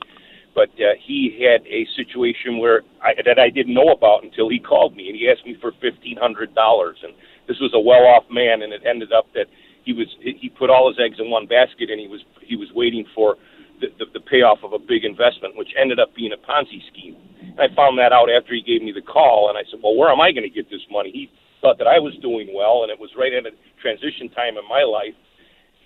but 0.57 0.73
uh, 0.81 0.97
he 0.99 1.37
had 1.39 1.61
a 1.69 1.87
situation 1.95 2.59
where 2.59 2.83
I, 3.05 3.13
that 3.23 3.39
I 3.39 3.51
didn't 3.51 3.75
know 3.75 3.93
about 3.93 4.25
until 4.25 4.49
he 4.49 4.59
called 4.59 4.97
me 4.97 5.07
and 5.07 5.15
he 5.15 5.31
asked 5.31 5.47
me 5.47 5.55
for 5.61 5.71
fifteen 5.85 6.17
hundred 6.17 6.57
dollars 6.57 6.97
and 7.05 7.13
this 7.47 7.59
was 7.63 7.71
a 7.75 7.81
well-off 7.81 8.27
man, 8.31 8.63
and 8.63 8.73
it 8.73 8.83
ended 8.83 9.13
up 9.13 9.27
that 9.35 9.47
he 9.87 9.93
was 9.93 10.07
he 10.21 10.51
put 10.51 10.71
all 10.71 10.91
his 10.91 10.99
eggs 10.99 11.19
in 11.19 11.31
one 11.31 11.47
basket, 11.47 11.91
and 11.91 11.99
he 12.01 12.09
was 12.09 12.21
he 12.43 12.57
was 12.57 12.69
waiting 12.75 13.07
for 13.15 13.37
the, 13.81 13.87
the, 13.99 14.07
the 14.19 14.25
payoff 14.27 14.59
of 14.67 14.73
a 14.73 14.83
big 14.83 15.05
investment, 15.05 15.55
which 15.55 15.71
ended 15.79 16.01
up 16.01 16.15
being 16.15 16.35
a 16.35 16.41
Ponzi 16.43 16.83
scheme. 16.91 17.15
And 17.39 17.61
I 17.61 17.71
found 17.75 17.99
that 17.99 18.11
out 18.11 18.27
after 18.27 18.55
he 18.55 18.63
gave 18.63 18.83
me 18.83 18.91
the 18.91 19.05
call, 19.05 19.49
and 19.49 19.57
I 19.57 19.63
said, 19.71 19.79
"Well, 19.83 19.95
where 19.95 20.11
am 20.11 20.21
I 20.21 20.35
going 20.35 20.47
to 20.47 20.51
get 20.51 20.69
this 20.71 20.83
money?" 20.91 21.11
He 21.15 21.31
thought 21.63 21.79
that 21.79 21.87
I 21.87 22.03
was 22.03 22.19
doing 22.19 22.51
well, 22.51 22.83
and 22.83 22.91
it 22.91 22.99
was 22.99 23.15
right 23.15 23.33
at 23.33 23.47
a 23.47 23.55
transition 23.81 24.29
time 24.35 24.59
in 24.59 24.67
my 24.67 24.83
life. 24.83 25.15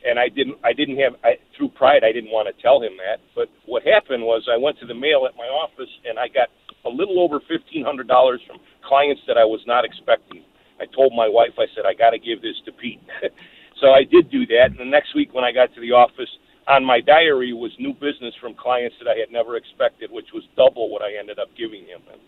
And 0.07 0.19
I 0.19 0.29
didn't, 0.29 0.57
I 0.65 0.73
didn't 0.73 0.99
have, 0.99 1.15
I, 1.25 1.37
through 1.57 1.71
pride, 1.77 2.05
I 2.05 2.13
didn't 2.13 2.33
want 2.33 2.49
to 2.49 2.63
tell 2.63 2.81
him 2.81 2.97
that. 2.99 3.21
But 3.35 3.49
what 3.67 3.83
happened 3.85 4.23
was, 4.25 4.49
I 4.51 4.57
went 4.57 4.79
to 4.81 4.87
the 4.87 4.95
mail 4.95 5.27
at 5.29 5.37
my 5.37 5.47
office, 5.47 5.91
and 6.09 6.19
I 6.19 6.29
got 6.29 6.49
a 6.85 6.91
little 6.91 7.21
over 7.21 7.41
fifteen 7.49 7.85
hundred 7.85 8.09
dollars 8.09 8.41
from 8.47 8.59
clients 8.87 9.23
that 9.29 9.37
I 9.37 9.45
was 9.45 9.61
not 9.67 9.85
expecting. 9.85 10.43
I 10.81 10.87
told 10.97 11.13
my 11.15 11.29
wife, 11.29 11.53
I 11.59 11.67
said, 11.77 11.85
I 11.85 11.95
got 11.95 12.11
to 12.11 12.19
give 12.19 12.41
this 12.41 12.57
to 12.65 12.73
Pete. 12.73 13.01
so 13.81 13.93
I 13.93 14.05
did 14.05 14.31
do 14.31 14.47
that. 14.49 14.73
And 14.73 14.81
the 14.81 14.89
next 14.89 15.15
week 15.15 15.35
when 15.35 15.45
I 15.45 15.53
got 15.53 15.75
to 15.75 15.81
the 15.81 15.93
office, 15.93 16.31
on 16.69 16.85
my 16.85 17.01
diary 17.01 17.53
was 17.53 17.73
new 17.79 17.93
business 17.93 18.35
from 18.41 18.55
clients 18.55 18.97
that 19.03 19.11
I 19.11 19.19
had 19.19 19.31
never 19.31 19.57
expected, 19.57 20.11
which 20.11 20.29
was 20.33 20.45
double 20.57 20.89
what 20.89 21.03
I 21.03 21.19
ended 21.19 21.39
up 21.39 21.49
giving 21.57 21.85
him. 21.85 22.01
And 22.11 22.21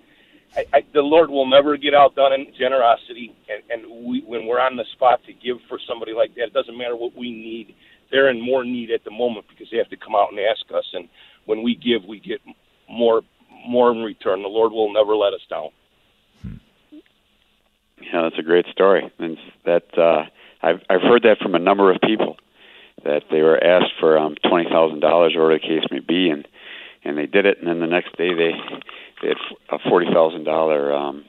I, 0.55 0.67
I, 0.75 0.85
the 0.93 1.01
Lord 1.01 1.31
will 1.31 1.47
never 1.47 1.77
get 1.77 1.95
outdone 1.95 2.33
in 2.33 2.53
generosity, 2.59 3.35
and, 3.49 3.63
and 3.71 4.07
we, 4.07 4.23
when 4.27 4.47
we're 4.47 4.61
on 4.61 4.77
the 4.77 4.85
spot 4.93 5.21
to 5.27 5.33
give 5.33 5.57
for 5.69 5.79
somebody 5.89 6.13
like 6.13 6.35
that, 6.35 6.45
it 6.45 6.53
doesn't 6.53 6.77
matter 6.77 6.97
what 6.97 7.17
we 7.17 7.31
need. 7.31 7.75
They're 8.11 8.29
in 8.29 8.45
more 8.45 8.65
need 8.65 8.91
at 8.91 9.05
the 9.05 9.11
moment 9.11 9.47
because 9.49 9.69
they 9.71 9.79
have 9.79 9.89
to 9.89 9.97
come 9.97 10.15
out 10.15 10.31
and 10.31 10.39
ask 10.41 10.65
us, 10.75 10.85
and 10.93 11.09
when 11.47 11.63
we 11.63 11.75
give, 11.75 12.05
we 12.05 12.21
get 12.21 12.41
more 12.89 13.23
more 13.67 13.93
in 13.93 14.03
return. 14.03 14.43
The 14.43 14.49
Lord 14.49 14.73
will 14.73 14.93
never 14.93 15.15
let 15.15 15.33
us 15.33 15.41
down. 15.49 15.69
Yeah, 18.01 18.23
that's 18.23 18.39
a 18.39 18.43
great 18.43 18.67
story, 18.67 19.11
and 19.19 19.39
that 19.65 19.97
uh, 19.97 20.25
I've 20.61 20.81
I've 20.91 21.03
heard 21.03 21.23
that 21.23 21.39
from 21.39 21.55
a 21.55 21.59
number 21.59 21.91
of 21.91 22.01
people 22.03 22.37
that 23.05 23.23
they 23.31 23.41
were 23.41 23.63
asked 23.63 23.93
for 23.99 24.19
um, 24.19 24.35
twenty 24.47 24.69
thousand 24.69 25.01
dollars, 25.01 25.35
or 25.35 25.45
whatever 25.45 25.61
the 25.61 25.81
case 25.81 25.89
may 25.91 26.01
be, 26.01 26.29
and 26.29 26.47
and 27.05 27.17
they 27.17 27.27
did 27.27 27.47
it, 27.47 27.59
and 27.59 27.69
then 27.69 27.81
the 27.81 27.87
next 27.87 28.17
day 28.17 28.35
they 28.35 28.53
they 29.23 29.29
had 29.29 29.37
a 29.71 29.79
forty 29.89 30.07
thousand 30.13 30.45
dollar 30.45 30.93
um, 30.93 31.25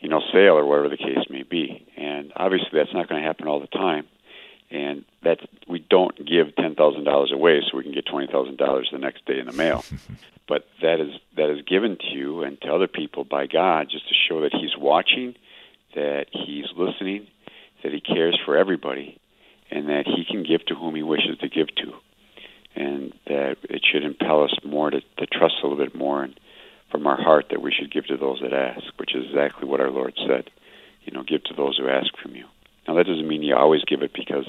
you 0.00 0.08
know 0.08 0.20
sale 0.32 0.56
or 0.56 0.64
whatever 0.64 0.88
the 0.88 0.96
case 0.96 1.26
may 1.30 1.42
be, 1.42 1.86
and 1.96 2.32
obviously 2.36 2.70
that's 2.72 2.94
not 2.94 3.08
going 3.08 3.20
to 3.20 3.26
happen 3.26 3.48
all 3.48 3.60
the 3.60 3.66
time, 3.66 4.06
and 4.70 5.04
that 5.22 5.38
we 5.68 5.78
don't 5.78 6.16
give 6.18 6.54
ten 6.56 6.74
thousand 6.74 7.04
dollars 7.04 7.32
away 7.32 7.60
so 7.60 7.76
we 7.76 7.82
can 7.82 7.92
get 7.92 8.06
twenty 8.06 8.26
thousand 8.30 8.58
dollars 8.58 8.88
the 8.92 8.98
next 8.98 9.24
day 9.26 9.38
in 9.38 9.46
the 9.46 9.52
mail. 9.52 9.84
but 10.48 10.66
that 10.82 11.00
is 11.00 11.12
that 11.36 11.50
is 11.50 11.64
given 11.66 11.96
to 11.96 12.16
you 12.16 12.42
and 12.42 12.60
to 12.60 12.68
other 12.72 12.88
people 12.88 13.24
by 13.24 13.46
God 13.46 13.88
just 13.90 14.06
to 14.08 14.14
show 14.28 14.42
that 14.42 14.52
He's 14.52 14.76
watching 14.78 15.34
that 15.94 16.26
he's 16.32 16.66
listening, 16.76 17.26
that 17.82 17.92
he 17.92 18.00
cares 18.00 18.38
for 18.44 18.56
everybody, 18.56 19.18
and 19.70 19.88
that 19.88 20.06
he 20.06 20.24
can 20.24 20.42
give 20.42 20.64
to 20.66 20.74
whom 20.74 20.94
he 20.94 21.02
wishes 21.02 21.38
to 21.40 21.48
give 21.48 21.68
to. 21.76 21.92
And 22.76 23.14
that 23.26 23.56
it 23.64 23.82
should 23.90 24.04
impel 24.04 24.44
us 24.44 24.54
more 24.64 24.90
to, 24.90 25.00
to 25.00 25.26
trust 25.26 25.54
a 25.62 25.66
little 25.66 25.82
bit 25.82 25.94
more 25.94 26.24
and 26.24 26.38
from 26.94 27.08
our 27.08 27.20
heart 27.20 27.46
that 27.50 27.60
we 27.60 27.72
should 27.72 27.92
give 27.92 28.06
to 28.06 28.16
those 28.16 28.38
that 28.40 28.52
ask, 28.52 28.84
which 28.98 29.16
is 29.16 29.24
exactly 29.26 29.66
what 29.66 29.80
our 29.80 29.90
Lord 29.90 30.14
said. 30.28 30.48
You 31.02 31.12
know, 31.12 31.24
give 31.24 31.42
to 31.44 31.54
those 31.54 31.76
who 31.76 31.88
ask 31.88 32.16
from 32.22 32.36
you. 32.36 32.44
Now 32.86 32.94
that 32.94 33.06
doesn't 33.06 33.26
mean 33.26 33.42
you 33.42 33.56
always 33.56 33.82
give 33.82 34.02
it 34.02 34.12
because 34.14 34.46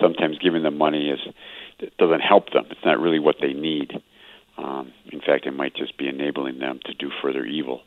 sometimes 0.00 0.38
giving 0.38 0.62
them 0.62 0.78
money 0.78 1.10
is 1.10 1.18
doesn't 1.98 2.20
help 2.20 2.52
them. 2.52 2.66
It's 2.70 2.84
not 2.84 3.00
really 3.00 3.18
what 3.18 3.36
they 3.40 3.52
need. 3.52 4.00
Um, 4.56 4.92
in 5.10 5.20
fact, 5.20 5.46
it 5.46 5.50
might 5.50 5.74
just 5.74 5.98
be 5.98 6.06
enabling 6.06 6.60
them 6.60 6.78
to 6.84 6.94
do 6.94 7.10
further 7.20 7.44
evil. 7.44 7.80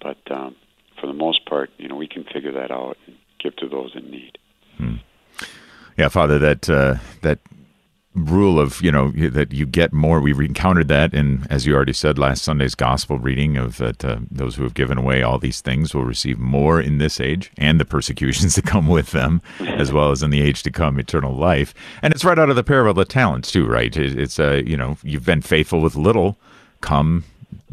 But 0.00 0.16
um, 0.30 0.56
for 0.98 1.06
the 1.06 1.12
most 1.12 1.44
part, 1.44 1.68
you 1.76 1.86
know, 1.86 1.96
we 1.96 2.08
can 2.08 2.24
figure 2.24 2.52
that 2.52 2.70
out 2.70 2.96
and 3.06 3.16
give 3.38 3.56
to 3.56 3.68
those 3.68 3.92
in 3.94 4.10
need. 4.10 4.38
Hmm. 4.78 4.94
Yeah, 5.98 6.08
Father, 6.08 6.38
that 6.38 6.70
uh, 6.70 6.96
that 7.20 7.40
rule 8.14 8.60
of 8.60 8.80
you 8.80 8.92
know 8.92 9.10
that 9.10 9.52
you 9.52 9.66
get 9.66 9.92
more. 9.92 10.20
We've 10.20 10.38
encountered 10.38 10.88
that 10.88 11.12
in, 11.12 11.46
as 11.50 11.66
you 11.66 11.74
already 11.74 11.92
said, 11.92 12.18
last 12.18 12.42
Sunday's 12.42 12.74
gospel 12.74 13.18
reading 13.18 13.56
of 13.56 13.78
that 13.78 14.04
uh, 14.04 14.18
those 14.30 14.56
who 14.56 14.62
have 14.62 14.74
given 14.74 14.98
away 14.98 15.22
all 15.22 15.38
these 15.38 15.60
things 15.60 15.94
will 15.94 16.04
receive 16.04 16.38
more 16.38 16.80
in 16.80 16.98
this 16.98 17.20
age 17.20 17.50
and 17.56 17.80
the 17.80 17.84
persecutions 17.84 18.54
that 18.56 18.64
come 18.64 18.88
with 18.88 19.10
them, 19.10 19.42
as 19.60 19.92
well 19.92 20.10
as 20.10 20.22
in 20.22 20.30
the 20.30 20.42
age 20.42 20.62
to 20.62 20.70
come, 20.70 20.98
eternal 20.98 21.34
life. 21.34 21.74
And 22.02 22.14
it's 22.14 22.24
right 22.24 22.38
out 22.38 22.50
of 22.50 22.56
the 22.56 22.64
parable 22.64 22.90
of 22.90 22.96
the 22.96 23.04
talents 23.04 23.50
too, 23.50 23.66
right? 23.66 23.94
It's 23.96 24.38
uh, 24.38 24.62
you 24.64 24.76
know 24.76 24.96
you've 25.02 25.26
been 25.26 25.42
faithful 25.42 25.80
with 25.80 25.96
little, 25.96 26.38
come 26.80 27.24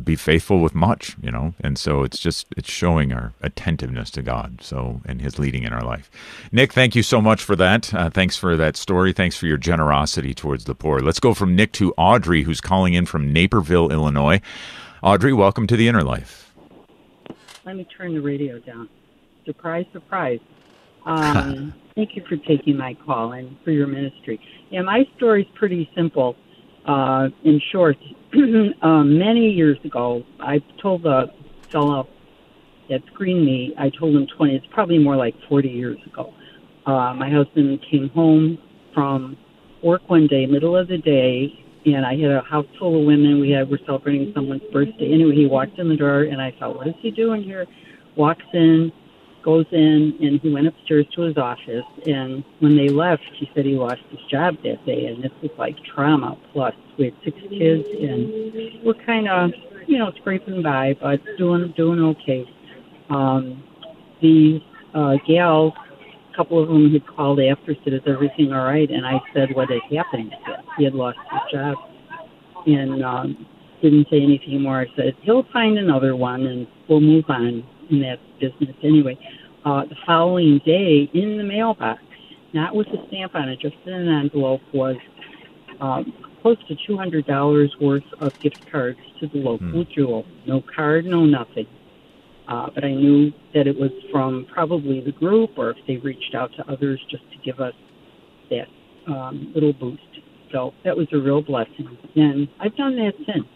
be 0.04 0.16
faithful 0.16 0.60
with 0.60 0.76
much, 0.76 1.16
you 1.22 1.32
know, 1.32 1.54
and 1.62 1.78
so 1.78 2.04
it's 2.04 2.20
just 2.20 2.48
it's 2.58 2.70
showing 2.70 3.14
our 3.14 3.34
attentiveness 3.42 4.10
to 4.12 4.22
God, 4.22 4.60
so 4.62 5.02
and 5.06 5.22
His 5.22 5.40
leading 5.40 5.64
in 5.64 5.74
our 5.74 5.84
life. 5.84 6.10
Nick, 6.52 6.74
thank 6.74 6.96
you 6.96 7.04
so 7.04 7.22
much 7.22 7.44
for 7.44 7.56
that. 7.56 7.94
Uh, 7.94 8.10
thanks 8.10 8.36
for 8.36 8.56
that 8.58 8.78
story. 8.78 9.14
Thanks 9.14 9.38
for 9.38 9.46
your 9.46 9.58
generosity 9.58 10.34
towards 10.34 10.66
the 10.66 10.76
poor. 10.76 11.00
Let's 11.00 11.20
go 11.20 11.34
from 11.34 11.56
Nick 11.56 11.72
to 11.74 11.94
Audrey, 11.98 12.44
who's 12.44 12.62
calling 12.62 12.94
in 12.94 13.06
from 13.06 13.32
Naperville, 13.32 13.92
Illinois. 13.92 14.42
Audrey, 15.02 15.34
welcome 15.34 15.68
to 15.68 15.76
the 15.76 15.88
Inner 15.88 16.04
Life. 16.04 16.54
Let 17.66 17.76
me 17.76 17.88
turn 17.98 18.14
the 18.14 18.22
radio 18.22 18.60
down. 18.60 18.90
Surprise, 19.46 19.86
surprise. 19.94 20.40
Um, 21.04 21.74
thank 21.96 22.16
you 22.16 22.24
for 22.30 22.38
taking 22.38 22.78
my 22.78 22.94
call 22.94 23.32
and 23.32 23.58
for 23.64 23.72
your 23.72 23.88
ministry. 23.88 24.40
Yeah, 24.70 24.84
my 24.84 25.04
story's 25.18 25.48
pretty 25.56 25.90
simple. 25.96 26.36
Uh, 26.86 27.30
in 27.44 27.62
short, 27.72 27.98
um, 28.82 29.18
many 29.20 29.50
years 29.52 29.78
ago, 29.84 30.24
I 30.40 30.62
told 30.82 31.04
the 31.04 31.32
fellow 31.72 32.08
that 32.90 33.02
screened 33.14 33.46
me, 33.46 33.74
I 33.78 33.90
told 33.90 34.16
him 34.16 34.28
20, 34.36 34.56
it's 34.56 34.66
probably 34.72 34.98
more 34.98 35.16
like 35.16 35.36
40 35.48 35.70
years 35.70 35.98
ago. 36.06 36.34
Uh, 36.86 37.14
my 37.14 37.30
husband 37.30 37.80
came 37.90 38.10
home 38.10 38.58
from 38.94 39.38
work 39.84 40.02
one 40.10 40.28
day, 40.28 40.46
middle 40.46 40.76
of 40.76 40.88
the 40.88 40.98
day, 40.98 41.54
and 41.86 42.06
I 42.06 42.16
had 42.16 42.32
a 42.32 42.42
house 42.42 42.66
full 42.78 43.00
of 43.00 43.06
women. 43.06 43.40
We 43.40 43.52
had 43.52 43.70
we're 43.70 43.80
celebrating 43.86 44.32
someone's 44.36 44.62
birthday. 44.72 45.12
Anyway, 45.14 45.36
he 45.36 45.46
walked 45.46 45.80
in 45.80 45.90
the 45.90 45.96
door, 45.96 46.24
and 46.24 46.42
I 46.42 46.54
thought, 46.60 46.76
what 46.76 46.88
is 46.88 46.96
he 47.02 47.12
doing 47.12 47.44
here? 47.44 47.66
Walks 48.16 48.46
in, 48.54 48.92
goes 49.44 49.66
in, 49.72 50.18
and 50.22 50.40
he 50.42 50.54
went 50.54 50.68
upstairs 50.68 51.06
to 51.16 51.22
his 51.22 51.38
office. 51.38 51.86
And 52.06 52.44
when 52.60 52.76
they 52.76 52.90
left, 52.90 53.24
he 53.38 53.50
said 53.54 53.66
he 53.66 53.76
lost 53.76 54.02
his 54.10 54.20
job 54.30 54.56
that 54.64 54.86
day, 54.86 55.06
and 55.06 55.24
this 55.24 55.32
was 55.42 55.52
like 55.58 55.76
trauma 55.84 56.38
plus. 56.54 56.74
We 56.98 57.06
had 57.06 57.14
six 57.24 57.38
kids, 57.50 57.86
and 58.02 58.84
we're 58.84 59.02
kind 59.06 59.28
of, 59.28 59.52
you 59.88 59.98
know, 59.98 60.12
scraping 60.20 60.62
by, 60.62 60.96
but 61.00 61.20
doing 61.38 61.74
doing 61.76 62.00
okay. 62.00 62.46
Um, 63.10 63.64
these 64.22 64.62
uh, 64.94 65.16
gals 65.28 65.74
a 66.32 66.38
couple 66.38 66.62
of 66.62 66.70
them 66.70 66.92
had 66.92 67.06
called 67.08 67.40
after, 67.40 67.76
said, 67.84 67.94
"Is 67.94 68.02
everything 68.08 68.54
all 68.54 68.66
right?" 68.66 68.90
And 68.90 69.06
I 69.06 69.20
said 69.34 69.50
what 69.54 69.70
had 69.70 69.82
happened. 69.96 70.34
He 70.78 70.86
had 70.86 70.94
lost 70.94 71.18
his 71.32 71.42
job, 71.52 71.76
and 72.66 73.04
um, 73.04 73.46
didn't 73.82 74.08
say 74.10 74.22
anything 74.22 74.62
more. 74.62 74.82
I 74.82 74.86
said 74.96 75.16
he'll 75.22 75.46
find 75.52 75.78
another 75.78 76.16
one, 76.16 76.46
and 76.46 76.68
we'll 76.88 77.02
move 77.02 77.26
on 77.28 77.64
in 77.92 78.02
that 78.02 78.20
business 78.40 78.76
anyway. 78.84 79.18
Uh, 79.64 79.86
the 79.86 79.96
following 80.06 80.60
day, 80.66 81.10
in 81.14 81.38
the 81.38 81.44
mailbox, 81.44 82.02
not 82.54 82.76
with 82.76 82.88
a 82.88 83.08
stamp 83.08 83.36
on 83.36 83.50
it, 83.50 83.60
just 83.60 83.76
in 83.86 83.94
an 83.94 84.08
envelope, 84.10 84.62
was 84.74 84.96
um, 85.80 86.14
close 86.42 86.58
to 86.68 86.76
two 86.88 86.98
hundred 86.98 87.26
dollars 87.28 87.74
worth 87.80 88.04
of 88.20 88.38
gift 88.40 88.70
cards 88.72 89.00
to 89.20 89.28
the 89.28 89.38
local 89.38 89.68
hmm. 89.68 89.92
jewel. 89.94 90.26
No 90.48 90.62
card, 90.76 91.06
no 91.06 91.26
nothing. 91.26 91.68
Uh, 92.48 92.70
but 92.74 92.84
I 92.84 92.92
knew 92.92 93.32
that 93.54 93.68
it 93.68 93.80
was 93.80 93.92
from 94.12 94.46
probably 94.52 95.00
the 95.00 95.12
group 95.14 95.52
or 95.58 95.72
if 95.72 95.78
they 95.88 95.98
reached 95.98 96.36
out 96.36 96.52
to 96.58 96.70
others 96.70 97.00
just 97.10 97.24
to 97.32 97.38
give 97.46 97.60
us 97.60 97.74
that 98.50 98.68
um, 99.08 99.52
little 99.54 99.74
boost. 99.74 100.02
So 100.52 100.74
that 100.84 100.98
was 100.98 101.08
a 101.14 101.18
real 101.18 101.42
blessing. 101.42 101.98
And 102.16 102.50
I've 102.60 102.76
done 102.76 102.98
that 102.98 103.14
since. 103.26 103.48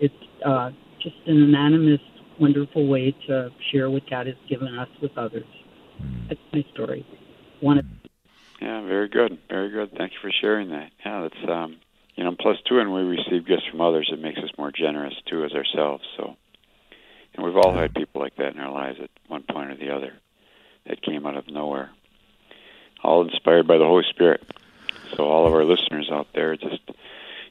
It's 0.00 0.14
uh, 0.46 0.70
just 1.02 1.16
an 1.26 1.42
anonymous, 1.42 2.00
wonderful 2.40 2.86
way 2.86 3.14
to 3.26 3.50
share 3.70 3.90
what 3.90 4.08
God 4.08 4.26
has 4.26 4.36
given 4.48 4.78
us 4.78 4.88
with 5.02 5.16
others. 5.16 5.44
That's 6.28 6.40
my 6.52 6.64
story. 6.72 7.06
One 7.60 7.78
of 7.78 7.84
yeah, 8.60 8.82
very 8.82 9.08
good, 9.08 9.38
very 9.48 9.70
good. 9.70 9.92
Thank 9.96 10.12
you 10.12 10.18
for 10.20 10.30
sharing 10.30 10.70
that. 10.70 10.90
Yeah, 11.04 11.22
that's 11.22 11.50
um, 11.50 11.76
you 12.14 12.24
know, 12.24 12.34
plus 12.38 12.58
two, 12.68 12.78
and 12.78 12.92
we 12.92 13.02
receive 13.02 13.46
gifts 13.46 13.66
from 13.70 13.80
others. 13.80 14.10
It 14.12 14.20
makes 14.20 14.38
us 14.38 14.50
more 14.58 14.70
generous 14.70 15.14
too 15.26 15.44
as 15.44 15.52
ourselves. 15.52 16.04
So 16.16 16.36
and 17.34 17.44
we've 17.44 17.56
all 17.56 17.72
had 17.72 17.94
people 17.94 18.20
like 18.20 18.36
that 18.36 18.54
in 18.54 18.60
our 18.60 18.72
lives 18.72 18.98
at 19.02 19.10
one 19.28 19.44
point 19.50 19.70
or 19.70 19.76
the 19.76 19.94
other 19.94 20.12
that 20.86 21.02
came 21.02 21.26
out 21.26 21.36
of 21.36 21.48
nowhere. 21.48 21.90
All 23.02 23.22
inspired 23.22 23.66
by 23.66 23.78
the 23.78 23.84
Holy 23.84 24.04
Spirit. 24.10 24.42
So 25.16 25.24
all 25.24 25.46
of 25.46 25.54
our 25.54 25.64
listeners 25.64 26.10
out 26.12 26.28
there, 26.34 26.56
just 26.56 26.82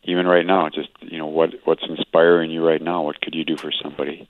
even 0.03 0.27
right 0.27 0.45
now, 0.45 0.69
just 0.69 0.89
you 1.01 1.17
know 1.17 1.27
what 1.27 1.55
what's 1.63 1.83
inspiring 1.87 2.51
you 2.51 2.65
right 2.65 2.81
now. 2.81 3.03
What 3.03 3.21
could 3.21 3.35
you 3.35 3.45
do 3.45 3.57
for 3.57 3.71
somebody? 3.71 4.29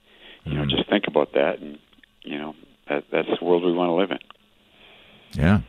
You 0.50 0.56
know, 0.56 0.62
mm-hmm. 0.62 0.76
just 0.76 0.90
think 0.90 1.06
about 1.06 1.32
that, 1.34 1.60
and 1.60 1.78
you 2.22 2.36
know 2.36 2.54
that 2.88 3.04
that's 3.12 3.28
the 3.28 3.44
world 3.44 3.64
we 3.64 3.72
want 3.72 3.88
to 3.88 3.94
live 3.94 4.10
in. 4.10 4.18
Yeah, 5.40 5.60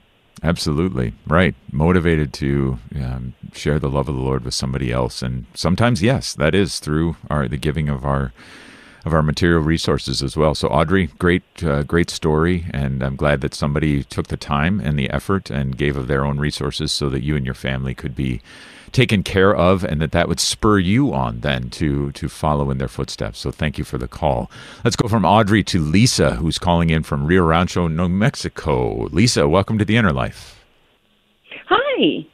absolutely 0.42 1.14
right. 1.28 1.54
Motivated 1.72 2.34
to 2.34 2.80
um, 2.96 3.36
share 3.54 3.78
the 3.78 3.90
love 3.90 4.10
of 4.10 4.16
the 4.16 4.22
Lord 4.22 4.44
with 4.44 4.56
somebody 4.56 4.92
else, 4.92 5.22
and 5.22 5.46
sometimes, 5.54 6.02
yes, 6.02 6.34
that 6.34 6.56
is 6.56 6.80
through 6.80 7.16
our 7.30 7.48
the 7.48 7.58
giving 7.58 7.90
of 7.90 8.06
our 8.06 8.34
of 9.06 9.14
our 9.14 9.24
material 9.24 9.62
resources 9.62 10.22
as 10.22 10.38
well. 10.38 10.54
So, 10.54 10.68
Audrey, 10.68 11.08
great, 11.18 11.44
uh, 11.64 11.84
great 11.84 12.10
story, 12.10 12.66
and 12.72 13.02
I'm 13.02 13.16
glad 13.16 13.42
that 13.42 13.54
somebody 13.54 14.04
took 14.04 14.28
the 14.28 14.38
time 14.38 14.80
and 14.80 14.98
the 14.98 15.10
effort 15.10 15.50
and 15.50 15.78
gave 15.78 15.98
of 15.98 16.08
their 16.08 16.24
own 16.26 16.38
resources 16.40 16.92
so 16.92 17.10
that 17.10 17.24
you 17.24 17.36
and 17.36 17.46
your 17.46 17.56
family 17.56 17.94
could 17.96 18.16
be 18.16 18.42
taken 18.92 19.24
care 19.24 19.56
of, 19.56 19.84
and 19.84 20.02
that 20.02 20.12
that 20.12 20.28
would 20.28 20.40
spur 20.40 20.78
you 20.78 21.14
on 21.14 21.40
then 21.40 21.70
to 21.70 22.12
to 22.12 22.28
follow 22.28 22.70
in 22.70 22.78
their 22.78 22.88
footsteps. 22.88 23.40
So, 23.40 23.50
thank 23.52 23.78
you 23.78 23.84
for 23.84 23.98
the 23.98 24.08
call. 24.08 24.52
Let's 24.84 24.96
go 24.96 25.08
from 25.08 25.26
Audrey 25.26 25.64
to 25.66 25.80
Lisa, 25.80 26.36
who's 26.36 26.60
calling 26.60 26.90
in 26.90 27.04
from 27.04 27.26
Rio 27.26 27.44
Rancho, 27.46 27.88
New 27.88 28.10
Mexico. 28.10 29.06
Lisa, 29.12 29.48
welcome 29.48 29.78
to 29.78 29.86
the 29.86 29.98
Inner 29.98 30.14
Life. 30.14 30.64
Hi. 31.68 32.26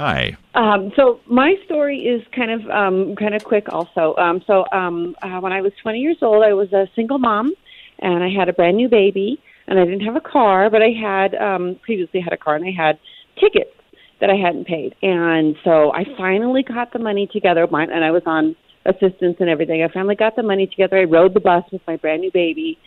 Hi. 0.00 0.34
Um, 0.54 0.92
so 0.96 1.20
my 1.26 1.56
story 1.66 1.98
is 1.98 2.26
kind 2.34 2.50
of 2.50 2.70
um, 2.70 3.14
kind 3.16 3.34
of 3.34 3.44
quick, 3.44 3.66
also. 3.68 4.16
Um, 4.16 4.42
so 4.46 4.64
um, 4.72 5.14
uh, 5.20 5.40
when 5.40 5.52
I 5.52 5.60
was 5.60 5.72
20 5.82 5.98
years 5.98 6.16
old, 6.22 6.42
I 6.42 6.54
was 6.54 6.72
a 6.72 6.88
single 6.96 7.18
mom, 7.18 7.52
and 7.98 8.24
I 8.24 8.30
had 8.30 8.48
a 8.48 8.54
brand 8.54 8.78
new 8.78 8.88
baby, 8.88 9.38
and 9.66 9.78
I 9.78 9.84
didn't 9.84 10.00
have 10.00 10.16
a 10.16 10.22
car, 10.22 10.70
but 10.70 10.80
I 10.80 10.88
had 10.88 11.34
um, 11.34 11.78
previously 11.82 12.18
had 12.18 12.32
a 12.32 12.38
car, 12.38 12.56
and 12.56 12.64
I 12.64 12.70
had 12.70 12.98
tickets 13.38 13.76
that 14.22 14.30
I 14.30 14.36
hadn't 14.36 14.66
paid, 14.66 14.94
and 15.02 15.54
so 15.64 15.92
I 15.92 16.04
finally 16.16 16.62
got 16.62 16.94
the 16.94 16.98
money 16.98 17.28
together, 17.30 17.68
and 17.70 18.02
I 18.02 18.10
was 18.10 18.22
on 18.24 18.56
assistance 18.86 19.36
and 19.38 19.50
everything. 19.50 19.82
I 19.82 19.92
finally 19.92 20.16
got 20.16 20.34
the 20.34 20.42
money 20.42 20.66
together. 20.66 20.96
I 20.96 21.04
rode 21.04 21.34
the 21.34 21.40
bus 21.40 21.64
with 21.70 21.82
my 21.86 21.96
brand 21.96 22.22
new 22.22 22.32
baby 22.32 22.78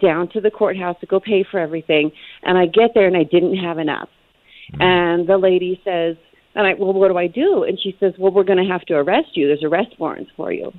down 0.00 0.28
to 0.34 0.40
the 0.40 0.52
courthouse 0.52 0.96
to 1.00 1.06
go 1.06 1.18
pay 1.18 1.44
for 1.50 1.58
everything, 1.58 2.12
and 2.44 2.56
I 2.56 2.66
get 2.66 2.94
there 2.94 3.08
and 3.08 3.16
I 3.16 3.24
didn't 3.24 3.56
have 3.56 3.78
enough. 3.78 4.08
Mm-hmm. 4.72 4.82
And 4.82 5.28
the 5.28 5.36
lady 5.36 5.80
says, 5.84 6.16
and 6.54 6.66
I, 6.66 6.74
well, 6.74 6.92
what 6.92 7.08
do 7.08 7.16
I 7.16 7.26
do? 7.26 7.64
And 7.64 7.78
she 7.80 7.96
says, 8.00 8.14
well, 8.18 8.32
we're 8.32 8.44
going 8.44 8.64
to 8.64 8.70
have 8.70 8.82
to 8.86 8.94
arrest 8.94 9.28
you. 9.34 9.46
There's 9.46 9.62
arrest 9.62 9.98
warrants 9.98 10.30
for 10.36 10.52
you. 10.52 10.72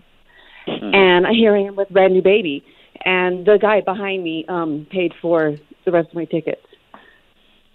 Mm-hmm. 0.67 0.93
And 0.93 1.25
here 1.35 1.55
I 1.55 1.61
am 1.61 1.75
with 1.75 1.89
brand 1.89 2.13
new 2.13 2.21
baby, 2.21 2.63
and 3.03 3.45
the 3.45 3.57
guy 3.59 3.81
behind 3.81 4.23
me 4.23 4.45
um 4.47 4.85
paid 4.91 5.13
for 5.21 5.57
the 5.85 5.91
rest 5.91 6.09
of 6.09 6.15
my 6.15 6.25
tickets. 6.25 6.61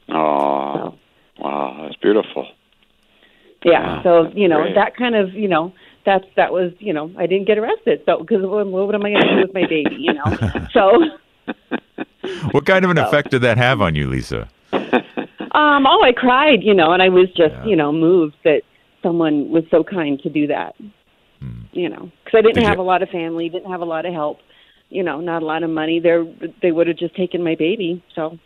Oh, 0.09 0.94
so. 1.36 1.42
wow, 1.42 1.80
that's 1.82 1.97
beautiful. 1.97 2.47
Yeah, 3.64 3.97
wow, 3.97 4.03
so 4.05 4.32
you 4.36 4.47
know 4.47 4.62
great. 4.62 4.76
that 4.76 4.97
kind 4.97 5.16
of 5.16 5.34
you 5.34 5.49
know 5.49 5.72
that's 6.05 6.24
that 6.36 6.53
was 6.53 6.72
you 6.78 6.92
know 6.92 7.12
I 7.18 7.26
didn't 7.26 7.49
get 7.49 7.59
arrested, 7.59 8.03
so 8.07 8.20
because 8.20 8.42
what, 8.42 8.66
what 8.68 8.94
am 8.94 9.05
I 9.05 9.11
going 9.11 9.22
to 9.22 9.34
do 9.34 9.40
with 9.42 9.55
my 9.55 9.66
baby? 9.68 9.97
You 9.99 10.14
know, 10.14 10.68
so. 10.72 10.92
what 12.53 12.66
kind 12.66 12.84
of 12.84 12.90
an 12.90 12.97
so. 12.97 13.07
effect 13.07 13.30
did 13.30 13.42
that 13.42 13.59
have 13.59 13.80
on 13.80 13.94
you, 13.94 14.09
Lisa? 14.09 14.49
Um, 15.57 15.86
oh, 15.86 16.02
I 16.04 16.12
cried, 16.12 16.62
you 16.62 16.74
know, 16.74 16.92
and 16.92 17.02
I 17.02 17.09
was 17.09 17.28
just, 17.28 17.54
yeah. 17.54 17.64
you 17.64 17.76
know, 17.76 17.90
moved 17.90 18.36
that 18.44 18.61
someone 19.02 19.50
was 19.50 19.64
so 19.70 19.82
kind 19.82 20.20
to 20.20 20.28
do 20.28 20.46
that. 20.48 20.74
Hmm. 21.40 21.62
You 21.72 21.88
know, 21.88 22.11
because 22.24 22.38
I 22.38 22.42
didn't 22.42 22.57
Did 22.57 22.64
have 22.64 22.76
you... 22.76 22.82
a 22.82 22.84
lot 22.84 23.02
of 23.02 23.09
family, 23.09 23.48
didn't 23.48 23.70
have 23.70 23.80
a 23.80 23.86
lot 23.86 24.04
of 24.04 24.12
help, 24.12 24.38
you 24.90 25.02
know, 25.02 25.20
not 25.20 25.42
a 25.42 25.46
lot 25.46 25.62
of 25.62 25.70
money. 25.70 25.98
They 25.98 26.16
they 26.62 26.72
would 26.72 26.86
have 26.88 26.98
just 26.98 27.16
taken 27.16 27.42
my 27.42 27.54
baby. 27.54 28.04
So. 28.14 28.38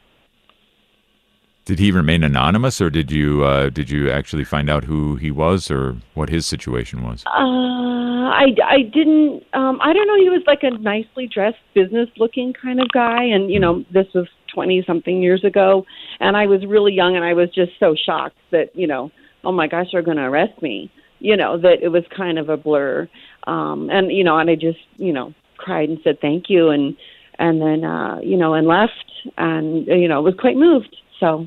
Did 1.65 1.79
he 1.79 1.93
remain 1.93 2.25
anonymous, 2.25 2.81
or 2.81 2.91
did 2.91 3.13
you 3.13 3.45
uh, 3.45 3.71
did 3.71 3.91
you 3.91 4.11
actually 4.11 4.45
find 4.45 4.69
out 4.69 4.85
who 4.85 5.17
he 5.17 5.31
was, 5.31 5.71
or 5.71 5.97
what 6.15 6.29
his 6.29 6.47
situation 6.47 7.03
was? 7.03 7.23
Uh, 7.27 8.10
I 8.31 8.55
I 8.65 8.83
didn't. 8.83 9.45
Um, 9.53 9.79
I 9.83 9.93
don't 9.93 10.07
know. 10.07 10.17
He 10.17 10.31
was 10.31 10.43
like 10.47 10.63
a 10.63 10.71
nicely 10.71 11.27
dressed, 11.27 11.59
business 11.75 12.09
looking 12.17 12.53
kind 12.53 12.81
of 12.81 12.89
guy, 12.93 13.25
and 13.25 13.51
you 13.51 13.61
know, 13.61 13.85
this 13.93 14.07
was 14.15 14.27
20 14.55 14.83
something 14.87 15.23
years 15.23 15.45
ago 15.45 15.85
and 16.21 16.37
I 16.37 16.47
was 16.47 16.65
really 16.67 16.93
young 16.93 17.17
and 17.17 17.25
I 17.25 17.35
was 17.35 17.49
just 17.55 17.73
so 17.79 17.95
shocked 17.95 18.37
that, 18.51 18.75
you 18.75 18.87
know, 18.87 19.11
oh 19.45 19.53
my 19.53 19.67
gosh, 19.67 19.87
they're 19.93 20.03
going 20.03 20.17
to 20.17 20.25
arrest 20.25 20.61
me. 20.63 20.91
You 21.23 21.37
know, 21.37 21.59
that 21.59 21.83
it 21.83 21.89
was 21.89 22.03
kind 22.17 22.39
of 22.39 22.49
a 22.49 22.57
blur. 22.57 23.09
Um 23.47 23.91
and 23.91 24.11
you 24.11 24.25
know, 24.25 24.39
and 24.39 24.49
I 24.49 24.55
just, 24.55 24.79
you 24.97 25.13
know, 25.13 25.35
cried 25.59 25.89
and 25.89 25.99
said 26.03 26.19
thank 26.21 26.49
you 26.49 26.71
and 26.71 26.97
and 27.39 27.61
then 27.61 27.85
uh, 27.85 28.21
you 28.23 28.37
know, 28.37 28.55
and 28.55 28.67
left 28.67 28.93
and 29.37 29.87
you 29.87 30.09
know, 30.09 30.23
was 30.23 30.35
quite 30.39 30.57
moved. 30.57 30.97
So, 31.19 31.47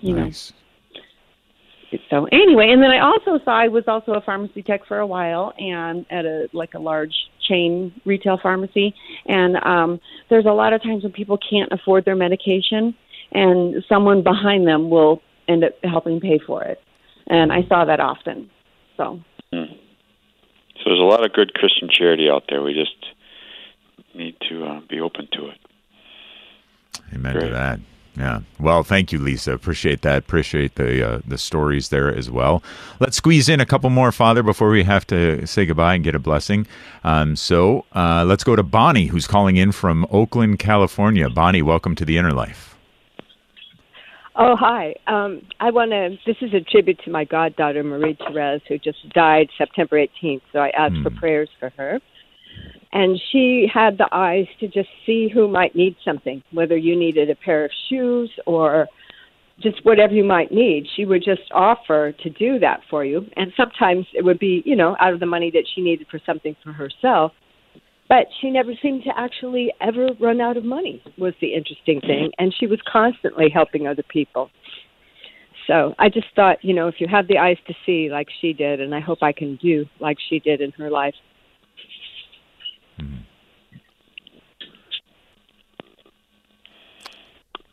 you 0.00 0.14
nice. 0.14 0.50
know 0.50 0.56
so 2.10 2.26
anyway, 2.32 2.70
and 2.70 2.82
then 2.82 2.90
I 2.90 3.00
also 3.00 3.38
saw 3.44 3.52
I 3.52 3.68
was 3.68 3.84
also 3.86 4.12
a 4.12 4.20
pharmacy 4.20 4.62
tech 4.62 4.86
for 4.86 4.98
a 4.98 5.06
while 5.06 5.52
and 5.58 6.04
at 6.10 6.24
a 6.24 6.48
like 6.52 6.74
a 6.74 6.78
large 6.78 7.14
chain 7.48 7.92
retail 8.04 8.38
pharmacy 8.42 8.92
and 9.26 9.56
um 9.64 10.00
there's 10.28 10.46
a 10.46 10.52
lot 10.52 10.72
of 10.72 10.82
times 10.82 11.04
when 11.04 11.12
people 11.12 11.38
can't 11.38 11.70
afford 11.70 12.04
their 12.04 12.16
medication 12.16 12.92
and 13.32 13.84
someone 13.88 14.22
behind 14.22 14.66
them 14.66 14.90
will 14.90 15.22
end 15.48 15.62
up 15.62 15.72
helping 15.84 16.20
pay 16.20 16.40
for 16.44 16.64
it. 16.64 16.80
And 17.28 17.52
I 17.52 17.62
saw 17.68 17.84
that 17.84 18.00
often. 18.00 18.50
So 18.96 19.20
hmm. 19.52 19.72
So 20.78 20.90
there's 20.90 21.00
a 21.00 21.04
lot 21.04 21.24
of 21.24 21.32
good 21.32 21.54
Christian 21.54 21.88
charity 21.90 22.28
out 22.30 22.44
there. 22.48 22.62
We 22.62 22.74
just 22.74 22.96
need 24.14 24.36
to 24.48 24.64
uh, 24.64 24.80
be 24.88 25.00
open 25.00 25.28
to 25.32 25.48
it. 25.48 25.58
Amen 27.14 27.32
Great. 27.32 27.46
to 27.46 27.52
that. 27.52 27.80
Yeah. 28.16 28.40
Well, 28.58 28.82
thank 28.82 29.12
you, 29.12 29.18
Lisa. 29.18 29.52
Appreciate 29.52 30.00
that. 30.02 30.18
Appreciate 30.18 30.76
the 30.76 31.06
uh, 31.06 31.20
the 31.26 31.36
stories 31.36 31.90
there 31.90 32.14
as 32.14 32.30
well. 32.30 32.62
Let's 32.98 33.18
squeeze 33.18 33.48
in 33.48 33.60
a 33.60 33.66
couple 33.66 33.90
more, 33.90 34.10
Father, 34.10 34.42
before 34.42 34.70
we 34.70 34.84
have 34.84 35.06
to 35.08 35.46
say 35.46 35.66
goodbye 35.66 35.94
and 35.94 36.04
get 36.04 36.14
a 36.14 36.18
blessing. 36.18 36.66
Um, 37.04 37.36
so 37.36 37.84
uh, 37.94 38.24
let's 38.26 38.42
go 38.42 38.56
to 38.56 38.62
Bonnie, 38.62 39.06
who's 39.06 39.26
calling 39.26 39.56
in 39.56 39.70
from 39.70 40.06
Oakland, 40.10 40.58
California. 40.58 41.28
Bonnie, 41.28 41.62
welcome 41.62 41.94
to 41.94 42.04
the 42.06 42.16
Inner 42.16 42.32
Life. 42.32 42.74
Oh, 44.34 44.56
hi. 44.56 44.94
Um, 45.06 45.42
I 45.60 45.70
want 45.70 45.90
to. 45.90 46.16
This 46.26 46.36
is 46.40 46.54
a 46.54 46.60
tribute 46.60 47.00
to 47.04 47.10
my 47.10 47.24
goddaughter 47.24 47.82
Marie 47.82 48.16
Therese, 48.18 48.62
who 48.68 48.78
just 48.78 49.08
died 49.10 49.48
September 49.58 49.96
18th. 49.96 50.42
So 50.52 50.60
I 50.60 50.70
ask 50.70 50.94
mm. 50.94 51.02
for 51.02 51.10
hmm. 51.10 51.18
prayers 51.18 51.50
for 51.60 51.70
her 51.76 52.00
and 52.92 53.20
she 53.32 53.66
had 53.72 53.98
the 53.98 54.08
eyes 54.12 54.46
to 54.60 54.68
just 54.68 54.88
see 55.04 55.28
who 55.32 55.48
might 55.48 55.74
need 55.74 55.96
something, 56.04 56.42
whether 56.52 56.76
you 56.76 56.96
needed 56.96 57.30
a 57.30 57.34
pair 57.34 57.64
of 57.64 57.70
shoes 57.88 58.30
or 58.46 58.86
just 59.60 59.84
whatever 59.84 60.12
you 60.12 60.24
might 60.24 60.52
need. 60.52 60.86
She 60.96 61.04
would 61.04 61.24
just 61.24 61.50
offer 61.52 62.12
to 62.12 62.30
do 62.30 62.58
that 62.58 62.80
for 62.90 63.04
you. 63.04 63.26
And 63.36 63.52
sometimes 63.56 64.06
it 64.12 64.24
would 64.24 64.38
be, 64.38 64.62
you 64.64 64.76
know, 64.76 64.96
out 65.00 65.14
of 65.14 65.20
the 65.20 65.26
money 65.26 65.50
that 65.52 65.64
she 65.74 65.80
needed 65.80 66.06
for 66.10 66.20
something 66.26 66.54
for 66.62 66.72
herself. 66.72 67.32
But 68.08 68.26
she 68.40 68.50
never 68.50 68.72
seemed 68.80 69.02
to 69.04 69.10
actually 69.16 69.72
ever 69.80 70.10
run 70.20 70.40
out 70.40 70.56
of 70.56 70.64
money, 70.64 71.02
was 71.18 71.34
the 71.40 71.54
interesting 71.54 72.00
thing. 72.00 72.30
And 72.38 72.54
she 72.58 72.66
was 72.66 72.78
constantly 72.90 73.48
helping 73.52 73.88
other 73.88 74.04
people. 74.08 74.50
So 75.66 75.94
I 75.98 76.08
just 76.08 76.28
thought, 76.36 76.58
you 76.62 76.74
know, 76.74 76.86
if 76.86 76.96
you 77.00 77.08
have 77.08 77.26
the 77.26 77.38
eyes 77.38 77.56
to 77.66 77.74
see 77.84 78.08
like 78.10 78.28
she 78.40 78.52
did, 78.52 78.80
and 78.80 78.94
I 78.94 79.00
hope 79.00 79.18
I 79.22 79.32
can 79.32 79.56
do 79.56 79.86
like 79.98 80.18
she 80.28 80.38
did 80.38 80.60
in 80.60 80.70
her 80.72 80.90
life. 80.90 81.14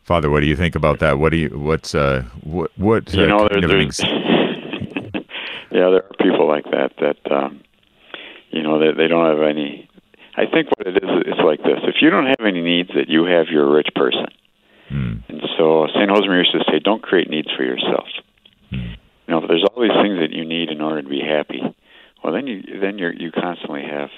Father, 0.04 0.30
what 0.30 0.40
do 0.40 0.46
you 0.46 0.56
think 0.56 0.74
about 0.74 0.98
that? 1.00 1.18
What 1.18 1.30
do 1.30 1.38
you 1.38 1.48
what's 1.48 1.94
uh 1.94 2.24
what 2.42 2.70
what 2.76 3.12
You 3.12 3.24
uh, 3.24 3.26
know, 3.26 3.48
there, 3.50 3.60
there's, 3.66 4.00
yeah, 4.02 4.12
there 5.70 6.04
are 6.04 6.10
people 6.20 6.46
like 6.46 6.64
that 6.70 6.92
that 7.00 7.32
um, 7.32 7.62
you 8.50 8.62
know 8.62 8.78
they, 8.78 8.92
they 8.92 9.08
don't 9.08 9.26
have 9.26 9.42
any. 9.42 9.88
I 10.36 10.46
think 10.46 10.68
what 10.76 10.86
it 10.86 10.96
is, 10.96 11.08
it's 11.26 11.40
like 11.40 11.62
this: 11.62 11.80
if 11.84 11.96
you 12.02 12.10
don't 12.10 12.26
have 12.26 12.44
any 12.46 12.60
needs 12.60 12.90
that 12.94 13.08
you 13.08 13.24
have, 13.24 13.46
you're 13.48 13.66
a 13.66 13.72
rich 13.72 13.88
person. 13.94 14.26
And 15.28 15.42
so 15.56 15.88
Saint 15.94 16.10
Josemaria 16.10 16.44
used 16.44 16.52
to 16.52 16.64
say, 16.70 16.78
"Don't 16.80 17.02
create 17.02 17.30
needs 17.30 17.50
for 17.56 17.64
yourself." 17.64 18.08
You 19.26 19.32
know, 19.34 19.46
there's 19.46 19.64
all 19.64 19.80
these 19.80 19.96
things 20.02 20.18
that 20.20 20.32
you 20.32 20.44
need 20.44 20.68
in 20.68 20.82
order 20.82 21.00
to 21.00 21.08
be 21.08 21.20
happy, 21.20 21.62
well, 22.24 22.32
then 22.32 22.46
you 22.46 22.80
then 22.80 22.98
you 22.98 23.10
you 23.16 23.30
constantly 23.30 23.82
have, 23.82 24.08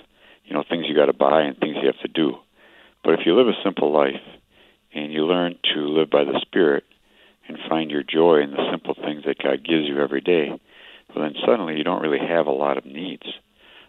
you 0.44 0.54
know, 0.54 0.62
things 0.68 0.86
you 0.88 0.94
got 0.94 1.06
to 1.06 1.12
buy 1.12 1.42
and 1.42 1.58
things 1.58 1.76
you 1.80 1.86
have 1.86 1.98
to 2.02 2.08
do. 2.08 2.38
But 3.02 3.14
if 3.14 3.20
you 3.26 3.36
live 3.36 3.48
a 3.48 3.62
simple 3.64 3.92
life 3.92 4.22
and 4.96 5.12
you 5.12 5.26
learn 5.26 5.56
to 5.74 5.80
live 5.80 6.08
by 6.08 6.24
the 6.24 6.40
Spirit 6.40 6.84
and 7.48 7.58
find 7.68 7.90
your 7.90 8.02
joy 8.02 8.40
in 8.40 8.50
the 8.50 8.68
simple 8.70 8.94
things 8.94 9.24
that 9.26 9.42
God 9.42 9.62
gives 9.62 9.86
you 9.86 10.00
every 10.00 10.22
day, 10.22 10.48
well, 10.48 11.24
then 11.24 11.34
suddenly 11.44 11.76
you 11.76 11.84
don't 11.84 12.02
really 12.02 12.26
have 12.26 12.46
a 12.46 12.50
lot 12.50 12.78
of 12.78 12.86
needs. 12.86 13.26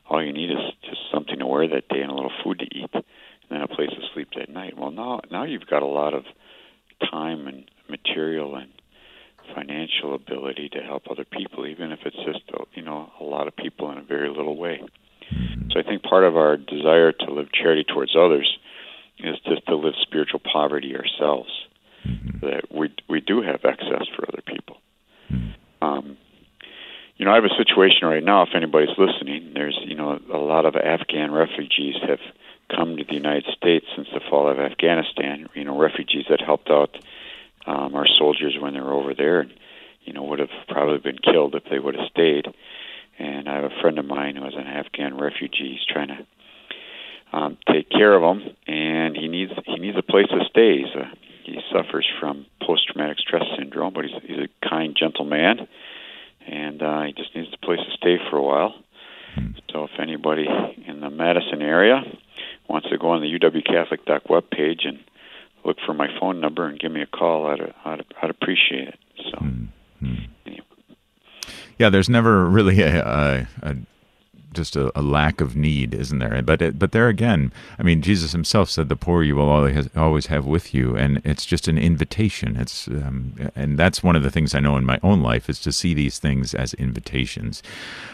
All 0.10 0.24
you 0.24 0.34
need 0.34 0.52
is 0.52 0.58
just 0.84 1.02
something 1.12 1.40
to 1.40 1.48
wear 1.48 1.68
that 1.68 1.88
day 1.88 2.02
and 2.02 2.12
a 2.12 2.14
little 2.14 2.32
food 2.44 2.60
to 2.60 2.66
eat, 2.66 2.90
and 2.94 3.04
then 3.50 3.62
a 3.62 3.68
place 3.68 3.90
to 3.90 4.02
sleep 4.14 4.30
that 4.36 4.50
night. 4.50 4.78
Well, 4.78 4.92
now 4.92 5.22
now 5.32 5.44
you've 5.44 5.68
got 5.68 5.82
a 5.82 5.88
lot 5.88 6.14
of 6.14 6.24
time 7.10 7.48
and 7.48 7.70
material 7.90 8.56
and 8.56 8.72
financial 9.56 10.14
ability 10.14 10.70
to 10.70 10.82
help 10.82 11.04
other 11.10 11.26
people, 11.26 11.66
even 11.68 11.92
if 11.92 12.00
it's 12.06 12.18
just 12.26 12.44
uh, 12.54 12.64
you 12.74 12.84
know 12.84 13.12
a 13.20 13.24
lot 13.24 13.48
of 13.48 13.56
people 13.56 13.92
in 13.92 13.98
a 13.98 14.04
very 14.04 14.30
little 14.30 14.58
way. 14.58 14.82
So 15.72 15.80
I 15.80 15.84
think 15.84 16.04
part 16.04 16.24
of 16.24 16.38
our 16.38 16.58
desire 16.58 17.12
to 17.12 17.32
live 17.32 17.52
charity 17.52 17.84
towards 17.84 18.16
others 18.16 18.58
is 19.20 19.36
just 19.46 19.66
to 19.68 19.76
live 19.76 19.94
spiritual 20.02 20.40
poverty 20.40 20.96
ourselves. 20.96 21.50
That 22.42 22.72
we 22.72 22.94
we 23.10 23.20
do 23.20 23.42
have 23.42 23.66
excess 23.66 24.08
for 24.16 24.26
other 24.28 24.42
people. 24.46 24.78
Um, 25.82 26.18
you 27.18 27.26
know, 27.26 27.32
I 27.32 27.36
have 27.36 27.44
a 27.44 27.58
situation 27.58 28.08
right 28.08 28.24
now. 28.24 28.44
If 28.44 28.50
anybody's 28.56 28.96
listening, 28.98 29.52
there's 29.54 29.78
you 29.84 29.96
know 29.96 30.20
a 30.32 30.38
lot 30.38 30.66
of 30.66 30.76
Afghan 30.76 31.32
refugees 31.32 31.96
have 32.08 32.20
come 32.74 32.98
to 32.98 33.04
the 33.04 33.14
United 33.14 33.46
States 33.56 33.86
since 33.96 34.08
the 34.14 34.22
fall 34.30 34.50
of 34.50 34.60
Afghanistan. 34.60 35.50
You 35.54 35.66
know, 35.66 35.78
refugees 35.78 36.26
that 36.30 36.42
helped 36.42 36.70
out 36.70 36.96
um, 37.66 37.96
our 37.96 38.08
soldiers 38.08 38.56
when 38.60 38.74
they 38.74 38.80
were 38.80 38.94
over 38.94 39.14
there, 39.14 39.42
and 39.42 39.54
you 40.04 40.14
know 40.14 40.24
would 40.24 40.40
have 40.40 40.54
probably 40.68 41.00
been 41.00 41.20
killed 41.20 41.56
if 41.56 41.64
they 41.70 41.80
would 41.80 41.96
have 41.96 42.10
stayed. 42.10 42.48
And 43.20 43.50
I 43.50 43.56
have 43.56 43.72
a 43.72 43.82
friend 43.82 43.98
of 43.98 44.06
mine 44.06 44.36
who 44.36 44.46
is 44.46 44.54
an 44.56 44.68
Afghan 44.68 45.18
refugee. 45.18 45.76
He's 45.76 45.86
trying 45.92 46.10
to 46.10 46.28
um, 47.34 47.58
take 47.70 47.90
care 47.90 48.14
of 48.14 48.24
him, 48.24 48.56
and 48.68 49.16
he 49.16 49.28
needs 49.28 49.52
he 49.66 49.78
needs 49.80 49.98
a 49.98 50.04
place 50.04 50.28
to 50.30 50.40
stay. 50.50 50.78
He's 50.80 50.96
a, 50.96 51.12
he 51.44 51.60
suffers 51.72 52.08
from 52.20 52.46
post 52.62 52.88
traumatic 52.88 53.20
stress 53.20 53.44
syndrome, 53.58 53.94
but 53.94 54.06
he's 54.06 54.22
he's 54.24 54.38
a 54.40 54.68
kind, 54.68 54.96
gentle 54.96 55.26
man, 55.26 55.68
and 56.48 56.82
uh, 56.82 57.04
he 57.04 57.14
just 57.14 57.36
needs 57.36 57.50
a 57.54 57.66
place 57.66 57.80
to 57.80 57.98
stay 57.98 58.18
for 58.30 58.38
a 58.38 58.44
while. 58.44 58.76
So 59.72 59.84
if 59.84 59.92
anybody 60.00 60.48
in 60.88 61.00
the 61.02 61.10
Madison 61.10 61.62
area 61.62 62.02
wants 62.68 62.90
to 62.90 62.98
go 62.98 63.12
on 63.12 63.22
the 63.22 63.40
UWCatholic 63.40 64.30
web 64.30 64.50
page 64.50 64.82
and 64.86 65.00
look 65.64 65.78
for 65.86 65.94
my 65.94 66.08
phone 66.20 66.40
number 66.40 66.66
and 66.66 66.80
give 66.80 66.92
me 66.92 67.02
a 67.02 67.06
call, 67.06 67.48
I'd 67.48 67.74
I'd, 67.86 68.06
I'd 68.22 68.30
appreciate 68.30 68.88
it. 68.88 69.00
So. 69.32 69.38
yeah, 71.78 71.90
there's 71.90 72.10
never 72.10 72.46
really 72.46 72.82
a, 72.82 73.04
a, 73.04 73.48
a 73.62 73.76
just 74.58 74.76
a, 74.76 74.92
a 75.00 75.02
lack 75.02 75.40
of 75.40 75.56
need, 75.56 75.94
isn't 75.94 76.20
there? 76.20 76.42
But 76.42 76.62
it, 76.62 76.78
but 76.78 76.92
there 76.92 77.08
again, 77.08 77.52
I 77.80 77.84
mean, 77.84 78.02
Jesus 78.02 78.34
Himself 78.34 78.70
said, 78.70 78.90
"The 78.90 78.96
poor 78.96 79.24
you 79.24 79.36
will 79.36 79.50
always 79.50 79.90
always 79.96 80.26
have 80.28 80.46
with 80.46 80.74
you," 80.74 80.96
and 80.98 81.22
it's 81.24 81.46
just 81.46 81.68
an 81.68 81.78
invitation. 81.78 82.58
It's 82.58 82.88
um, 82.88 83.52
and 83.56 83.78
that's 83.78 84.04
one 84.04 84.16
of 84.16 84.24
the 84.24 84.32
things 84.32 84.54
I 84.54 84.60
know 84.60 84.76
in 84.76 84.86
my 84.86 85.00
own 85.02 85.22
life 85.22 85.50
is 85.50 85.60
to 85.62 85.72
see 85.72 85.94
these 85.94 86.20
things 86.20 86.54
as 86.54 86.74
invitations. 86.74 87.64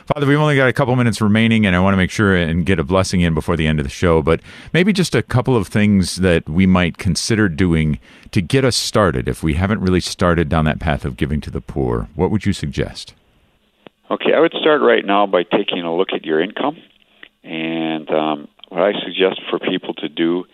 Father, 0.06 0.28
we've 0.28 0.40
only 0.40 0.56
got 0.56 0.70
a 0.70 0.74
couple 0.74 0.96
minutes 0.96 1.22
remaining, 1.22 1.66
and 1.66 1.76
I 1.76 1.80
want 1.80 1.94
to 1.94 1.98
make 1.98 2.12
sure 2.12 2.36
and 2.36 2.66
get 2.66 2.80
a 2.80 2.84
blessing 2.84 3.22
in 3.22 3.34
before 3.34 3.58
the 3.58 3.68
end 3.68 3.80
of 3.80 3.86
the 3.86 3.90
show. 3.90 4.22
But 4.22 4.42
maybe 4.74 4.94
just 4.94 5.16
a 5.16 5.24
couple 5.24 5.56
of 5.56 5.68
things 5.68 6.18
that 6.18 6.48
we 6.48 6.68
might 6.68 6.98
consider 6.98 7.50
doing 7.50 8.00
to 8.32 8.42
get 8.42 8.66
us 8.66 8.76
started 8.76 9.28
if 9.28 9.44
we 9.44 9.54
haven't 9.54 9.80
really 9.80 10.02
started 10.02 10.50
down 10.50 10.66
that 10.66 10.80
path 10.80 11.06
of 11.06 11.18
giving 11.18 11.42
to 11.42 11.52
the 11.52 11.62
poor. 11.62 12.10
What 12.16 12.32
would 12.32 12.46
you 12.46 12.54
suggest? 12.54 13.14
Okay, 14.12 14.34
I 14.36 14.40
would 14.40 14.54
start 14.60 14.82
right 14.82 15.06
now 15.06 15.26
by 15.26 15.44
taking 15.44 15.82
a 15.82 15.96
look 15.96 16.10
at 16.14 16.26
your 16.26 16.42
income. 16.42 16.78
And 17.44 18.10
um, 18.10 18.48
what 18.70 18.82
I 18.82 18.92
suggest 19.06 19.42
for 19.50 19.60
people 19.60 19.94
to 19.96 20.10
do 20.10 20.46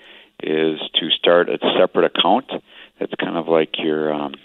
is 0.41 0.80
to 0.95 1.10
start 1.18 1.50
a 1.50 1.58
separate 1.80 2.06
account. 2.16 2.52
That's 3.00 3.14
kind 3.20 3.38
of 3.38 3.47
like 3.47 3.78
your 3.78 4.14
um, 4.14 4.36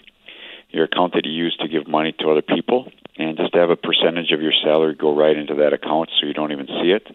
your 0.69 0.85
account 0.85 1.13
that 1.13 1.25
you 1.25 1.31
use 1.31 1.55
to 1.61 1.67
give 1.67 1.87
money 1.87 2.13
to 2.19 2.29
other 2.29 2.41
people, 2.41 2.91
and 3.17 3.37
just 3.37 3.53
have 3.55 3.69
a 3.69 3.75
percentage 3.75 4.31
of 4.31 4.41
your 4.41 4.51
salary 4.63 4.95
go 4.95 5.15
right 5.15 5.37
into 5.37 5.55
that 5.55 5.71
account, 5.71 6.09
so 6.19 6.25
you 6.25 6.33
don't 6.33 6.51
even 6.51 6.67
see 6.67 6.91
it. 6.91 7.07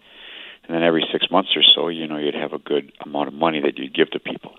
And 0.63 0.75
then 0.75 0.83
every 0.83 1.05
six 1.11 1.29
months 1.29 1.49
or 1.55 1.61
so, 1.75 1.89
you 1.89 2.07
know, 2.07 2.17
you'd 2.17 2.35
have 2.35 2.53
a 2.53 2.57
good 2.57 2.91
amount 3.03 3.27
of 3.27 3.33
money 3.33 3.59
that 3.61 3.77
you'd 3.77 3.93
give 3.93 4.09
to 4.11 4.19
people. 4.19 4.53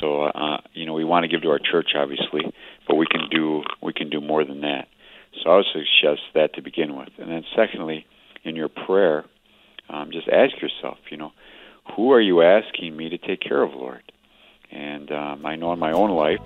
So, 0.00 0.24
uh, 0.24 0.60
you 0.74 0.84
know, 0.86 0.92
we 0.92 1.04
want 1.04 1.24
to 1.24 1.28
give 1.28 1.42
to 1.42 1.50
our 1.50 1.58
church, 1.58 1.92
obviously, 1.96 2.42
but 2.86 2.96
we 2.96 3.06
can 3.06 3.28
do 3.30 3.62
we 3.82 3.92
can 3.92 4.10
do 4.10 4.20
more 4.20 4.44
than 4.44 4.60
that. 4.60 4.88
I 5.50 5.56
would 5.56 5.66
suggest 5.72 6.22
that 6.34 6.54
to 6.54 6.62
begin 6.62 6.96
with. 6.96 7.10
And 7.18 7.30
then 7.30 7.44
secondly, 7.54 8.06
in 8.44 8.56
your 8.56 8.68
prayer, 8.68 9.24
um, 9.88 10.10
just 10.12 10.28
ask 10.28 10.60
yourself, 10.60 10.98
you 11.10 11.16
know, 11.16 11.32
who 11.96 12.12
are 12.12 12.20
you 12.20 12.42
asking 12.42 12.96
me 12.96 13.08
to 13.08 13.18
take 13.18 13.40
care 13.40 13.62
of, 13.62 13.74
Lord? 13.74 14.02
And 14.70 15.10
um, 15.10 15.44
I 15.44 15.56
know 15.56 15.72
in 15.72 15.78
my 15.78 15.92
own 15.92 16.10
life, 16.10 16.40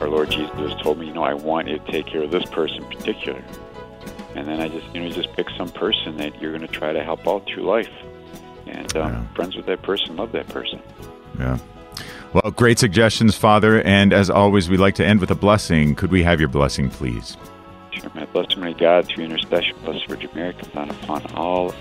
our 0.00 0.08
Lord 0.08 0.30
Jesus 0.30 0.50
has 0.56 0.74
told 0.82 0.98
me, 0.98 1.06
you 1.06 1.14
know, 1.14 1.22
I 1.22 1.34
want 1.34 1.68
you 1.68 1.78
to 1.78 1.92
take 1.92 2.06
care 2.06 2.22
of 2.22 2.30
this 2.30 2.44
person 2.46 2.82
in 2.82 2.90
particular. 2.90 3.42
And 4.34 4.46
then 4.46 4.60
I 4.60 4.68
just, 4.68 4.86
you 4.94 5.00
know, 5.00 5.08
just 5.08 5.32
pick 5.34 5.48
some 5.56 5.70
person 5.70 6.16
that 6.18 6.40
you're 6.40 6.52
going 6.52 6.66
to 6.66 6.72
try 6.72 6.92
to 6.92 7.02
help 7.02 7.26
out 7.26 7.46
through 7.46 7.62
life. 7.62 7.90
And 8.66 8.94
um, 8.96 9.28
friends 9.34 9.56
with 9.56 9.66
that 9.66 9.82
person, 9.82 10.16
love 10.16 10.32
that 10.32 10.48
person. 10.48 10.82
Yeah. 11.38 11.58
Well, 12.32 12.50
great 12.50 12.78
suggestions, 12.78 13.36
Father. 13.36 13.80
And 13.82 14.12
as 14.12 14.28
always, 14.28 14.68
we 14.68 14.76
like 14.76 14.96
to 14.96 15.06
end 15.06 15.20
with 15.20 15.30
a 15.30 15.34
blessing. 15.36 15.94
Could 15.94 16.10
we 16.10 16.22
have 16.24 16.40
your 16.40 16.48
blessing, 16.48 16.90
please? 16.90 17.36
Sure, 18.00 18.10
may 18.14 18.24
bless 18.26 18.52
Almighty 18.54 18.78
God 18.78 19.06
through 19.06 19.24
intercession, 19.24 19.76
blessed 19.84 20.06
Virgin 20.06 20.30
Mary, 20.34 20.54
come 20.54 20.70
down 20.70 20.90
upon 20.90 21.34
all 21.34 21.74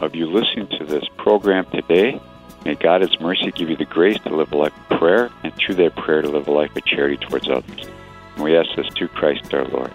of 0.00 0.14
you 0.14 0.26
listening 0.30 0.68
to 0.78 0.84
this 0.84 1.04
program 1.16 1.66
today. 1.66 2.20
May 2.64 2.74
God, 2.74 3.02
His 3.02 3.18
mercy, 3.20 3.50
give 3.50 3.68
you 3.68 3.76
the 3.76 3.84
grace 3.84 4.18
to 4.20 4.34
live 4.34 4.52
a 4.52 4.56
life 4.56 4.72
of 4.90 4.98
prayer, 4.98 5.30
and 5.42 5.52
through 5.54 5.74
that 5.76 5.96
prayer 5.96 6.22
to 6.22 6.28
live 6.28 6.46
a 6.48 6.52
life 6.52 6.74
of 6.76 6.84
charity 6.84 7.16
towards 7.16 7.48
others. 7.48 7.88
And 8.36 8.44
we 8.44 8.56
ask 8.56 8.68
this 8.76 8.86
through 8.96 9.08
Christ 9.08 9.52
our 9.52 9.66
Lord. 9.66 9.92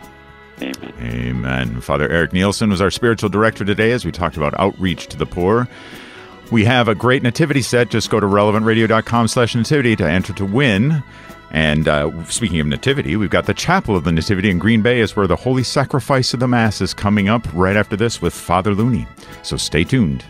Amen. 0.61 0.93
Amen. 0.99 1.81
Father 1.81 2.09
Eric 2.09 2.33
Nielsen 2.33 2.69
was 2.69 2.81
our 2.81 2.89
spiritual 2.91 3.29
director 3.29 3.63
today 3.63 3.91
as 3.91 4.05
we 4.05 4.11
talked 4.11 4.37
about 4.37 4.59
outreach 4.59 5.07
to 5.07 5.17
the 5.17 5.25
poor. 5.25 5.67
We 6.51 6.65
have 6.65 6.87
a 6.87 6.95
great 6.95 7.23
nativity 7.23 7.61
set. 7.61 7.89
Just 7.89 8.09
go 8.09 8.19
to 8.19 8.25
relevantradio.com 8.25 9.27
slash 9.27 9.55
nativity 9.55 9.95
to 9.97 10.09
enter 10.09 10.33
to 10.33 10.45
win. 10.45 11.03
And 11.51 11.87
uh, 11.87 12.23
speaking 12.25 12.59
of 12.59 12.67
nativity, 12.67 13.15
we've 13.15 13.29
got 13.29 13.45
the 13.45 13.53
Chapel 13.53 13.95
of 13.95 14.03
the 14.03 14.11
Nativity 14.11 14.49
in 14.49 14.59
Green 14.59 14.81
Bay 14.81 14.99
is 14.99 15.15
where 15.15 15.27
the 15.27 15.35
Holy 15.35 15.63
Sacrifice 15.63 16.33
of 16.33 16.39
the 16.39 16.47
Mass 16.47 16.81
is 16.81 16.93
coming 16.93 17.29
up 17.29 17.47
right 17.53 17.75
after 17.75 17.95
this 17.95 18.21
with 18.21 18.33
Father 18.33 18.73
Looney. 18.73 19.07
So 19.43 19.57
stay 19.57 19.83
tuned. 19.83 20.23